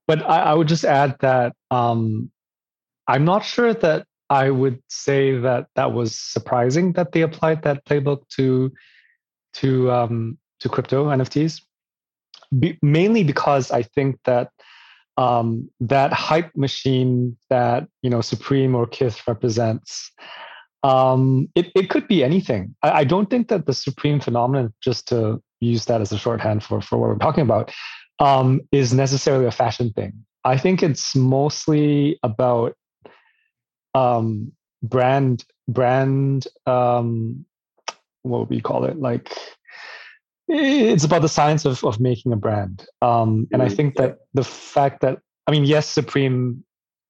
but 0.08 0.28
I, 0.28 0.39
I, 0.39 0.54
would 0.54 0.68
just 0.68 0.86
add 0.86 1.18
that 1.20 1.54
um, 1.70 2.32
I'm 3.08 3.26
not 3.26 3.45
sure 3.45 3.74
that 3.74 4.08
I 4.30 4.50
would 4.50 4.82
say 4.89 5.38
that 5.38 5.68
that 5.76 5.93
was 5.93 6.18
surprising 6.18 6.93
that 6.93 7.12
they 7.12 7.22
applied 7.22 7.64
that 7.64 7.86
playbook 7.86 8.28
to 8.38 8.72
to 9.56 9.91
um, 9.91 10.38
to 10.62 10.70
crypto 10.70 11.06
NFTs. 11.08 11.62
Be, 12.58 12.80
mainly 12.82 13.24
because 13.24 13.72
I 13.72 13.84
think 13.84 14.18
that 14.26 14.50
um, 15.18 15.70
that 15.82 16.14
hype 16.14 16.56
machine 16.56 17.38
that 17.50 17.88
you 18.02 18.10
know 18.10 18.22
Supreme 18.22 18.74
or 18.74 18.88
Kith 18.88 19.28
represents 19.28 20.12
um, 20.84 21.50
it, 21.56 21.72
it 21.76 21.90
could 21.90 22.08
be 22.08 22.24
anything. 22.24 22.76
I, 22.84 22.92
I, 22.92 23.04
don't 23.04 23.30
think 23.30 23.50
that 23.50 23.66
the 23.66 23.74
supreme 23.74 24.20
phenomenon, 24.20 24.74
just 24.82 25.08
to 25.10 25.42
use 25.60 25.86
that 25.86 26.00
as 26.00 26.12
a 26.12 26.18
shorthand 26.18 26.64
for, 26.64 26.80
for 26.80 26.98
what 26.98 27.10
we're 27.10 27.18
talking 27.18 27.42
about, 27.42 27.72
um, 28.20 28.62
is 28.72 28.94
necessarily 28.94 29.46
a 29.46 29.52
fashion 29.52 29.92
thing. 29.92 30.14
I 30.46 30.58
think 30.58 30.82
it's 30.82 31.16
mostly 31.16 32.18
about 32.24 32.76
um, 33.94 34.54
brand 34.82 35.46
brand 35.68 36.48
um, 36.66 37.46
what 38.24 38.40
would 38.40 38.50
we 38.50 38.62
call 38.62 38.86
it 38.86 39.00
like 39.00 39.32
it's 40.48 41.04
about 41.04 41.22
the 41.22 41.30
science 41.30 41.66
of, 41.66 41.84
of 41.84 42.00
making 42.00 42.32
a 42.32 42.36
brand 42.36 42.86
um, 43.02 43.48
and 43.52 43.62
i 43.62 43.68
mm, 43.68 43.76
think 43.76 43.96
that 43.96 44.18
the 44.34 44.44
fact 44.44 45.02
that 45.02 45.20
i 45.48 45.52
mean 45.52 45.66
yes 45.66 45.88
supreme 45.88 46.64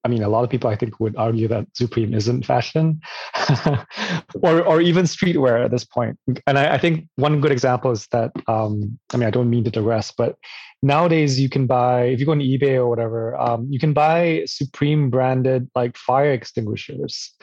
I 0.03 0.07
mean, 0.07 0.23
a 0.23 0.29
lot 0.29 0.43
of 0.43 0.49
people 0.49 0.69
I 0.69 0.75
think 0.75 0.99
would 0.99 1.15
argue 1.17 1.47
that 1.49 1.67
Supreme 1.73 2.13
isn't 2.13 2.45
fashion, 2.45 3.01
or 4.41 4.61
or 4.61 4.81
even 4.81 5.05
streetwear 5.05 5.63
at 5.63 5.71
this 5.71 5.83
point. 5.83 6.17
And 6.47 6.57
I, 6.57 6.75
I 6.75 6.77
think 6.77 7.07
one 7.15 7.41
good 7.41 7.51
example 7.51 7.91
is 7.91 8.07
that 8.11 8.31
um, 8.47 8.97
I 9.13 9.17
mean, 9.17 9.27
I 9.27 9.31
don't 9.31 9.49
mean 9.49 9.65
to 9.65 9.71
digress, 9.71 10.11
but 10.11 10.35
nowadays 10.81 11.39
you 11.39 11.49
can 11.49 11.67
buy 11.67 12.03
if 12.03 12.19
you 12.19 12.25
go 12.25 12.31
on 12.31 12.39
eBay 12.39 12.75
or 12.75 12.87
whatever, 12.87 13.39
um, 13.39 13.67
you 13.69 13.79
can 13.79 13.93
buy 13.93 14.43
Supreme 14.45 15.09
branded 15.09 15.69
like 15.75 15.97
fire 15.97 16.31
extinguishers. 16.31 17.33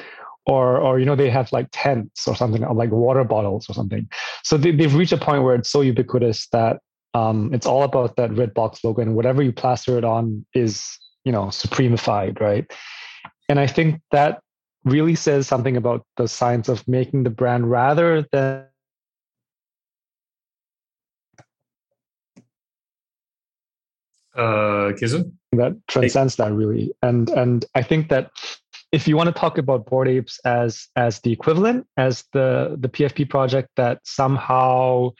Or, 0.48 0.78
or 0.78 1.00
you 1.00 1.06
know 1.06 1.16
they 1.16 1.28
have 1.28 1.50
like 1.50 1.66
tents 1.72 2.28
or 2.28 2.36
something 2.36 2.62
or 2.62 2.72
like 2.72 2.92
water 2.92 3.24
bottles 3.24 3.68
or 3.68 3.72
something 3.72 4.08
so 4.44 4.56
they, 4.56 4.70
they've 4.70 4.94
reached 4.94 5.10
a 5.12 5.16
point 5.16 5.42
where 5.42 5.56
it's 5.56 5.68
so 5.68 5.80
ubiquitous 5.80 6.46
that 6.52 6.78
um, 7.14 7.52
it's 7.52 7.66
all 7.66 7.82
about 7.82 8.14
that 8.14 8.32
red 8.32 8.54
box 8.54 8.84
logo 8.84 9.02
and 9.02 9.16
whatever 9.16 9.42
you 9.42 9.50
plaster 9.50 9.98
it 9.98 10.04
on 10.04 10.46
is 10.54 11.00
you 11.26 11.32
know 11.32 11.46
supremified 11.46 12.40
right? 12.40 12.72
And 13.48 13.60
i 13.60 13.66
think 13.66 14.00
that 14.12 14.40
really 14.84 15.16
says 15.16 15.46
something 15.48 15.76
about 15.76 16.06
the 16.16 16.28
science 16.28 16.68
of 16.68 16.86
making 16.86 17.24
the 17.24 17.30
brand 17.30 17.70
rather 17.70 18.24
than 18.32 18.64
uh 24.36 24.92
that 25.52 25.76
transcends 25.88 26.36
that 26.36 26.52
really. 26.52 26.92
And 27.02 27.28
and 27.30 27.64
i 27.74 27.82
think 27.82 28.08
that 28.10 28.30
if 28.92 29.08
you 29.08 29.16
want 29.16 29.28
to 29.28 29.32
talk 29.32 29.58
about 29.58 29.86
bored 29.86 30.08
apes 30.08 30.38
as 30.44 30.88
as 30.94 31.20
the 31.20 31.32
equivalent 31.32 31.86
as 31.96 32.24
the 32.32 32.76
the 32.78 32.88
pfp 32.88 33.28
project 33.28 33.70
that 33.76 34.00
somehow 34.04 35.10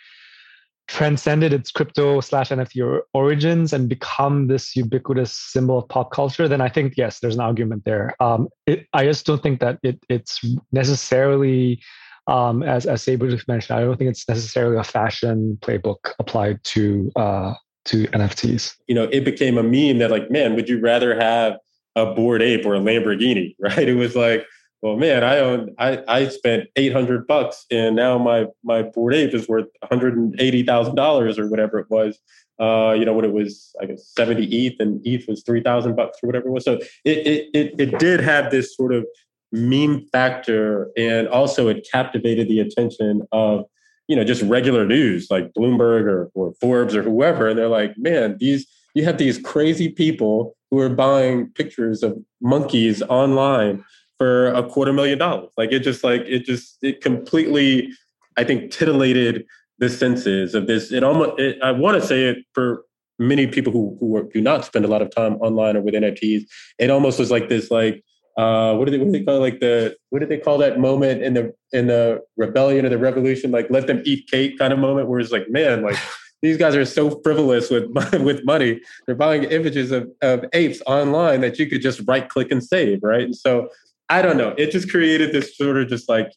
transcended 0.88 1.52
its 1.52 1.70
crypto 1.70 2.20
slash 2.20 2.50
NFT 2.50 3.00
origins 3.12 3.72
and 3.72 3.88
become 3.88 4.46
this 4.46 4.76
ubiquitous 4.76 5.32
symbol 5.32 5.78
of 5.78 5.88
pop 5.88 6.12
culture, 6.12 6.48
then 6.48 6.60
I 6.60 6.68
think 6.68 6.94
yes, 6.96 7.18
there's 7.20 7.34
an 7.34 7.40
argument 7.40 7.84
there. 7.84 8.14
Um, 8.20 8.48
it, 8.66 8.86
I 8.92 9.04
just 9.04 9.26
don't 9.26 9.42
think 9.42 9.60
that 9.60 9.78
it, 9.82 9.98
it's 10.08 10.44
necessarily, 10.72 11.82
um, 12.28 12.62
as 12.62 12.86
as 12.86 13.04
just 13.04 13.48
mentioned, 13.48 13.78
I 13.78 13.82
don't 13.82 13.96
think 13.96 14.10
it's 14.10 14.28
necessarily 14.28 14.76
a 14.76 14.84
fashion 14.84 15.58
playbook 15.60 16.12
applied 16.18 16.62
to 16.64 17.10
uh, 17.16 17.54
to 17.86 18.06
NFTs. 18.08 18.74
You 18.86 18.94
know, 18.94 19.04
it 19.04 19.24
became 19.24 19.58
a 19.58 19.62
meme 19.62 19.98
that 19.98 20.10
like, 20.10 20.30
man, 20.30 20.54
would 20.54 20.68
you 20.68 20.80
rather 20.80 21.18
have 21.18 21.58
a 21.96 22.06
bored 22.14 22.42
ape 22.42 22.64
or 22.64 22.74
a 22.74 22.80
Lamborghini? 22.80 23.56
Right? 23.60 23.88
It 23.88 23.94
was 23.94 24.14
like 24.14 24.44
well, 24.82 24.96
man, 24.96 25.24
I 25.24 25.38
own 25.38 25.74
I, 25.78 26.02
I 26.06 26.28
spent 26.28 26.68
eight 26.76 26.92
hundred 26.92 27.26
bucks 27.26 27.64
and 27.70 27.96
now 27.96 28.18
my 28.18 28.46
my 28.62 28.82
bored 28.82 29.14
ape 29.14 29.34
is 29.34 29.48
worth 29.48 29.66
one 29.80 29.88
hundred 29.88 30.16
and 30.16 30.38
eighty 30.40 30.62
thousand 30.62 30.94
dollars 30.94 31.38
or 31.38 31.48
whatever 31.48 31.78
it 31.78 31.86
was. 31.90 32.18
Uh, 32.60 32.92
you 32.92 33.04
know, 33.04 33.12
when 33.12 33.24
it 33.24 33.32
was 33.32 33.74
I 33.80 33.86
guess 33.86 34.06
seventy 34.14 34.44
ETH 34.66 34.76
and 34.78 35.00
ETH 35.06 35.26
was 35.28 35.42
three 35.42 35.62
thousand 35.62 35.96
bucks 35.96 36.18
or 36.22 36.26
whatever 36.26 36.48
it 36.48 36.52
was. 36.52 36.64
So 36.64 36.74
it, 37.04 37.26
it 37.26 37.50
it 37.54 37.74
it 37.78 37.98
did 37.98 38.20
have 38.20 38.50
this 38.50 38.76
sort 38.76 38.92
of 38.92 39.06
meme 39.52 40.06
factor, 40.12 40.90
and 40.96 41.28
also 41.28 41.68
it 41.68 41.86
captivated 41.90 42.48
the 42.48 42.60
attention 42.60 43.22
of 43.32 43.64
you 44.08 44.16
know 44.16 44.24
just 44.24 44.42
regular 44.42 44.84
news 44.86 45.28
like 45.30 45.52
Bloomberg 45.54 46.04
or, 46.04 46.30
or 46.34 46.52
Forbes 46.60 46.94
or 46.94 47.02
whoever, 47.02 47.48
and 47.48 47.58
they're 47.58 47.68
like, 47.68 47.96
man, 47.96 48.36
these 48.38 48.66
you 48.94 49.04
have 49.04 49.18
these 49.18 49.38
crazy 49.38 49.88
people 49.88 50.56
who 50.70 50.80
are 50.80 50.88
buying 50.88 51.48
pictures 51.50 52.02
of 52.02 52.18
monkeys 52.40 53.02
online 53.02 53.84
for 54.18 54.48
a 54.48 54.62
quarter 54.62 54.92
million 54.92 55.18
dollars. 55.18 55.50
Like 55.56 55.72
it 55.72 55.80
just 55.80 56.04
like 56.04 56.22
it 56.22 56.44
just 56.44 56.78
it 56.82 57.00
completely, 57.00 57.92
I 58.36 58.44
think, 58.44 58.70
titillated 58.70 59.44
the 59.78 59.88
senses 59.88 60.54
of 60.54 60.66
this. 60.66 60.92
It 60.92 61.02
almost 61.04 61.38
it, 61.38 61.60
I 61.62 61.72
want 61.72 62.00
to 62.00 62.06
say 62.06 62.24
it 62.24 62.38
for 62.54 62.84
many 63.18 63.46
people 63.46 63.72
who 63.72 63.96
who 64.00 64.16
are, 64.16 64.24
do 64.24 64.40
not 64.40 64.64
spend 64.64 64.84
a 64.84 64.88
lot 64.88 65.02
of 65.02 65.14
time 65.14 65.34
online 65.36 65.76
or 65.76 65.82
with 65.82 65.94
NFTs. 65.94 66.44
It 66.78 66.90
almost 66.90 67.18
was 67.18 67.30
like 67.30 67.48
this 67.48 67.70
like 67.70 68.02
uh, 68.36 68.74
what 68.74 68.84
do 68.84 68.90
they 68.90 68.98
what 68.98 69.06
do 69.06 69.12
they 69.12 69.24
call 69.24 69.36
it? 69.36 69.40
like 69.40 69.60
the 69.60 69.96
what 70.10 70.18
did 70.18 70.28
they 70.28 70.38
call 70.38 70.58
that 70.58 70.78
moment 70.78 71.22
in 71.22 71.34
the 71.34 71.54
in 71.72 71.86
the 71.86 72.20
rebellion 72.36 72.84
or 72.84 72.90
the 72.90 72.98
revolution 72.98 73.50
like 73.50 73.66
let 73.70 73.86
them 73.86 74.02
eat 74.04 74.28
cake 74.30 74.58
kind 74.58 74.72
of 74.72 74.78
moment 74.78 75.08
where 75.08 75.20
it's 75.20 75.32
like 75.32 75.48
man 75.48 75.82
like 75.82 75.96
these 76.42 76.58
guys 76.58 76.76
are 76.76 76.84
so 76.84 77.18
frivolous 77.22 77.70
with 77.70 77.84
with 78.20 78.44
money 78.44 78.78
they're 79.06 79.14
buying 79.14 79.44
images 79.44 79.90
of, 79.90 80.10
of 80.20 80.44
apes 80.52 80.82
online 80.86 81.40
that 81.40 81.58
you 81.58 81.66
could 81.66 81.80
just 81.80 82.02
right 82.06 82.28
click 82.28 82.50
and 82.50 82.62
save 82.62 82.98
right 83.02 83.22
and 83.22 83.36
so 83.36 83.68
I 84.08 84.22
don't 84.22 84.36
know. 84.36 84.54
It 84.56 84.70
just 84.70 84.90
created 84.90 85.32
this 85.32 85.56
sort 85.56 85.76
of 85.76 85.88
just 85.88 86.08
like 86.08 86.30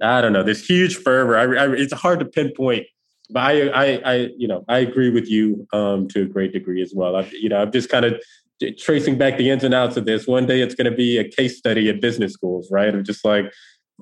I 0.00 0.20
don't 0.20 0.32
know 0.32 0.42
this 0.42 0.66
huge 0.66 0.96
fervor. 0.96 1.36
I, 1.36 1.64
I, 1.64 1.72
it's 1.74 1.92
hard 1.92 2.18
to 2.20 2.24
pinpoint, 2.24 2.86
but 3.30 3.40
I, 3.40 3.68
I, 3.68 3.84
I, 4.04 4.14
you 4.36 4.48
know, 4.48 4.64
I 4.68 4.78
agree 4.78 5.10
with 5.10 5.28
you 5.28 5.66
um, 5.72 6.08
to 6.08 6.22
a 6.22 6.26
great 6.26 6.52
degree 6.52 6.82
as 6.82 6.92
well. 6.94 7.16
I, 7.16 7.30
you 7.32 7.48
know, 7.48 7.60
I'm 7.60 7.70
just 7.70 7.88
kind 7.88 8.04
of 8.04 8.20
tracing 8.78 9.18
back 9.18 9.36
the 9.36 9.50
ins 9.50 9.64
and 9.64 9.74
outs 9.74 9.96
of 9.96 10.04
this. 10.04 10.26
One 10.26 10.46
day 10.46 10.60
it's 10.60 10.74
going 10.74 10.90
to 10.90 10.96
be 10.96 11.18
a 11.18 11.28
case 11.28 11.58
study 11.58 11.88
at 11.88 12.00
business 12.00 12.32
schools, 12.32 12.68
right? 12.70 12.94
Of 12.94 13.04
just 13.04 13.24
like 13.24 13.52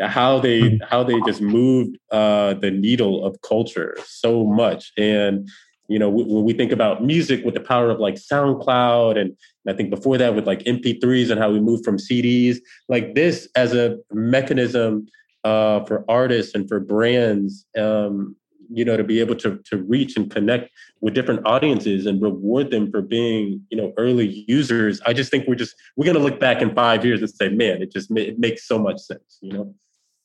how 0.01 0.39
they 0.39 0.61
mm-hmm. 0.61 0.85
how 0.89 1.03
they 1.03 1.21
just 1.27 1.41
moved 1.41 1.99
uh, 2.11 2.55
the 2.55 2.71
needle 2.71 3.25
of 3.25 3.41
culture 3.43 3.97
so 4.07 4.45
much 4.45 4.93
and 4.97 5.49
you 5.91 5.99
know 5.99 6.09
when 6.09 6.45
we 6.45 6.53
think 6.53 6.71
about 6.71 7.05
music 7.05 7.45
with 7.45 7.55
the 7.55 7.61
power 7.61 7.91
of 7.91 7.99
like 7.99 8.15
soundcloud 8.15 9.19
and 9.21 9.37
i 9.69 9.73
think 9.73 9.91
before 9.91 10.17
that 10.17 10.35
with 10.35 10.47
like 10.47 10.61
mp3s 10.61 11.31
and 11.31 11.41
how 11.41 11.51
we 11.51 11.61
moved 11.61 11.85
from 11.85 11.99
cds 11.99 12.59
like 12.89 13.15
this 13.15 13.49
as 13.57 13.75
a 13.75 13.99
mechanism 14.13 15.07
uh, 15.43 15.83
for 15.87 16.05
artists 16.09 16.55
and 16.55 16.69
for 16.69 16.79
brands 16.79 17.65
um, 17.77 18.37
you 18.73 18.85
know 18.85 18.97
to 18.97 19.03
be 19.03 19.19
able 19.21 19.35
to 19.35 19.59
to 19.65 19.79
reach 19.79 20.17
and 20.17 20.31
connect 20.31 20.71
with 21.01 21.15
different 21.15 21.45
audiences 21.45 22.07
and 22.07 22.23
reward 22.23 22.71
them 22.71 22.91
for 22.91 23.03
being 23.03 23.61
you 23.71 23.77
know 23.77 23.93
early 23.97 24.45
users 24.47 25.01
i 25.07 25.13
just 25.13 25.31
think 25.31 25.49
we're 25.49 25.55
just 25.55 25.75
we're 25.97 26.05
going 26.05 26.17
to 26.17 26.23
look 26.23 26.39
back 26.39 26.63
in 26.63 26.73
five 26.75 27.05
years 27.05 27.21
and 27.21 27.31
say 27.31 27.49
man 27.49 27.83
it 27.83 27.91
just 27.91 28.11
it 28.17 28.39
makes 28.39 28.67
so 28.69 28.79
much 28.79 28.99
sense 29.01 29.39
you 29.41 29.53
know? 29.53 29.75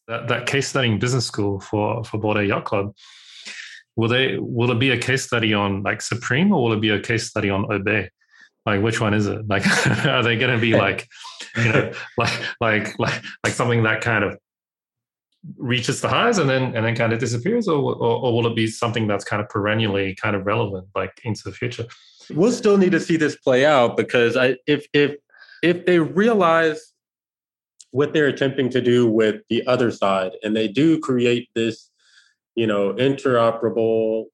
That, 0.08 0.28
that 0.28 0.46
case 0.46 0.68
study 0.68 0.90
in 0.90 1.00
business 1.00 1.26
school 1.26 1.60
for 1.60 2.04
for 2.04 2.20
Bored 2.20 2.46
Yacht 2.46 2.66
Club 2.66 2.94
will 3.96 4.10
they 4.10 4.38
will 4.38 4.72
it 4.72 4.80
be 4.80 4.92
a 4.92 4.98
case 4.98 5.24
study 5.24 5.54
on 5.54 5.84
like 5.84 6.02
Supreme 6.02 6.52
or 6.52 6.64
will 6.64 6.74
it 6.74 6.82
be 6.82 6.90
a 6.90 7.00
case 7.00 7.28
study 7.28 7.50
on 7.50 7.72
Obey? 7.72 8.10
Like 8.66 8.82
which 8.82 9.00
one 9.00 9.14
is 9.14 9.28
it? 9.28 9.46
Like 9.48 9.66
are 10.06 10.24
they 10.24 10.38
going 10.38 10.54
to 10.54 10.62
be 10.62 10.74
like 10.74 11.08
you 11.56 11.72
know 11.72 11.92
like 12.18 12.42
like 12.60 13.00
like 13.00 13.24
like 13.44 13.54
something 13.54 13.84
that 13.84 14.02
kind 14.02 14.24
of 14.24 14.38
reaches 15.58 16.02
the 16.02 16.10
highs 16.10 16.38
and 16.38 16.50
then 16.50 16.76
and 16.76 16.86
then 16.86 16.96
kind 16.96 17.14
of 17.14 17.20
disappears 17.20 17.68
or, 17.68 17.78
or, 17.78 18.26
or 18.26 18.34
will 18.34 18.48
it 18.48 18.56
be 18.56 18.68
something 18.68 19.08
that's 19.08 19.24
kind 19.24 19.42
of 19.42 19.50
perennially 19.50 20.16
kind 20.16 20.36
of 20.36 20.46
relevant 20.46 20.88
like 20.96 21.20
into 21.24 21.44
the 21.44 21.52
future? 21.52 21.86
We'll 22.32 22.52
still 22.52 22.78
need 22.78 22.92
to 22.92 23.00
see 23.00 23.18
this 23.18 23.36
play 23.36 23.66
out 23.66 23.96
because 23.98 24.36
I 24.36 24.58
if 24.68 24.88
if 24.94 25.16
if 25.62 25.86
they 25.86 26.00
realize 26.00 26.94
what 27.92 28.12
they're 28.12 28.28
attempting 28.28 28.70
to 28.70 28.82
do 28.82 29.08
with 29.08 29.42
the 29.50 29.66
other 29.68 29.90
side 29.90 30.34
and 30.44 30.54
they 30.56 30.68
do 30.68 31.00
create 31.00 31.48
this 31.56 31.90
you 32.56 32.68
know, 32.68 32.94
interoperable 32.94 34.26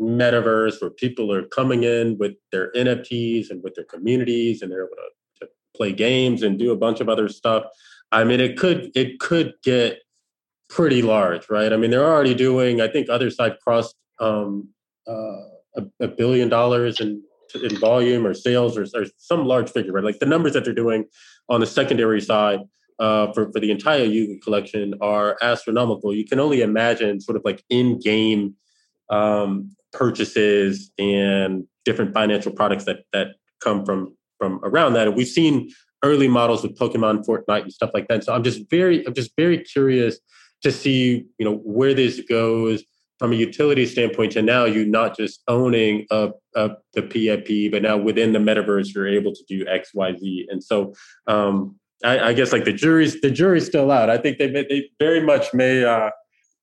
metaverse 0.00 0.80
where 0.80 0.90
people 0.90 1.32
are 1.32 1.44
coming 1.46 1.84
in 1.84 2.16
with 2.18 2.32
their 2.50 2.72
NFTs 2.72 3.50
and 3.50 3.62
with 3.62 3.74
their 3.74 3.84
communities 3.84 4.62
and 4.62 4.70
they're 4.70 4.84
able 4.84 4.96
to, 4.96 5.46
to 5.46 5.52
play 5.76 5.92
games 5.92 6.42
and 6.42 6.58
do 6.58 6.72
a 6.72 6.76
bunch 6.76 7.00
of 7.00 7.08
other 7.08 7.28
stuff. 7.28 7.64
I 8.10 8.24
mean, 8.24 8.40
it 8.40 8.58
could 8.58 8.90
it 8.94 9.20
could 9.20 9.54
get 9.62 10.00
pretty 10.68 11.02
large, 11.02 11.48
right? 11.50 11.72
I 11.72 11.76
mean, 11.76 11.90
they're 11.90 12.06
already 12.06 12.34
doing. 12.34 12.80
I 12.80 12.88
think 12.88 13.08
other 13.08 13.30
side 13.30 13.58
crossed 13.62 13.94
um, 14.20 14.68
uh, 15.06 15.42
a, 15.76 15.84
a, 16.00 16.08
billion 16.08 16.48
dollars 16.48 17.00
in 17.00 17.22
in 17.62 17.78
volume 17.78 18.26
or 18.26 18.34
sales 18.34 18.78
or, 18.78 18.86
or, 18.94 19.04
some 19.18 19.44
large 19.44 19.70
figure, 19.70 19.92
right? 19.92 20.04
Like 20.04 20.20
the 20.20 20.26
numbers 20.26 20.52
that 20.54 20.64
they're 20.64 20.74
doing 20.74 21.04
on 21.48 21.60
the 21.60 21.66
secondary 21.66 22.20
side 22.20 22.60
uh, 23.02 23.32
for, 23.32 23.50
for 23.50 23.58
the 23.58 23.72
entire 23.72 24.04
Yuga 24.04 24.38
collection 24.40 24.94
are 25.00 25.36
astronomical. 25.42 26.14
You 26.14 26.24
can 26.24 26.38
only 26.38 26.60
imagine 26.62 27.20
sort 27.20 27.36
of 27.36 27.42
like 27.44 27.64
in-game 27.68 28.54
um, 29.10 29.74
purchases 29.92 30.92
and 30.98 31.64
different 31.84 32.14
financial 32.14 32.52
products 32.52 32.84
that 32.84 33.00
that 33.12 33.34
come 33.60 33.84
from 33.84 34.16
from 34.38 34.60
around 34.62 34.92
that. 34.92 35.08
And 35.08 35.16
we've 35.16 35.26
seen 35.26 35.70
early 36.04 36.28
models 36.28 36.62
with 36.62 36.78
Pokemon, 36.78 37.26
Fortnite, 37.26 37.62
and 37.62 37.72
stuff 37.72 37.90
like 37.92 38.06
that. 38.06 38.22
So 38.22 38.32
I'm 38.32 38.44
just 38.44 38.70
very 38.70 39.04
I'm 39.04 39.14
just 39.14 39.32
very 39.36 39.58
curious 39.58 40.20
to 40.62 40.70
see 40.70 41.26
you 41.38 41.44
know 41.44 41.56
where 41.56 41.94
this 41.94 42.20
goes 42.20 42.84
from 43.18 43.32
a 43.32 43.36
utility 43.36 43.84
standpoint 43.86 44.32
to 44.32 44.42
now 44.42 44.64
you 44.64 44.84
not 44.84 45.16
just 45.16 45.42
owning 45.48 46.06
a, 46.10 46.30
a, 46.54 46.70
the 46.94 47.02
PIP, 47.02 47.72
but 47.72 47.82
now 47.82 47.96
within 47.96 48.32
the 48.32 48.38
metaverse 48.38 48.94
you're 48.94 49.08
able 49.08 49.32
to 49.32 49.44
do 49.48 49.66
X, 49.68 49.90
Y, 49.92 50.16
Z. 50.16 50.46
And 50.50 50.62
so 50.62 50.92
um, 51.26 51.76
I, 52.04 52.28
I, 52.28 52.32
guess 52.32 52.52
like 52.52 52.64
the 52.64 52.72
jury's 52.72 53.20
the 53.20 53.30
jury's 53.30 53.66
still 53.66 53.90
out. 53.90 54.10
I 54.10 54.18
think 54.18 54.38
they 54.38 54.50
may, 54.50 54.66
they 54.68 54.90
very 54.98 55.20
much 55.20 55.52
may 55.54 55.84
uh, 55.84 56.10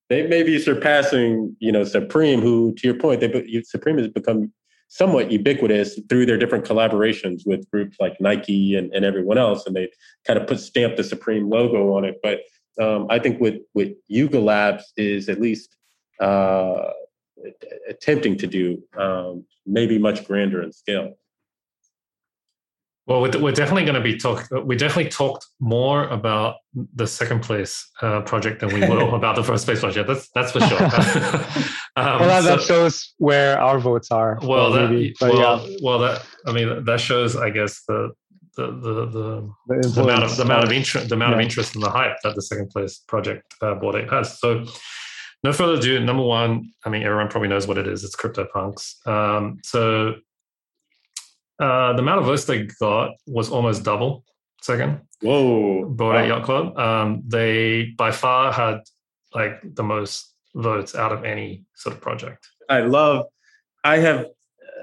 they 0.09 0.27
may 0.27 0.43
be 0.43 0.59
surpassing 0.59 1.55
you 1.59 1.71
know 1.71 1.83
Supreme, 1.83 2.41
who 2.41 2.73
to 2.75 2.87
your 2.87 2.97
point, 2.97 3.21
they 3.21 3.61
Supreme 3.63 3.97
has 3.97 4.07
become 4.07 4.51
somewhat 4.89 5.31
ubiquitous 5.31 5.99
through 6.09 6.25
their 6.25 6.37
different 6.37 6.65
collaborations 6.65 7.43
with 7.45 7.69
groups 7.69 7.95
like 7.99 8.19
Nike 8.19 8.75
and, 8.75 8.91
and 8.93 9.05
everyone 9.05 9.37
else, 9.37 9.65
and 9.67 9.75
they 9.75 9.89
kind 10.25 10.39
of 10.39 10.47
put 10.47 10.59
stamp 10.59 10.97
the 10.97 11.03
Supreme 11.03 11.47
logo 11.49 11.95
on 11.95 12.05
it. 12.05 12.19
But 12.23 12.39
um, 12.81 13.07
I 13.09 13.19
think 13.19 13.39
what 13.39 13.55
what 13.73 13.89
Yuga 14.07 14.39
Labs 14.39 14.91
is 14.97 15.29
at 15.29 15.39
least 15.39 15.75
uh, 16.19 16.89
attempting 17.87 18.37
to 18.37 18.47
do, 18.47 18.83
um, 18.97 19.45
maybe 19.65 19.97
much 19.97 20.25
grander 20.25 20.61
in 20.61 20.71
scale. 20.71 21.15
Well, 23.09 23.21
we're, 23.21 23.51
definitely 23.51 23.85
going 23.85 23.95
to 23.95 24.01
be 24.01 24.17
talk. 24.17 24.47
We 24.65 24.75
definitely 24.75 25.09
talked 25.09 25.47
more 25.59 26.07
about 26.09 26.57
the 26.93 27.07
second 27.07 27.41
place 27.41 27.89
uh, 28.03 28.21
project 28.21 28.59
than 28.59 28.71
we 28.71 28.81
will 28.81 29.15
about 29.19 29.35
the 29.35 29.43
first 29.43 29.65
place 29.65 29.79
project. 29.79 30.07
That's 30.07 30.29
that's 30.35 30.51
for 30.51 30.59
sure. 30.59 30.77
um, 31.95 32.19
well, 32.19 32.43
that, 32.43 32.59
so, 32.59 32.65
shows 32.67 33.15
where 33.17 33.59
our 33.59 33.79
votes 33.79 34.11
are. 34.11 34.37
Well, 34.43 34.71
that, 34.73 35.15
well, 35.21 35.35
yeah. 35.35 35.75
well, 35.81 35.97
that 35.97 36.23
I 36.45 36.53
mean, 36.53 36.85
that 36.85 36.99
shows, 36.99 37.35
I 37.35 37.49
guess, 37.49 37.81
the 37.87 38.11
the 38.55 38.67
the 38.67 39.05
the, 39.07 39.89
the 39.89 40.01
amount 40.03 40.25
of 40.25 40.37
the 40.37 40.43
amount 40.43 40.65
of 40.65 40.71
interest 40.71 41.09
the 41.09 41.15
amount 41.15 41.31
yeah. 41.31 41.37
of 41.37 41.41
interest 41.41 41.73
and 41.73 41.83
the 41.83 41.89
hype 41.89 42.17
that 42.23 42.35
the 42.35 42.43
second 42.43 42.69
place 42.69 43.01
project 43.07 43.55
uh, 43.63 43.75
Ape 43.95 44.11
has. 44.11 44.39
So, 44.39 44.65
no 45.43 45.51
further 45.51 45.79
ado. 45.79 45.99
Number 45.99 46.21
one, 46.21 46.71
I 46.85 46.89
mean, 46.89 47.01
everyone 47.01 47.29
probably 47.29 47.49
knows 47.49 47.65
what 47.65 47.79
it 47.79 47.87
is. 47.87 48.03
It's 48.03 48.15
CryptoPunks. 48.15 49.07
Um, 49.07 49.57
so 49.63 50.13
uh, 51.59 51.93
the 51.93 51.99
amount 51.99 52.19
of 52.19 52.25
votes 52.25 52.45
they 52.45 52.67
got 52.79 53.11
was 53.27 53.49
almost 53.49 53.83
double 53.83 54.23
second. 54.61 55.01
Whoa. 55.21 55.85
Bored 55.85 56.15
wow. 56.15 56.23
Yacht 56.23 56.43
Club. 56.43 56.77
Um, 56.77 57.23
they 57.27 57.93
by 57.97 58.11
far 58.11 58.51
had 58.51 58.81
like 59.33 59.59
the 59.75 59.83
most 59.83 60.33
votes 60.55 60.95
out 60.95 61.11
of 61.11 61.23
any 61.23 61.65
sort 61.75 61.95
of 61.95 62.01
project. 62.01 62.47
I 62.69 62.81
love, 62.81 63.25
I 63.83 63.97
have, 63.97 64.27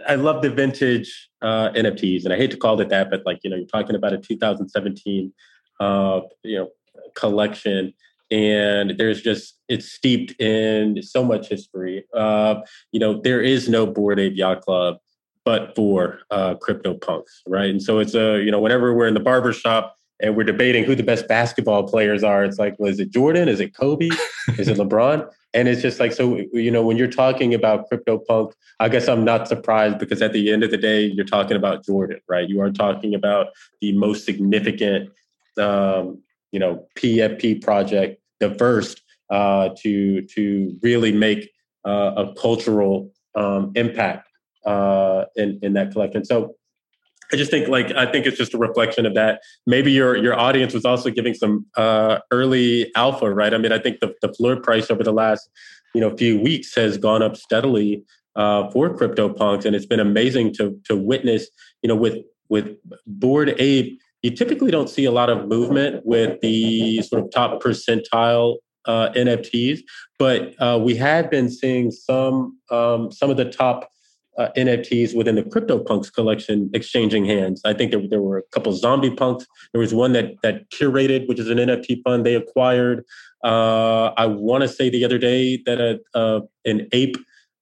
I 0.09 0.15
love 0.17 0.43
the 0.43 0.51
vintage 0.51 1.31
uh, 1.43 1.71
NFTs, 1.71 2.25
and 2.25 2.33
I 2.33 2.37
hate 2.37 2.51
to 2.53 2.57
call 2.57 2.81
it 2.81 2.89
that, 2.91 3.11
but 3.11 3.23
like 3.25 3.41
you 3.43 3.51
know, 3.51 3.57
you're 3.57 3.67
talking 3.67 3.97
about 3.97 4.13
a 4.13 4.19
2017, 4.19 5.33
uh, 5.81 6.21
you 6.45 6.59
know, 6.59 6.69
collection, 7.15 7.93
and 8.31 8.95
there's 8.99 9.23
just 9.23 9.59
it's 9.69 9.91
steeped 9.91 10.41
in 10.41 11.03
so 11.03 11.25
much 11.25 11.49
history. 11.49 12.05
Uh, 12.15 12.57
you 12.93 13.01
know, 13.01 13.21
there 13.21 13.41
is 13.41 13.69
no 13.69 13.87
Bored 13.87 14.21
Ape 14.21 14.37
Yacht 14.37 14.63
Club 14.63 14.99
but 15.47 15.77
for 15.77 16.19
uh, 16.33 16.57
CryptoPunks, 16.57 17.43
right? 17.47 17.71
And 17.71 17.81
so 17.81 18.01
it's 18.01 18.15
a, 18.15 18.43
you 18.43 18.51
know, 18.51 18.59
whenever 18.59 18.93
we're 18.93 19.07
in 19.07 19.15
the 19.15 19.21
barber 19.21 19.53
shop 19.53 19.97
and 20.21 20.37
we're 20.37 20.43
debating 20.43 20.83
who 20.83 20.97
the 20.97 21.05
best 21.05 21.29
basketball 21.29 21.85
players 21.85 22.25
are, 22.25 22.45
it's 22.45 22.59
like, 22.59 22.75
well, 22.79 22.91
is 22.91 22.99
it 22.99 23.11
Jordan? 23.11 23.49
Is 23.49 23.61
it 23.61 23.73
Kobe? 23.73 24.09
is 24.59 24.67
it 24.67 24.77
LeBron? 24.77 25.31
And 25.55 25.69
it's 25.69 25.81
just 25.81 26.01
like, 26.01 26.13
so, 26.13 26.41
you 26.53 26.73
know, 26.73 26.85
when 26.85 26.97
you're 26.97 27.07
talking 27.07 27.55
about 27.55 27.89
CryptoPunk, 27.89 28.53
I 28.81 28.89
guess 28.89 29.07
I'm 29.07 29.25
not 29.25 29.47
surprised 29.47 29.99
because 29.99 30.21
at 30.21 30.33
the 30.33 30.53
end 30.53 30.65
of 30.65 30.73
the 30.73 30.77
day, 30.77 31.07
you're 31.07 31.25
talking 31.25 31.57
about 31.57 31.85
Jordan, 31.85 32.21
right? 32.29 32.49
You 32.49 32.61
are 32.61 32.73
talking 32.73 33.15
about 33.15 33.51
the 33.81 33.93
most 33.93 34.25
significant, 34.25 35.11
um, 35.59 36.21
you 36.51 36.59
know, 36.59 36.87
PFP 36.99 37.63
project, 37.63 38.21
the 38.41 38.53
first 38.57 39.01
uh, 39.31 39.71
to 39.83 40.23
to 40.23 40.77
really 40.83 41.13
make 41.13 41.51
uh, 41.87 42.13
a 42.17 42.35
cultural 42.35 43.13
um, 43.37 43.73
impact 43.77 44.26
uh, 44.67 45.25
in 45.37 45.59
in 45.63 45.73
that 45.75 45.93
collection. 45.93 46.25
So 46.25 46.55
I 47.33 47.37
just 47.37 47.51
think 47.51 47.69
like 47.69 47.91
I 47.93 48.11
think 48.11 48.27
it's 48.27 48.37
just 48.37 48.55
a 48.55 48.59
reflection 48.59 49.07
of 49.07 49.15
that. 49.15 49.41
Maybe 49.67 49.91
your 49.91 50.17
your 50.17 50.39
audience 50.39 50.75
was 50.75 50.85
also 50.85 51.11
giving 51.11 51.35
some 51.35 51.67
uh, 51.77 52.19
early 52.31 52.93
alpha, 52.95 53.33
right? 53.33 53.53
I 53.53 53.59
mean, 53.59 53.73
I 53.73 53.79
think 53.79 54.01
the 54.01 54.15
the 54.23 54.33
floor 54.35 54.57
price 54.61 54.91
over 54.91 55.03
the 55.03 55.13
last 55.13 55.49
you 55.95 56.01
know 56.01 56.17
few 56.17 56.41
weeks 56.41 56.75
has 56.77 56.99
gone 56.99 57.23
up 57.23 57.37
steadily 57.37 58.05
uh, 58.37 58.71
for 58.71 58.91
CryptoPunks, 58.91 59.65
and 59.65 59.75
it's 59.75 59.87
been 59.87 60.01
amazing 60.01 60.55
to 60.55 60.79
to 60.85 60.97
witness. 60.97 61.49
You 61.83 61.89
know, 61.89 61.97
with 61.97 62.19
with 62.49 62.77
Bored 63.07 63.55
Ape, 63.59 63.99
you 64.23 64.31
typically 64.31 64.71
don't 64.71 64.89
see 64.89 65.05
a 65.05 65.11
lot 65.11 65.29
of 65.29 65.49
movement 65.49 66.07
with 66.07 66.41
the 66.43 67.03
sort 67.03 67.25
of 67.25 67.31
top 67.33 67.61
percentile 67.61 68.57
uh, 68.85 69.11
NFTs, 69.17 69.81
but 70.17 70.55
uh, 70.61 70.79
we 70.81 70.95
had 70.95 71.29
been 71.29 71.51
seeing 71.51 71.91
some 71.91 72.57
um, 72.71 73.11
some 73.11 73.31
of 73.31 73.37
the 73.37 73.51
top 73.51 73.91
uh, 74.39 74.49
NFTs 74.57 75.17
within 75.17 75.35
the 75.35 75.43
CryptoPunks 75.43 76.13
collection 76.13 76.71
exchanging 76.75 77.25
hands. 77.25 77.63
I 77.65 77.73
think 77.73 77.91
there, 77.91 78.03
there 78.09 78.23
were 78.23 78.39
a 78.39 78.43
couple 78.53 78.73
zombie 78.73 79.11
punks. 79.11 79.47
There 79.73 79.81
was 79.81 79.95
one 79.95 80.13
that 80.13 80.35
that 80.43 80.71
curated, 80.71 81.29
which 81.29 81.39
is 81.39 81.49
an 81.49 81.59
NFT 81.59 82.03
fund 82.05 82.25
they 82.27 82.35
acquired. 82.35 83.05
Uh, 83.45 84.13
I 84.17 84.27
want 84.27 84.63
to 84.63 84.69
say 84.69 84.91
the 84.91 85.05
other 85.05 85.19
day 85.19 85.63
that 85.67 85.81
a, 85.81 86.19
uh, 86.19 86.41
an 86.65 86.89
ape 86.93 87.17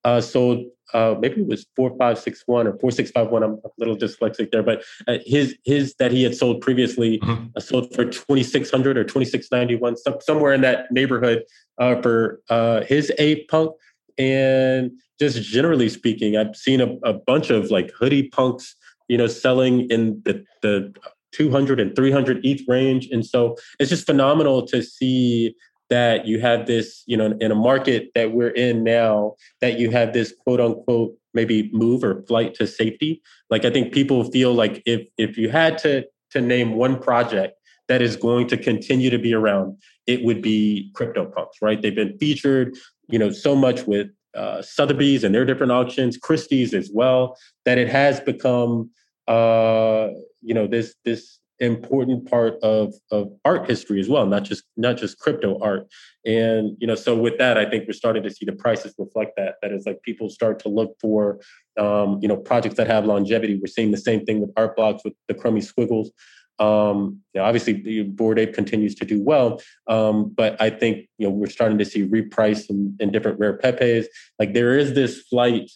uh, 0.04 0.20
sold. 0.20 0.64
Uh, 0.92 1.16
maybe 1.18 1.40
it 1.40 1.48
was 1.48 1.66
four 1.74 1.96
five 1.98 2.18
six 2.18 2.44
one 2.46 2.68
or 2.68 2.78
four 2.78 2.90
six 2.90 3.10
five 3.10 3.28
one. 3.28 3.42
I'm 3.42 3.54
a 3.64 3.68
little 3.78 3.96
dyslexic 3.96 4.52
there, 4.52 4.62
but 4.62 4.84
uh, 5.08 5.18
his 5.26 5.56
his 5.64 5.94
that 5.98 6.12
he 6.12 6.22
had 6.22 6.36
sold 6.36 6.60
previously 6.60 7.18
mm-hmm. 7.18 7.58
sold 7.58 7.92
for 7.94 8.04
twenty 8.04 8.44
six 8.44 8.70
hundred 8.70 8.96
or 8.96 9.04
twenty 9.04 9.24
six 9.24 9.48
ninety 9.50 9.74
one, 9.74 9.96
some, 9.96 10.16
somewhere 10.20 10.52
in 10.52 10.60
that 10.60 10.86
neighborhood 10.92 11.42
for 11.78 12.40
his 12.86 13.10
ape 13.18 13.48
punk. 13.48 13.72
And 14.18 14.92
just 15.18 15.42
generally 15.42 15.88
speaking, 15.88 16.36
I've 16.36 16.56
seen 16.56 16.80
a, 16.80 16.96
a 17.04 17.12
bunch 17.12 17.50
of 17.50 17.70
like 17.70 17.90
hoodie 17.92 18.28
punks, 18.28 18.74
you 19.08 19.18
know, 19.18 19.26
selling 19.26 19.88
in 19.90 20.20
the, 20.24 20.44
the 20.62 20.94
200 21.32 21.80
and 21.80 21.94
300 21.94 22.44
ETH 22.44 22.62
range. 22.68 23.08
And 23.10 23.24
so 23.24 23.56
it's 23.78 23.90
just 23.90 24.06
phenomenal 24.06 24.66
to 24.66 24.82
see 24.82 25.54
that 25.90 26.26
you 26.26 26.40
have 26.40 26.66
this, 26.66 27.02
you 27.06 27.16
know, 27.16 27.36
in 27.40 27.52
a 27.52 27.54
market 27.54 28.10
that 28.14 28.32
we're 28.32 28.50
in 28.50 28.84
now, 28.84 29.34
that 29.60 29.78
you 29.78 29.90
have 29.90 30.12
this 30.12 30.34
quote 30.44 30.60
unquote 30.60 31.14
maybe 31.34 31.70
move 31.72 32.04
or 32.04 32.22
flight 32.22 32.54
to 32.54 32.66
safety. 32.66 33.20
Like 33.50 33.64
I 33.64 33.70
think 33.70 33.92
people 33.92 34.24
feel 34.30 34.54
like 34.54 34.82
if 34.86 35.06
if 35.18 35.36
you 35.36 35.50
had 35.50 35.78
to 35.78 36.04
to 36.30 36.40
name 36.40 36.74
one 36.74 36.98
project 36.98 37.54
that 37.88 38.00
is 38.00 38.16
going 38.16 38.48
to 38.48 38.56
continue 38.56 39.10
to 39.10 39.18
be 39.18 39.34
around, 39.34 39.76
it 40.06 40.24
would 40.24 40.40
be 40.40 40.90
CryptoPunks, 40.94 41.60
right? 41.60 41.80
They've 41.80 41.94
been 41.94 42.16
featured, 42.18 42.76
you 43.08 43.18
know, 43.18 43.30
so 43.30 43.54
much 43.54 43.86
with 43.86 44.08
uh, 44.34 44.62
Sotheby's 44.62 45.24
and 45.24 45.34
their 45.34 45.44
different 45.44 45.72
auctions, 45.72 46.16
Christie's 46.16 46.74
as 46.74 46.90
well, 46.92 47.36
that 47.64 47.78
it 47.78 47.88
has 47.88 48.20
become, 48.20 48.90
uh, 49.28 50.08
you 50.42 50.54
know, 50.54 50.66
this 50.66 50.94
this 51.04 51.38
important 51.60 52.28
part 52.28 52.60
of 52.62 52.92
of 53.12 53.28
art 53.44 53.68
history 53.68 54.00
as 54.00 54.08
well, 54.08 54.26
not 54.26 54.42
just 54.42 54.64
not 54.76 54.96
just 54.96 55.18
crypto 55.18 55.58
art. 55.60 55.86
And 56.26 56.76
you 56.80 56.86
know, 56.86 56.94
so 56.94 57.16
with 57.16 57.38
that, 57.38 57.56
I 57.56 57.68
think 57.68 57.86
we're 57.86 57.92
starting 57.92 58.22
to 58.24 58.30
see 58.30 58.44
the 58.44 58.52
prices 58.52 58.94
reflect 58.98 59.32
that. 59.36 59.54
That 59.62 59.72
is 59.72 59.86
like 59.86 60.02
people 60.02 60.28
start 60.28 60.58
to 60.60 60.68
look 60.68 60.96
for, 61.00 61.38
um, 61.78 62.18
you 62.20 62.28
know, 62.28 62.36
projects 62.36 62.76
that 62.76 62.88
have 62.88 63.04
longevity. 63.04 63.56
We're 63.56 63.68
seeing 63.68 63.92
the 63.92 63.98
same 63.98 64.24
thing 64.24 64.40
with 64.40 64.50
art 64.56 64.76
blocks 64.76 65.04
with 65.04 65.14
the 65.28 65.34
Chromie 65.34 65.62
Squiggles. 65.62 66.10
Um, 66.58 67.20
you 67.32 67.40
know, 67.40 67.46
obviously, 67.46 68.02
Bored 68.02 68.38
Ape 68.38 68.54
continues 68.54 68.94
to 68.96 69.04
do 69.04 69.20
well, 69.20 69.60
um, 69.88 70.32
but 70.34 70.60
I 70.60 70.70
think 70.70 71.08
you 71.18 71.26
know 71.26 71.32
we're 71.32 71.48
starting 71.48 71.78
to 71.78 71.84
see 71.84 72.06
reprice 72.06 72.70
in, 72.70 72.96
in 73.00 73.10
different 73.10 73.38
rare 73.38 73.56
pepes. 73.56 74.06
Like 74.38 74.54
there 74.54 74.78
is 74.78 74.94
this 74.94 75.20
flight 75.22 75.70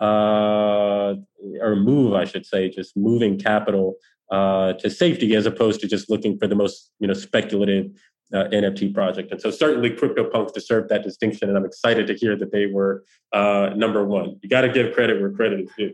uh, 0.00 1.14
or 1.60 1.76
move, 1.76 2.14
I 2.14 2.24
should 2.24 2.46
say, 2.46 2.68
just 2.68 2.96
moving 2.96 3.38
capital 3.38 3.94
uh, 4.30 4.72
to 4.74 4.90
safety 4.90 5.34
as 5.36 5.46
opposed 5.46 5.80
to 5.80 5.88
just 5.88 6.10
looking 6.10 6.38
for 6.38 6.46
the 6.46 6.56
most 6.56 6.90
you 6.98 7.06
know 7.06 7.14
speculative 7.14 7.90
uh, 8.32 8.44
NFT 8.44 8.92
project. 8.92 9.30
And 9.30 9.40
so 9.40 9.50
certainly 9.50 9.90
CryptoPunks 9.90 10.52
deserve 10.52 10.88
that 10.88 11.02
distinction, 11.02 11.48
and 11.48 11.56
I'm 11.56 11.64
excited 11.64 12.06
to 12.08 12.14
hear 12.14 12.36
that 12.36 12.50
they 12.50 12.66
were 12.66 13.04
uh, 13.32 13.70
number 13.76 14.04
one. 14.04 14.38
You 14.42 14.48
got 14.48 14.62
to 14.62 14.68
give 14.68 14.94
credit 14.94 15.20
where 15.20 15.30
credit 15.30 15.60
is 15.60 15.70
due. 15.78 15.92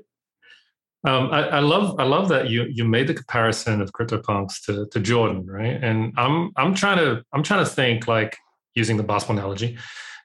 Um, 1.02 1.30
I, 1.32 1.48
I, 1.48 1.60
love 1.60 1.98
I 1.98 2.04
love 2.04 2.28
that 2.28 2.50
you 2.50 2.64
you 2.64 2.84
made 2.84 3.06
the 3.06 3.14
comparison 3.14 3.80
of 3.80 3.92
CryptoPunks 3.92 4.64
to 4.66 4.86
to 4.86 5.00
Jordan, 5.00 5.46
right? 5.46 5.82
And 5.82 6.12
I'm 6.18 6.52
I'm 6.56 6.74
trying 6.74 6.98
to 6.98 7.22
I'm 7.32 7.42
trying 7.42 7.64
to 7.64 7.70
think 7.70 8.06
like 8.06 8.36
using 8.74 8.98
the 8.98 9.02
basketball 9.02 9.38
analogy, 9.38 9.78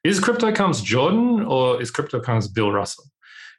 is 0.03 0.19
CryptoPunks 0.19 0.83
Jordan 0.83 1.45
or 1.45 1.81
is 1.81 1.91
CryptoPunks 1.91 2.53
Bill 2.53 2.71
Russell? 2.71 3.05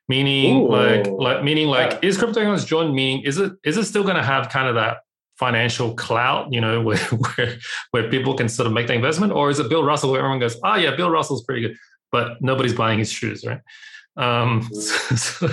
Meaning 0.08 0.62
Ooh. 0.62 0.68
like 0.68 1.06
like 1.06 1.42
meaning 1.42 1.68
like 1.68 1.92
yeah. 1.92 2.08
is 2.08 2.18
CryptoPunks 2.18 2.66
Jordan? 2.66 2.94
Meaning 2.94 3.24
is 3.24 3.38
it 3.38 3.52
is 3.64 3.78
it 3.78 3.84
still 3.84 4.02
going 4.04 4.16
to 4.16 4.22
have 4.22 4.50
kind 4.50 4.68
of 4.68 4.74
that 4.74 4.98
financial 5.38 5.94
clout, 5.94 6.52
you 6.52 6.60
know, 6.60 6.80
where, 6.88 6.98
where 6.98 7.58
where 7.92 8.10
people 8.10 8.34
can 8.34 8.48
sort 8.48 8.66
of 8.66 8.72
make 8.74 8.88
the 8.88 8.94
investment, 8.94 9.32
or 9.32 9.48
is 9.48 9.58
it 9.58 9.70
Bill 9.70 9.84
Russell 9.84 10.10
where 10.10 10.20
everyone 10.20 10.38
goes, 10.38 10.56
oh 10.62 10.76
yeah, 10.76 10.94
Bill 10.94 11.10
Russell's 11.10 11.44
pretty 11.44 11.62
good, 11.62 11.76
but 12.12 12.42
nobody's 12.42 12.74
buying 12.74 12.98
his 12.98 13.10
shoes, 13.10 13.44
right? 13.44 13.60
Um, 14.16 14.62
so, 14.72 15.48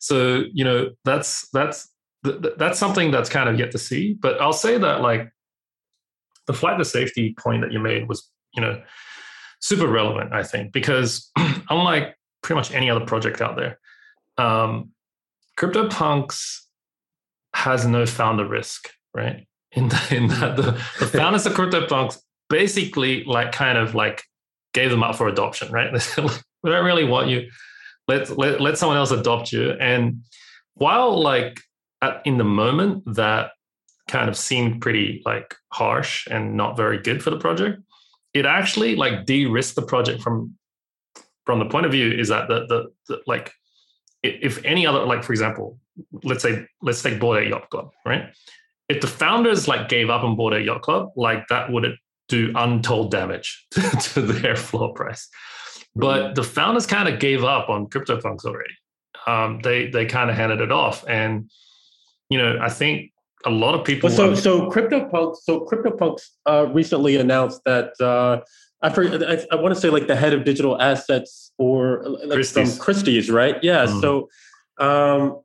so, 0.00 0.44
you 0.52 0.64
know, 0.64 0.90
that's 1.04 1.48
that's 1.50 1.88
that's 2.22 2.78
something 2.78 3.10
that's 3.10 3.28
kind 3.28 3.48
of 3.48 3.58
yet 3.58 3.70
to 3.72 3.78
see. 3.78 4.14
But 4.14 4.40
I'll 4.40 4.52
say 4.52 4.78
that 4.78 5.00
like 5.00 5.32
the 6.46 6.52
flight 6.52 6.78
to 6.78 6.84
safety 6.84 7.34
point 7.38 7.62
that 7.62 7.72
you 7.72 7.78
made 7.78 8.08
was, 8.08 8.28
you 8.54 8.60
know, 8.60 8.82
super 9.60 9.86
relevant. 9.86 10.32
I 10.32 10.42
think 10.42 10.72
because 10.72 11.30
unlike 11.70 12.16
pretty 12.42 12.58
much 12.58 12.72
any 12.72 12.90
other 12.90 13.04
project 13.04 13.40
out 13.40 13.56
there, 13.56 13.78
um, 14.36 14.90
CryptoPunks 15.58 16.60
has 17.54 17.86
no 17.86 18.06
founder 18.06 18.46
risk, 18.46 18.90
right? 19.14 19.46
In, 19.72 19.88
the, 19.88 20.08
in 20.10 20.28
that 20.28 20.56
the, 20.56 20.72
the 20.98 21.06
founders 21.12 21.46
of 21.46 21.52
CryptoPunks 21.52 22.18
basically 22.48 23.24
like 23.24 23.52
kind 23.52 23.76
of 23.76 23.94
like 23.94 24.22
gave 24.72 24.90
them 24.90 25.02
up 25.02 25.16
for 25.16 25.28
adoption, 25.28 25.70
right? 25.72 25.92
we 26.62 26.70
don't 26.70 26.84
really 26.84 27.04
want 27.04 27.28
you 27.28 27.48
let 28.08 28.36
let 28.36 28.60
let 28.60 28.78
someone 28.78 28.96
else 28.96 29.10
adopt 29.10 29.52
you. 29.52 29.72
And 29.72 30.24
while 30.74 31.20
like 31.20 31.60
at, 32.02 32.22
in 32.24 32.38
the 32.38 32.44
moment 32.44 33.04
that 33.14 33.52
kind 34.08 34.28
of 34.28 34.36
seemed 34.36 34.80
pretty 34.80 35.22
like 35.24 35.54
harsh 35.72 36.26
and 36.30 36.56
not 36.56 36.76
very 36.76 36.98
good 36.98 37.22
for 37.22 37.30
the 37.30 37.38
project, 37.38 37.82
it 38.34 38.46
actually 38.46 38.96
like 38.96 39.26
de-risked 39.26 39.76
the 39.76 39.82
project 39.82 40.22
from 40.22 40.56
from 41.44 41.58
the 41.58 41.66
point 41.66 41.86
of 41.86 41.92
view 41.92 42.10
is 42.10 42.28
that 42.28 42.48
the 42.48 42.66
the, 42.66 42.92
the 43.08 43.20
like 43.26 43.52
if 44.22 44.64
any 44.64 44.86
other 44.86 45.04
like 45.04 45.22
for 45.22 45.32
example 45.32 45.78
let's 46.24 46.42
say 46.42 46.66
let's 46.82 47.02
take 47.02 47.20
Bored 47.20 47.42
Ape 47.42 47.50
Yacht 47.50 47.70
Club, 47.70 47.90
right? 48.04 48.34
If 48.88 49.00
the 49.00 49.06
founders 49.06 49.68
like 49.68 49.88
gave 49.88 50.10
up 50.10 50.24
on 50.24 50.36
Bored 50.36 50.54
Ape 50.54 50.66
Yacht 50.66 50.82
Club, 50.82 51.10
like 51.16 51.46
that 51.48 51.70
would 51.70 51.96
do 52.28 52.52
untold 52.54 53.10
damage 53.10 53.66
to, 53.72 53.80
to 53.80 54.22
their 54.22 54.56
floor 54.56 54.92
price. 54.94 55.28
But 55.98 56.34
the 56.34 56.44
founders 56.44 56.86
kind 56.86 57.08
of 57.08 57.18
gave 57.18 57.44
up 57.44 57.68
on 57.68 57.86
CryptoPunks 57.86 58.44
already. 58.44 58.74
Um, 59.26 59.60
they 59.62 59.88
they 59.88 60.06
kind 60.06 60.30
of 60.30 60.36
handed 60.36 60.60
it 60.60 60.72
off, 60.72 61.04
and 61.08 61.50
you 62.30 62.38
know 62.38 62.58
I 62.60 62.68
think 62.68 63.12
a 63.44 63.50
lot 63.50 63.74
of 63.74 63.84
people. 63.84 64.10
so 64.10 64.34
so 64.34 64.70
CryptoPunks 64.70 65.36
so 65.42 65.60
CryptoPunks 65.60 66.22
uh, 66.46 66.66
recently 66.72 67.16
announced 67.16 67.62
that 67.64 67.92
uh, 68.00 68.40
I, 68.82 68.90
forget, 68.90 69.22
I, 69.28 69.54
I 69.54 69.60
want 69.60 69.74
to 69.74 69.80
say 69.80 69.90
like 69.90 70.06
the 70.06 70.16
head 70.16 70.32
of 70.32 70.44
digital 70.44 70.80
assets 70.80 71.52
or 71.58 72.02
like 72.04 72.30
Christie's. 72.30 72.76
from 72.76 72.84
Christie's, 72.84 73.30
right? 73.30 73.56
Yeah. 73.62 73.86
Mm. 73.86 74.00
So 74.00 74.28
um, 74.78 75.40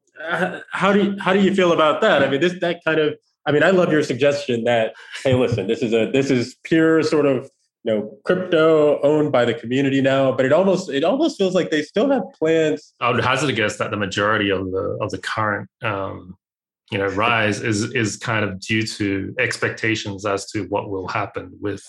how 0.71 0.93
do 0.93 1.03
you, 1.03 1.17
how 1.19 1.33
do 1.33 1.41
you 1.41 1.53
feel 1.53 1.71
about 1.71 2.01
that? 2.01 2.23
I 2.23 2.29
mean, 2.29 2.41
this 2.41 2.59
that 2.61 2.81
kind 2.85 2.99
of 2.99 3.15
I 3.45 3.51
mean, 3.51 3.63
I 3.63 3.71
love 3.71 3.91
your 3.91 4.03
suggestion 4.03 4.63
that 4.65 4.93
hey, 5.23 5.33
listen, 5.33 5.67
this 5.67 5.81
is 5.81 5.93
a 5.93 6.09
this 6.11 6.29
is 6.29 6.55
pure 6.63 7.03
sort 7.03 7.25
of 7.25 7.49
you 7.83 7.93
know 7.93 8.17
crypto 8.23 8.99
owned 9.01 9.31
by 9.31 9.45
the 9.45 9.53
community 9.53 10.01
now, 10.01 10.31
but 10.31 10.45
it 10.45 10.53
almost 10.53 10.89
it 10.89 11.03
almost 11.03 11.37
feels 11.37 11.53
like 11.53 11.69
they 11.69 11.81
still 11.81 12.09
have 12.09 12.23
plans. 12.37 12.93
I 12.99 13.11
would 13.11 13.23
hazard 13.23 13.49
a 13.49 13.53
guess 13.53 13.77
that 13.77 13.91
the 13.91 13.97
majority 13.97 14.49
of 14.49 14.71
the 14.71 14.97
of 15.01 15.11
the 15.11 15.17
current 15.17 15.69
um, 15.81 16.37
you 16.91 16.97
know 16.97 17.07
rise 17.07 17.61
is 17.61 17.93
is 17.93 18.17
kind 18.17 18.45
of 18.45 18.59
due 18.59 18.83
to 18.83 19.35
expectations 19.37 20.25
as 20.25 20.49
to 20.51 20.63
what 20.65 20.89
will 20.89 21.07
happen 21.07 21.51
with 21.59 21.83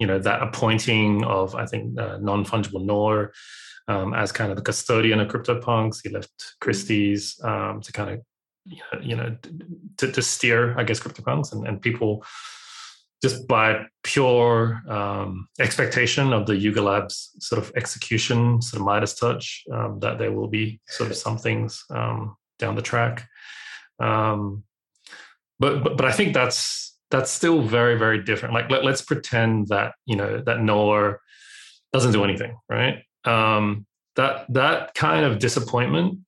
you 0.00 0.06
know 0.06 0.18
that 0.18 0.42
appointing 0.42 1.24
of 1.24 1.54
I 1.54 1.66
think 1.66 1.98
uh, 1.98 2.18
non 2.20 2.44
fungible 2.44 2.84
Noah 2.84 3.28
um, 3.88 4.14
as 4.14 4.32
kind 4.32 4.50
of 4.50 4.56
the 4.56 4.62
custodian 4.62 5.20
of 5.20 5.28
CryptoPunks. 5.28 6.00
He 6.02 6.08
left 6.08 6.56
Christie's 6.60 7.40
um, 7.44 7.80
to 7.82 7.92
kind 7.92 8.10
of 8.10 8.20
you 9.00 9.16
know 9.16 9.36
to, 9.98 10.10
to 10.10 10.22
steer 10.22 10.78
I 10.78 10.82
guess 10.82 10.98
CryptoPunks 10.98 11.52
and, 11.52 11.66
and 11.66 11.80
people 11.80 12.24
just 13.22 13.46
by 13.46 13.86
pure 14.02 14.82
um, 14.88 15.48
expectation 15.60 16.32
of 16.32 16.46
the 16.46 16.56
Yuga 16.56 16.82
Labs 16.82 17.30
sort 17.38 17.62
of 17.62 17.72
execution, 17.76 18.60
sort 18.60 18.80
of 18.80 18.86
Midas 18.86 19.14
touch, 19.14 19.62
um, 19.72 20.00
that 20.00 20.18
there 20.18 20.32
will 20.32 20.48
be 20.48 20.80
sort 20.88 21.10
of 21.10 21.16
some 21.16 21.38
things 21.38 21.84
um, 21.90 22.36
down 22.58 22.74
the 22.74 22.82
track. 22.82 23.28
Um, 24.00 24.64
but, 25.60 25.84
but 25.84 25.96
but 25.96 26.06
I 26.06 26.12
think 26.12 26.34
that's 26.34 26.96
that's 27.10 27.30
still 27.30 27.62
very 27.62 27.96
very 27.96 28.22
different. 28.22 28.54
Like 28.54 28.70
let, 28.70 28.84
us 28.84 29.02
pretend 29.02 29.68
that 29.68 29.94
you 30.06 30.16
know 30.16 30.42
that 30.44 30.60
Noah 30.60 31.18
doesn't 31.92 32.12
do 32.12 32.24
anything 32.24 32.56
right? 32.68 33.04
Um, 33.24 33.86
that 34.16 34.46
that 34.52 34.94
kind 34.94 35.24
of 35.24 35.38
disappointment 35.38 36.18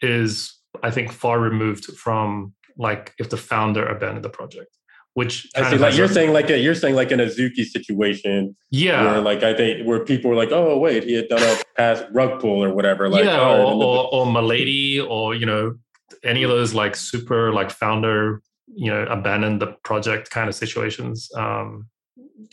is 0.00 0.58
i 0.82 0.90
think 0.90 1.12
far 1.12 1.38
removed 1.38 1.84
from 1.96 2.54
like 2.76 3.14
if 3.18 3.30
the 3.30 3.36
founder 3.36 3.86
abandoned 3.86 4.24
the 4.24 4.30
project 4.30 4.70
which 5.14 5.48
I 5.56 5.70
see, 5.70 5.78
like 5.78 5.96
you're 5.96 6.06
a, 6.06 6.08
saying 6.08 6.32
like 6.32 6.50
a, 6.50 6.58
you're 6.58 6.74
saying 6.74 6.94
like 6.94 7.10
an 7.10 7.20
Azuki 7.20 7.64
situation 7.64 8.56
yeah 8.70 9.02
where 9.02 9.20
like 9.20 9.42
I 9.42 9.54
think 9.54 9.86
where 9.86 10.04
people 10.04 10.30
were 10.30 10.36
like 10.36 10.50
oh 10.52 10.78
wait 10.78 11.04
he 11.04 11.14
had 11.14 11.28
done 11.28 11.42
a 11.42 11.62
past 11.76 12.04
rug 12.12 12.40
pull 12.40 12.62
or 12.62 12.74
whatever 12.74 13.08
like 13.08 13.24
yeah 13.24 13.40
oh, 13.40 13.78
or, 13.80 13.84
or, 13.84 14.14
or 14.14 14.32
Milady 14.32 15.00
or 15.00 15.34
you 15.34 15.46
know 15.46 15.74
any 16.22 16.42
of 16.42 16.50
those 16.50 16.74
like 16.74 16.96
super 16.96 17.52
like 17.52 17.70
founder 17.70 18.42
you 18.66 18.90
know 18.90 19.04
abandon 19.04 19.58
the 19.58 19.68
project 19.84 20.30
kind 20.30 20.48
of 20.48 20.54
situations 20.54 21.30
um, 21.36 21.86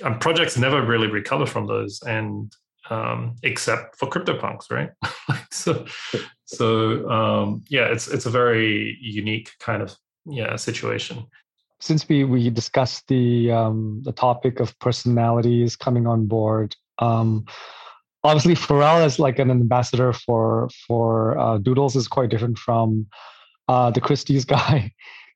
and 0.03 0.19
projects 0.19 0.57
never 0.57 0.83
really 0.85 1.07
recover 1.07 1.45
from 1.45 1.67
those 1.67 2.01
and 2.03 2.55
um, 2.89 3.35
except 3.43 3.97
for 3.97 4.09
CryptoPunks, 4.09 4.69
right? 4.69 4.89
so, 5.51 5.85
so 6.45 7.09
um, 7.09 7.63
yeah, 7.69 7.85
it's 7.85 8.07
it's 8.07 8.25
a 8.25 8.29
very 8.29 8.97
unique 9.01 9.51
kind 9.59 9.81
of 9.81 9.95
yeah 10.25 10.55
situation. 10.55 11.25
Since 11.81 12.07
we 12.07 12.23
we 12.23 12.49
discussed 12.49 13.07
the 13.07 13.51
um, 13.51 14.01
the 14.03 14.11
topic 14.11 14.59
of 14.59 14.77
personalities 14.79 15.75
coming 15.75 16.07
on 16.07 16.27
board, 16.27 16.75
um, 16.99 17.45
obviously 18.23 18.55
Pharrell 18.55 19.03
as 19.03 19.19
like 19.19 19.39
an 19.39 19.49
ambassador 19.51 20.13
for 20.13 20.69
for 20.87 21.37
uh, 21.37 21.57
Doodles 21.57 21.95
is 21.95 22.07
quite 22.07 22.29
different 22.29 22.57
from 22.57 23.07
uh, 23.67 23.91
the 23.91 24.01
Christie's 24.01 24.45
guy 24.57 24.91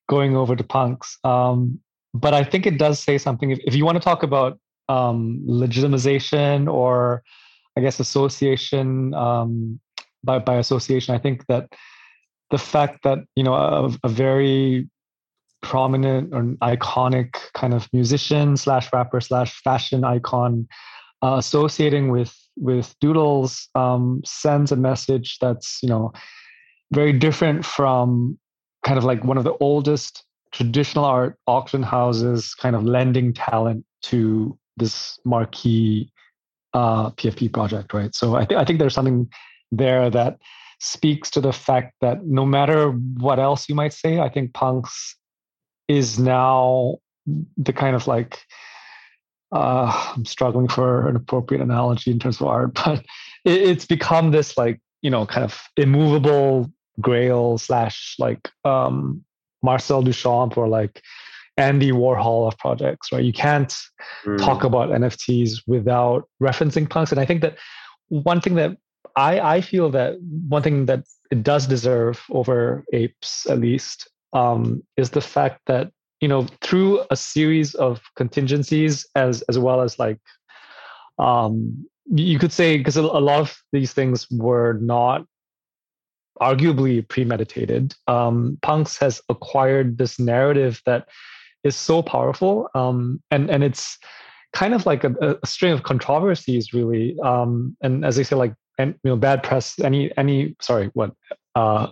going 0.07 0.35
over 0.35 0.55
to 0.55 0.63
punks. 0.63 1.17
Um, 1.23 1.79
but 2.13 2.33
I 2.33 2.43
think 2.43 2.65
it 2.65 2.77
does 2.77 2.99
say 2.99 3.17
something. 3.17 3.51
If, 3.51 3.59
if 3.65 3.75
you 3.75 3.85
want 3.85 3.97
to 3.97 4.03
talk 4.03 4.23
about 4.23 4.57
um, 4.87 5.43
legitimization 5.47 6.71
or, 6.71 7.23
I 7.75 7.81
guess, 7.81 7.99
association 7.99 9.13
um, 9.13 9.79
by 10.23 10.39
by 10.39 10.55
association, 10.55 11.15
I 11.15 11.17
think 11.17 11.45
that 11.47 11.69
the 12.51 12.57
fact 12.57 13.03
that 13.03 13.19
you 13.35 13.43
know 13.43 13.53
a, 13.53 13.91
a 14.03 14.09
very 14.09 14.87
prominent 15.65 16.31
or 16.31 16.43
iconic 16.61 17.35
kind 17.53 17.73
of 17.73 17.91
musician 17.91 18.55
slash 18.55 18.93
rapper 18.93 19.19
slash 19.19 19.59
fashion 19.63 20.03
icon 20.03 20.67
uh, 21.23 21.35
associating 21.37 22.11
with 22.11 22.33
with 22.55 22.95
doodles 23.01 23.67
um, 23.73 24.21
sends 24.23 24.71
a 24.71 24.75
message 24.75 25.39
that's 25.39 25.79
you 25.81 25.89
know 25.89 26.13
very 26.93 27.11
different 27.11 27.65
from 27.65 28.37
kind 28.85 28.99
of 28.99 29.03
like 29.03 29.23
one 29.23 29.39
of 29.39 29.43
the 29.43 29.57
oldest 29.59 30.23
traditional 30.51 31.03
art 31.03 31.37
auction 31.47 31.81
houses 31.81 32.53
kind 32.53 32.75
of 32.75 32.83
lending 32.83 33.33
talent 33.33 33.83
to 34.03 34.55
this 34.77 35.19
marquee 35.25 36.11
uh, 36.75 37.09
PFP 37.11 37.51
project, 37.51 37.91
right? 37.93 38.13
So 38.13 38.35
I, 38.35 38.45
th- 38.45 38.59
I 38.59 38.63
think 38.63 38.77
there's 38.79 38.93
something 38.93 39.27
there 39.71 40.09
that 40.11 40.37
speaks 40.79 41.31
to 41.31 41.41
the 41.41 41.51
fact 41.51 41.95
that 42.01 42.25
no 42.25 42.45
matter 42.45 42.91
what 43.17 43.39
else 43.39 43.67
you 43.67 43.75
might 43.75 43.93
say, 43.93 44.19
I 44.19 44.29
think 44.29 44.53
punks 44.53 45.15
is 45.87 46.19
now 46.19 46.97
the 47.57 47.73
kind 47.73 47.95
of 47.95 48.07
like 48.07 48.39
uh, 49.51 50.13
I'm 50.15 50.25
struggling 50.25 50.67
for 50.67 51.07
an 51.07 51.15
appropriate 51.15 51.61
analogy 51.61 52.11
in 52.11 52.19
terms 52.19 52.41
of 52.41 52.47
art, 52.47 52.73
but 52.85 52.99
it, 53.45 53.61
it's 53.61 53.85
become 53.85 54.31
this 54.31 54.57
like 54.57 54.79
you 55.01 55.09
know 55.09 55.25
kind 55.25 55.43
of 55.43 55.59
immovable 55.77 56.71
Grail 57.01 57.57
slash 57.57 58.15
like 58.19 58.49
um, 58.63 59.23
Marcel 59.61 60.03
Duchamp 60.03 60.57
or 60.57 60.67
like 60.67 61.01
Andy 61.57 61.91
Warhol 61.91 62.47
of 62.47 62.57
projects, 62.57 63.11
right? 63.11 63.23
You 63.23 63.33
can't 63.33 63.75
mm. 64.25 64.37
talk 64.37 64.63
about 64.63 64.89
NFTs 64.89 65.61
without 65.67 66.29
referencing 66.41 66.89
punks. 66.89 67.11
And 67.11 67.19
I 67.19 67.25
think 67.25 67.41
that 67.41 67.57
one 68.09 68.41
thing 68.41 68.55
that 68.55 68.77
I, 69.15 69.39
I 69.39 69.61
feel 69.61 69.89
that 69.91 70.15
one 70.21 70.61
thing 70.61 70.85
that 70.87 71.03
it 71.31 71.43
does 71.43 71.67
deserve 71.67 72.21
over 72.29 72.83
apes, 72.93 73.45
at 73.49 73.59
least, 73.59 74.09
um, 74.33 74.83
is 74.97 75.11
the 75.11 75.21
fact 75.21 75.61
that 75.67 75.91
you 76.21 76.27
know 76.27 76.47
through 76.61 77.03
a 77.11 77.15
series 77.15 77.75
of 77.75 78.01
contingencies 78.15 79.05
as 79.15 79.41
as 79.43 79.59
well 79.59 79.81
as 79.81 79.99
like 79.99 80.19
um, 81.19 81.85
you 82.13 82.37
could 82.39 82.51
say 82.51 82.77
because 82.77 82.97
a 82.97 83.01
lot 83.01 83.39
of 83.39 83.57
these 83.71 83.93
things 83.93 84.27
were 84.31 84.73
not 84.81 85.25
arguably 86.41 87.07
premeditated. 87.07 87.95
Um, 88.07 88.57
Punks 88.61 88.97
has 88.97 89.21
acquired 89.29 89.97
this 89.97 90.19
narrative 90.19 90.81
that 90.85 91.07
is 91.63 91.75
so 91.75 92.01
powerful, 92.01 92.69
um, 92.75 93.21
and 93.31 93.49
and 93.49 93.63
it's 93.63 93.97
kind 94.53 94.73
of 94.73 94.85
like 94.85 95.03
a, 95.03 95.37
a 95.43 95.47
string 95.47 95.73
of 95.73 95.83
controversies, 95.83 96.73
really. 96.73 97.17
Um, 97.23 97.75
and 97.81 98.05
as 98.05 98.19
I 98.19 98.23
say, 98.23 98.35
like 98.35 98.53
and 98.77 98.95
you 99.03 99.11
know, 99.11 99.15
bad 99.15 99.43
press. 99.43 99.79
Any 99.79 100.15
any 100.17 100.55
sorry, 100.61 100.91
what? 100.93 101.13
Uh, 101.55 101.87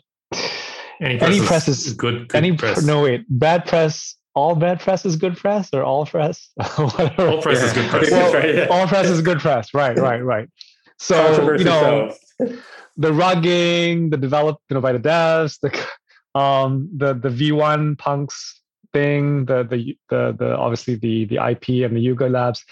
any 1.04 1.18
press, 1.18 1.30
any 1.30 1.46
press 1.46 1.68
is, 1.68 1.88
is 1.88 1.94
good, 1.94 2.30
good. 2.30 2.38
Any 2.38 2.54
press. 2.54 2.84
no 2.84 3.04
wait, 3.04 3.26
bad 3.30 3.66
press. 3.66 4.16
All 4.36 4.56
bad 4.56 4.80
press 4.80 5.06
is 5.06 5.16
good 5.16 5.38
press, 5.38 5.70
or 5.74 5.84
all 5.84 6.06
press. 6.06 6.50
Whatever. 6.78 7.28
All 7.28 7.42
press 7.42 7.60
yeah. 7.60 7.66
is 7.66 7.74
good 7.74 7.90
press. 7.90 8.12
Well, 8.12 8.34
right, 8.34 8.56
yeah. 8.56 8.68
All 8.70 8.88
press 8.88 9.08
is 9.08 9.22
good 9.22 9.40
press. 9.40 9.74
Right, 9.74 9.98
right, 9.98 10.24
right. 10.24 10.50
So 10.98 11.54
you 11.54 11.66
know, 11.66 12.16
the 12.40 13.12
rugging, 13.12 14.10
the 14.10 14.18
developed 14.18 14.62
you 14.70 14.76
know 14.76 14.82
by 14.82 14.94
the 14.94 15.00
devs, 15.00 15.60
the 15.60 16.40
um 16.40 16.90
the 16.96 17.14
the 17.14 17.30
V1 17.30 17.98
punks 18.00 18.62
thing, 18.94 19.46
the 19.46 19.64
the 19.64 19.98
the 20.10 20.36
the 20.40 20.58
obviously 20.58 20.96
the 20.96 21.26
the 21.26 21.36
IP 21.36 21.86
and 21.86 21.96
the 21.96 22.02
Yuga 22.02 22.28
Labs, 22.28 22.64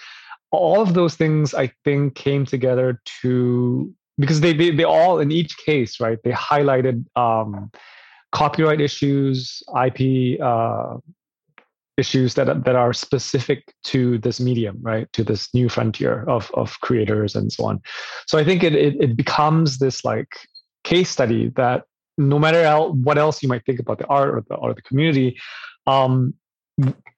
all 0.51 0.81
of 0.81 0.93
those 0.93 1.15
things 1.15 1.53
I 1.53 1.71
think 1.83 2.15
came 2.15 2.45
together 2.45 3.01
to 3.21 3.93
because 4.19 4.41
they 4.41 4.53
they 4.53 4.71
they 4.71 4.83
all 4.83 5.19
in 5.19 5.31
each 5.31 5.57
case 5.57 5.99
right 5.99 6.19
they 6.23 6.31
highlighted 6.31 7.05
um 7.15 7.71
copyright 8.31 8.81
issues, 8.81 9.61
IP 9.85 10.41
uh, 10.41 10.97
issues 11.97 12.33
that 12.35 12.63
that 12.65 12.75
are 12.75 12.93
specific 12.93 13.73
to 13.83 14.17
this 14.19 14.39
medium, 14.39 14.77
right? 14.81 15.11
To 15.13 15.23
this 15.23 15.53
new 15.53 15.69
frontier 15.69 16.23
of 16.27 16.51
of 16.53 16.79
creators 16.81 17.35
and 17.35 17.51
so 17.51 17.65
on. 17.65 17.81
So 18.27 18.37
I 18.37 18.43
think 18.43 18.63
it 18.63 18.75
it, 18.75 18.95
it 18.99 19.15
becomes 19.15 19.79
this 19.79 20.03
like 20.03 20.31
case 20.83 21.09
study 21.09 21.49
that 21.55 21.83
no 22.17 22.39
matter 22.39 22.63
what 23.07 23.17
else 23.17 23.41
you 23.41 23.49
might 23.49 23.65
think 23.65 23.79
about 23.79 23.99
the 23.99 24.07
art 24.07 24.29
or 24.35 24.43
the 24.47 24.55
or 24.55 24.73
the 24.73 24.81
community, 24.81 25.39
um, 25.87 26.33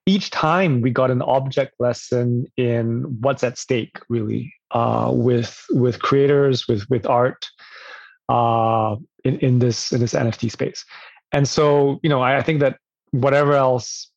each 0.05 0.29
time 0.31 0.81
we 0.81 0.91
got 0.91 1.11
an 1.11 1.21
object 1.21 1.73
lesson 1.79 2.45
in 2.57 3.03
what's 3.21 3.43
at 3.43 3.57
stake, 3.57 3.97
really, 4.09 4.53
uh, 4.71 5.11
with 5.13 5.63
with 5.69 6.01
creators, 6.01 6.67
with 6.67 6.89
with 6.89 7.05
art, 7.05 7.47
uh, 8.29 8.95
in 9.23 9.39
in 9.39 9.59
this 9.59 9.91
in 9.91 9.99
this 9.99 10.13
NFT 10.13 10.51
space 10.51 10.85
and 11.31 11.47
so 11.47 11.99
you 12.03 12.09
know 12.09 12.21
I, 12.21 12.37
I 12.37 12.41
think 12.41 12.59
that 12.61 12.77
whatever 13.11 13.53
else 13.53 14.09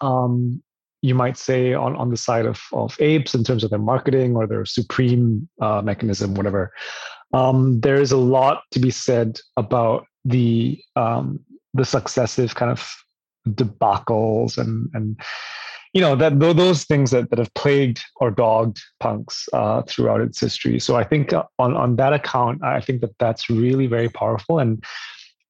um, 0.00 0.62
you 1.02 1.14
might 1.14 1.36
say 1.36 1.74
on, 1.74 1.94
on 1.96 2.10
the 2.10 2.16
side 2.16 2.46
of, 2.46 2.60
of 2.72 2.96
apes 2.98 3.34
in 3.34 3.44
terms 3.44 3.62
of 3.62 3.70
their 3.70 3.78
marketing 3.78 4.36
or 4.36 4.46
their 4.46 4.64
supreme 4.64 5.46
uh, 5.60 5.82
mechanism, 5.82 6.34
whatever. 6.34 6.72
Um, 7.34 7.80
there 7.80 8.00
is 8.00 8.10
a 8.10 8.16
lot 8.16 8.62
to 8.70 8.78
be 8.78 8.90
said 8.90 9.38
about 9.56 10.06
the 10.24 10.80
um, 10.96 11.40
the 11.74 11.84
successive 11.84 12.54
kind 12.54 12.70
of 12.70 12.88
debacles 13.48 14.56
and 14.56 14.88
and 14.94 15.20
you 15.94 16.00
know 16.00 16.16
that 16.16 16.38
those 16.40 16.84
things 16.84 17.12
that, 17.12 17.30
that 17.30 17.38
have 17.38 17.54
plagued 17.54 18.00
or 18.16 18.30
dogged 18.30 18.80
punks 19.00 19.48
uh, 19.52 19.82
throughout 19.82 20.20
its 20.20 20.40
history. 20.40 20.78
So 20.80 20.96
I 20.96 21.04
think 21.04 21.32
uh, 21.32 21.44
on 21.58 21.76
on 21.76 21.96
that 21.96 22.12
account, 22.12 22.62
I 22.62 22.80
think 22.80 23.00
that 23.00 23.16
that's 23.18 23.48
really 23.48 23.86
very 23.86 24.08
powerful 24.08 24.58
and. 24.58 24.84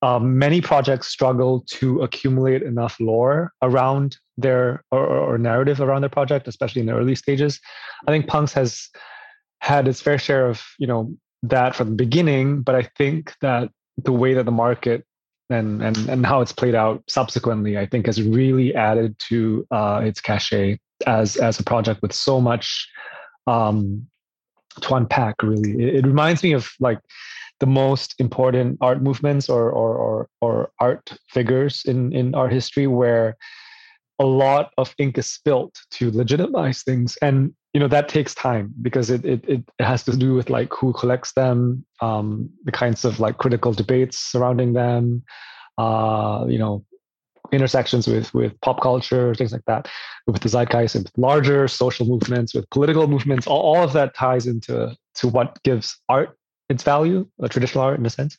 Um, 0.02 0.38
many 0.38 0.60
projects 0.60 1.06
struggle 1.06 1.64
to 1.68 2.02
accumulate 2.02 2.62
enough 2.62 3.00
lore 3.00 3.52
around 3.62 4.18
their 4.36 4.84
or, 4.90 5.06
or 5.06 5.38
narrative 5.38 5.80
around 5.80 6.02
their 6.02 6.10
project, 6.10 6.46
especially 6.46 6.80
in 6.80 6.86
the 6.88 6.92
early 6.92 7.14
stages. 7.14 7.58
I 8.06 8.10
think 8.10 8.26
Punks 8.26 8.52
has 8.52 8.90
had 9.62 9.88
its 9.88 10.02
fair 10.02 10.18
share 10.18 10.46
of 10.46 10.62
you 10.78 10.86
know 10.86 11.16
that 11.42 11.74
from 11.74 11.88
the 11.88 11.94
beginning, 11.94 12.60
but 12.60 12.74
I 12.74 12.82
think 12.98 13.32
that 13.40 13.70
the 13.96 14.12
way 14.12 14.34
that 14.34 14.44
the 14.44 14.52
market 14.52 15.06
and 15.54 15.82
and 15.82 16.08
and 16.08 16.26
how 16.26 16.40
it's 16.40 16.52
played 16.52 16.74
out 16.74 17.02
subsequently, 17.08 17.78
I 17.78 17.86
think 17.86 18.06
has 18.06 18.22
really 18.22 18.74
added 18.74 19.16
to 19.30 19.66
uh, 19.70 20.02
its 20.04 20.20
cachet 20.20 20.78
as 21.06 21.36
as 21.36 21.58
a 21.58 21.64
project 21.64 22.02
with 22.02 22.12
so 22.12 22.40
much 22.40 22.88
um, 23.46 24.06
to 24.80 24.94
unpack. 24.94 25.42
Really, 25.42 25.72
it, 25.82 25.96
it 25.96 26.06
reminds 26.06 26.42
me 26.42 26.52
of 26.52 26.70
like 26.80 27.00
the 27.60 27.66
most 27.66 28.14
important 28.18 28.78
art 28.80 29.02
movements 29.02 29.48
or 29.48 29.70
or 29.70 29.96
or, 29.96 30.28
or 30.40 30.70
art 30.80 31.16
figures 31.30 31.84
in 31.86 32.12
in 32.12 32.34
art 32.34 32.52
history 32.52 32.86
where 32.86 33.36
a 34.18 34.24
lot 34.24 34.70
of 34.78 34.94
ink 34.98 35.18
is 35.18 35.26
spilt 35.26 35.74
to 35.90 36.10
legitimize 36.10 36.82
things 36.82 37.16
and 37.20 37.52
you 37.74 37.80
know 37.80 37.88
that 37.88 38.08
takes 38.08 38.34
time 38.34 38.72
because 38.80 39.10
it 39.10 39.24
it, 39.24 39.44
it 39.48 39.64
has 39.80 40.04
to 40.04 40.16
do 40.16 40.34
with 40.34 40.48
like 40.48 40.72
who 40.72 40.92
collects 40.92 41.32
them 41.32 41.84
um, 42.00 42.48
the 42.64 42.72
kinds 42.72 43.04
of 43.04 43.20
like 43.20 43.36
critical 43.38 43.72
debates 43.72 44.16
surrounding 44.18 44.72
them 44.72 45.22
uh, 45.76 46.46
you 46.48 46.58
know 46.58 46.84
intersections 47.52 48.06
with 48.06 48.32
with 48.32 48.58
pop 48.60 48.80
culture 48.80 49.34
things 49.34 49.52
like 49.52 49.64
that 49.66 49.88
with 50.26 50.40
the 50.40 50.48
zeitgeist 50.48 50.94
and 50.94 51.04
with 51.04 51.18
larger 51.18 51.68
social 51.68 52.06
movements 52.06 52.54
with 52.54 52.68
political 52.70 53.06
movements. 53.06 53.46
All, 53.46 53.60
all 53.60 53.82
of 53.82 53.92
that 53.92 54.14
ties 54.14 54.46
into 54.46 54.96
to 55.16 55.28
what 55.28 55.62
gives 55.64 56.00
art 56.08 56.38
its 56.70 56.82
value 56.82 57.28
traditional 57.50 57.84
art 57.84 57.98
in 57.98 58.06
a 58.06 58.10
sense. 58.10 58.38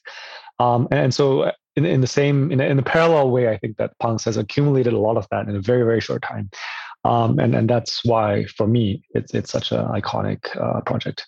Um, 0.60 0.88
and, 0.90 1.00
and 1.00 1.14
so 1.14 1.52
in, 1.76 1.86
in 1.86 2.02
the 2.02 2.08
same 2.08 2.52
in, 2.52 2.62
in 2.62 2.78
the 2.78 2.84
parallel 2.84 3.32
way 3.32 3.50
i 3.50 3.58
think 3.58 3.78
that 3.78 3.98
punks 4.00 4.24
has 4.26 4.38
accumulated 4.38 4.94
a 4.94 5.00
lot 5.00 5.18
of 5.18 5.28
that 5.32 5.48
in 5.48 5.56
a 5.56 5.62
very 5.62 5.84
very 5.84 6.00
short 6.00 6.22
time 6.22 6.50
um, 7.06 7.40
and 7.40 7.56
and 7.56 7.70
that's 7.70 8.04
why 8.04 8.44
for 8.58 8.68
me 8.68 9.02
it's 9.12 9.34
it's 9.34 9.52
such 9.52 9.72
an 9.72 9.86
iconic 10.00 10.42
uh, 10.62 10.82
project 10.82 11.26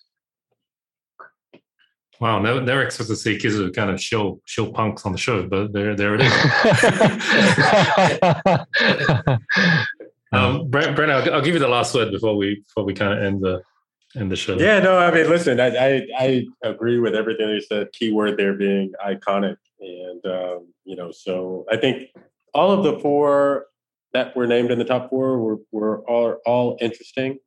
Wow, 2.20 2.40
never, 2.40 2.60
never 2.60 2.82
expect 2.82 3.08
to 3.10 3.16
see 3.16 3.38
Kizu 3.38 3.72
kind 3.72 3.90
of 3.90 4.00
show 4.00 4.40
show 4.44 4.72
punks 4.72 5.06
on 5.06 5.12
the 5.12 5.18
show, 5.18 5.46
but 5.46 5.72
there 5.72 5.94
there 5.94 6.16
it 6.16 6.22
is. 6.22 6.32
um, 10.32 10.68
Brent, 10.68 10.96
Brent 10.96 11.12
I'll, 11.12 11.34
I'll, 11.34 11.42
give 11.42 11.54
you 11.54 11.60
the 11.60 11.68
last 11.68 11.94
word 11.94 12.10
before 12.10 12.36
we 12.36 12.64
before 12.66 12.82
we 12.82 12.92
kind 12.92 13.12
of 13.12 13.22
end 13.24 13.42
the 13.42 13.62
end 14.16 14.32
the 14.32 14.36
show. 14.36 14.58
Yeah, 14.58 14.80
no, 14.80 14.98
I 14.98 15.12
mean, 15.12 15.30
listen, 15.30 15.60
I 15.60 15.68
I, 15.68 16.08
I 16.18 16.44
agree 16.64 16.98
with 16.98 17.14
everything 17.14 17.50
you 17.50 17.60
said. 17.60 17.92
Keyword 17.92 18.36
there 18.36 18.54
being 18.54 18.94
iconic. 19.06 19.54
And, 19.80 20.26
um, 20.26 20.66
you 20.84 20.96
know, 20.96 21.12
so 21.12 21.64
I 21.70 21.76
think 21.76 22.08
all 22.52 22.72
of 22.72 22.82
the 22.82 22.98
four 22.98 23.66
that 24.12 24.36
were 24.36 24.46
named 24.46 24.70
in 24.70 24.78
the 24.78 24.84
top 24.84 25.10
four 25.10 25.38
were, 25.38 25.58
were 25.72 26.00
all, 26.08 26.36
all 26.46 26.78
interesting 26.80 27.38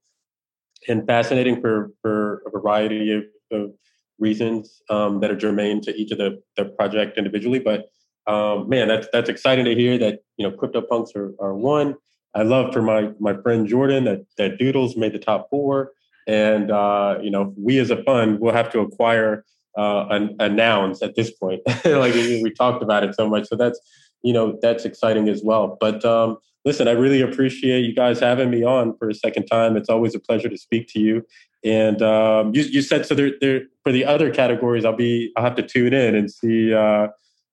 and 0.87 1.05
fascinating 1.05 1.61
for, 1.61 1.91
for 2.01 2.41
a 2.45 2.49
variety 2.49 3.13
of, 3.13 3.23
of 3.51 3.71
reasons 4.19 4.81
um, 4.89 5.19
that 5.19 5.31
are 5.31 5.35
germane 5.35 5.81
to 5.81 5.95
each 5.95 6.11
of 6.11 6.17
the, 6.17 6.41
the 6.57 6.65
project 6.65 7.17
individually. 7.17 7.59
But 7.59 7.89
um, 8.27 8.69
man, 8.69 8.87
that's 8.87 9.07
that's 9.11 9.29
exciting 9.29 9.65
to 9.65 9.75
hear 9.75 9.97
that 9.97 10.19
you 10.37 10.47
know 10.47 10.55
CryptoPunks 10.55 11.15
are, 11.15 11.33
are 11.39 11.55
one. 11.55 11.95
I 12.35 12.43
love 12.43 12.71
for 12.71 12.81
my 12.81 13.11
my 13.19 13.33
friend 13.41 13.67
Jordan 13.67 14.05
that 14.05 14.25
that 14.37 14.57
Doodles 14.57 14.95
made 14.95 15.13
the 15.13 15.19
top 15.19 15.47
four, 15.49 15.91
and 16.27 16.71
uh, 16.71 17.17
you 17.21 17.31
know 17.31 17.53
we 17.57 17.79
as 17.79 17.89
a 17.89 18.03
fund 18.03 18.39
will 18.39 18.53
have 18.53 18.71
to 18.73 18.79
acquire 18.79 19.43
uh, 19.77 20.05
a, 20.39 20.45
a 20.45 20.49
nouns 20.49 21.01
at 21.01 21.15
this 21.15 21.31
point. 21.31 21.61
like 21.85 22.13
we 22.13 22.51
talked 22.55 22.83
about 22.83 23.03
it 23.03 23.15
so 23.15 23.27
much, 23.27 23.47
so 23.47 23.55
that's 23.55 23.79
you 24.21 24.33
know 24.33 24.57
that's 24.61 24.85
exciting 24.85 25.27
as 25.27 25.41
well. 25.43 25.77
But 25.79 26.05
um, 26.05 26.37
listen, 26.65 26.87
I 26.87 26.91
really 26.91 27.21
appreciate 27.21 27.81
you 27.81 27.93
guys 27.93 28.19
having 28.19 28.49
me 28.49 28.63
on 28.63 28.97
for 28.97 29.09
a 29.09 29.13
second 29.13 29.45
time. 29.45 29.77
It's 29.77 29.89
always 29.89 30.15
a 30.15 30.19
pleasure 30.19 30.49
to 30.49 30.57
speak 30.57 30.87
to 30.89 30.99
you. 30.99 31.25
And 31.63 32.01
um, 32.01 32.53
you, 32.55 32.63
you 32.63 32.81
said 32.81 33.05
so. 33.05 33.13
There, 33.13 33.31
there 33.39 33.61
for 33.83 33.91
the 33.91 34.05
other 34.05 34.33
categories, 34.33 34.83
I'll 34.83 34.95
be 34.95 35.31
I'll 35.37 35.43
have 35.43 35.55
to 35.55 35.63
tune 35.63 35.93
in 35.93 36.15
and 36.15 36.31
see. 36.31 36.73
Uh, 36.73 37.07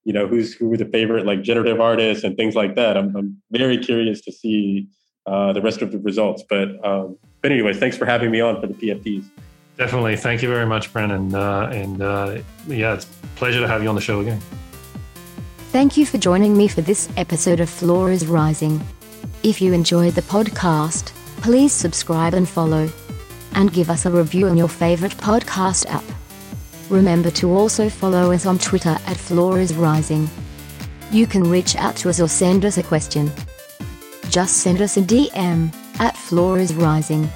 you 0.05 0.13
know 0.13 0.27
who's 0.27 0.53
who 0.53 0.75
the 0.75 0.85
favorite 0.85 1.25
like 1.25 1.43
generative 1.43 1.79
artists 1.79 2.23
and 2.23 2.35
things 2.35 2.55
like 2.55 2.75
that. 2.75 2.97
I'm, 2.97 3.15
I'm 3.15 3.37
very 3.51 3.77
curious 3.77 4.21
to 4.21 4.31
see 4.31 4.87
uh, 5.27 5.53
the 5.53 5.61
rest 5.61 5.81
of 5.81 5.91
the 5.91 5.99
results. 5.99 6.43
But 6.49 6.83
um, 6.83 7.17
but 7.41 7.51
anyways, 7.51 7.77
thanks 7.77 7.97
for 7.97 8.05
having 8.05 8.31
me 8.31 8.41
on 8.41 8.59
for 8.59 8.67
the 8.67 8.73
PFTs. 8.73 9.25
Definitely. 9.77 10.17
Thank 10.17 10.41
you 10.41 10.49
very 10.49 10.65
much, 10.65 10.91
Brennan. 10.91 11.33
Uh, 11.33 11.71
and 11.73 12.01
uh, 12.01 12.41
yeah, 12.67 12.95
it's 12.95 13.05
a 13.05 13.27
pleasure 13.37 13.59
to 13.59 13.67
have 13.67 13.81
you 13.81 13.89
on 13.89 13.95
the 13.95 14.01
show 14.01 14.19
again. 14.19 14.41
Thank 15.71 15.95
you 15.95 16.05
for 16.05 16.17
joining 16.17 16.57
me 16.57 16.67
for 16.67 16.81
this 16.81 17.07
episode 17.15 17.59
of 17.59 17.69
Floor 17.69 18.11
is 18.11 18.25
Rising. 18.25 18.81
If 19.41 19.61
you 19.61 19.71
enjoyed 19.71 20.15
the 20.15 20.21
podcast, 20.21 21.13
please 21.41 21.71
subscribe 21.71 22.33
and 22.33 22.47
follow. 22.47 22.89
And 23.53 23.71
give 23.71 23.89
us 23.89 24.05
a 24.05 24.11
review 24.11 24.47
on 24.47 24.57
your 24.57 24.67
favorite 24.67 25.13
podcast 25.13 25.85
app. 25.87 26.03
Remember 26.89 27.31
to 27.31 27.51
also 27.51 27.89
follow 27.89 28.33
us 28.33 28.45
on 28.45 28.59
Twitter 28.59 28.97
at 29.07 29.15
Floor 29.15 29.59
is 29.59 29.73
Rising. 29.75 30.29
You 31.11 31.25
can 31.25 31.43
reach 31.49 31.77
out 31.77 31.95
to 31.97 32.09
us 32.09 32.19
or 32.19 32.27
send 32.27 32.65
us 32.65 32.77
a 32.77 32.83
question. 32.83 33.31
Just 34.29 34.57
send 34.57 34.81
us 34.81 34.97
a 34.97 35.01
DM 35.01 35.73
at 35.99 36.17
Floor 36.17 36.59
is 36.59 36.75
Rising. 36.75 37.29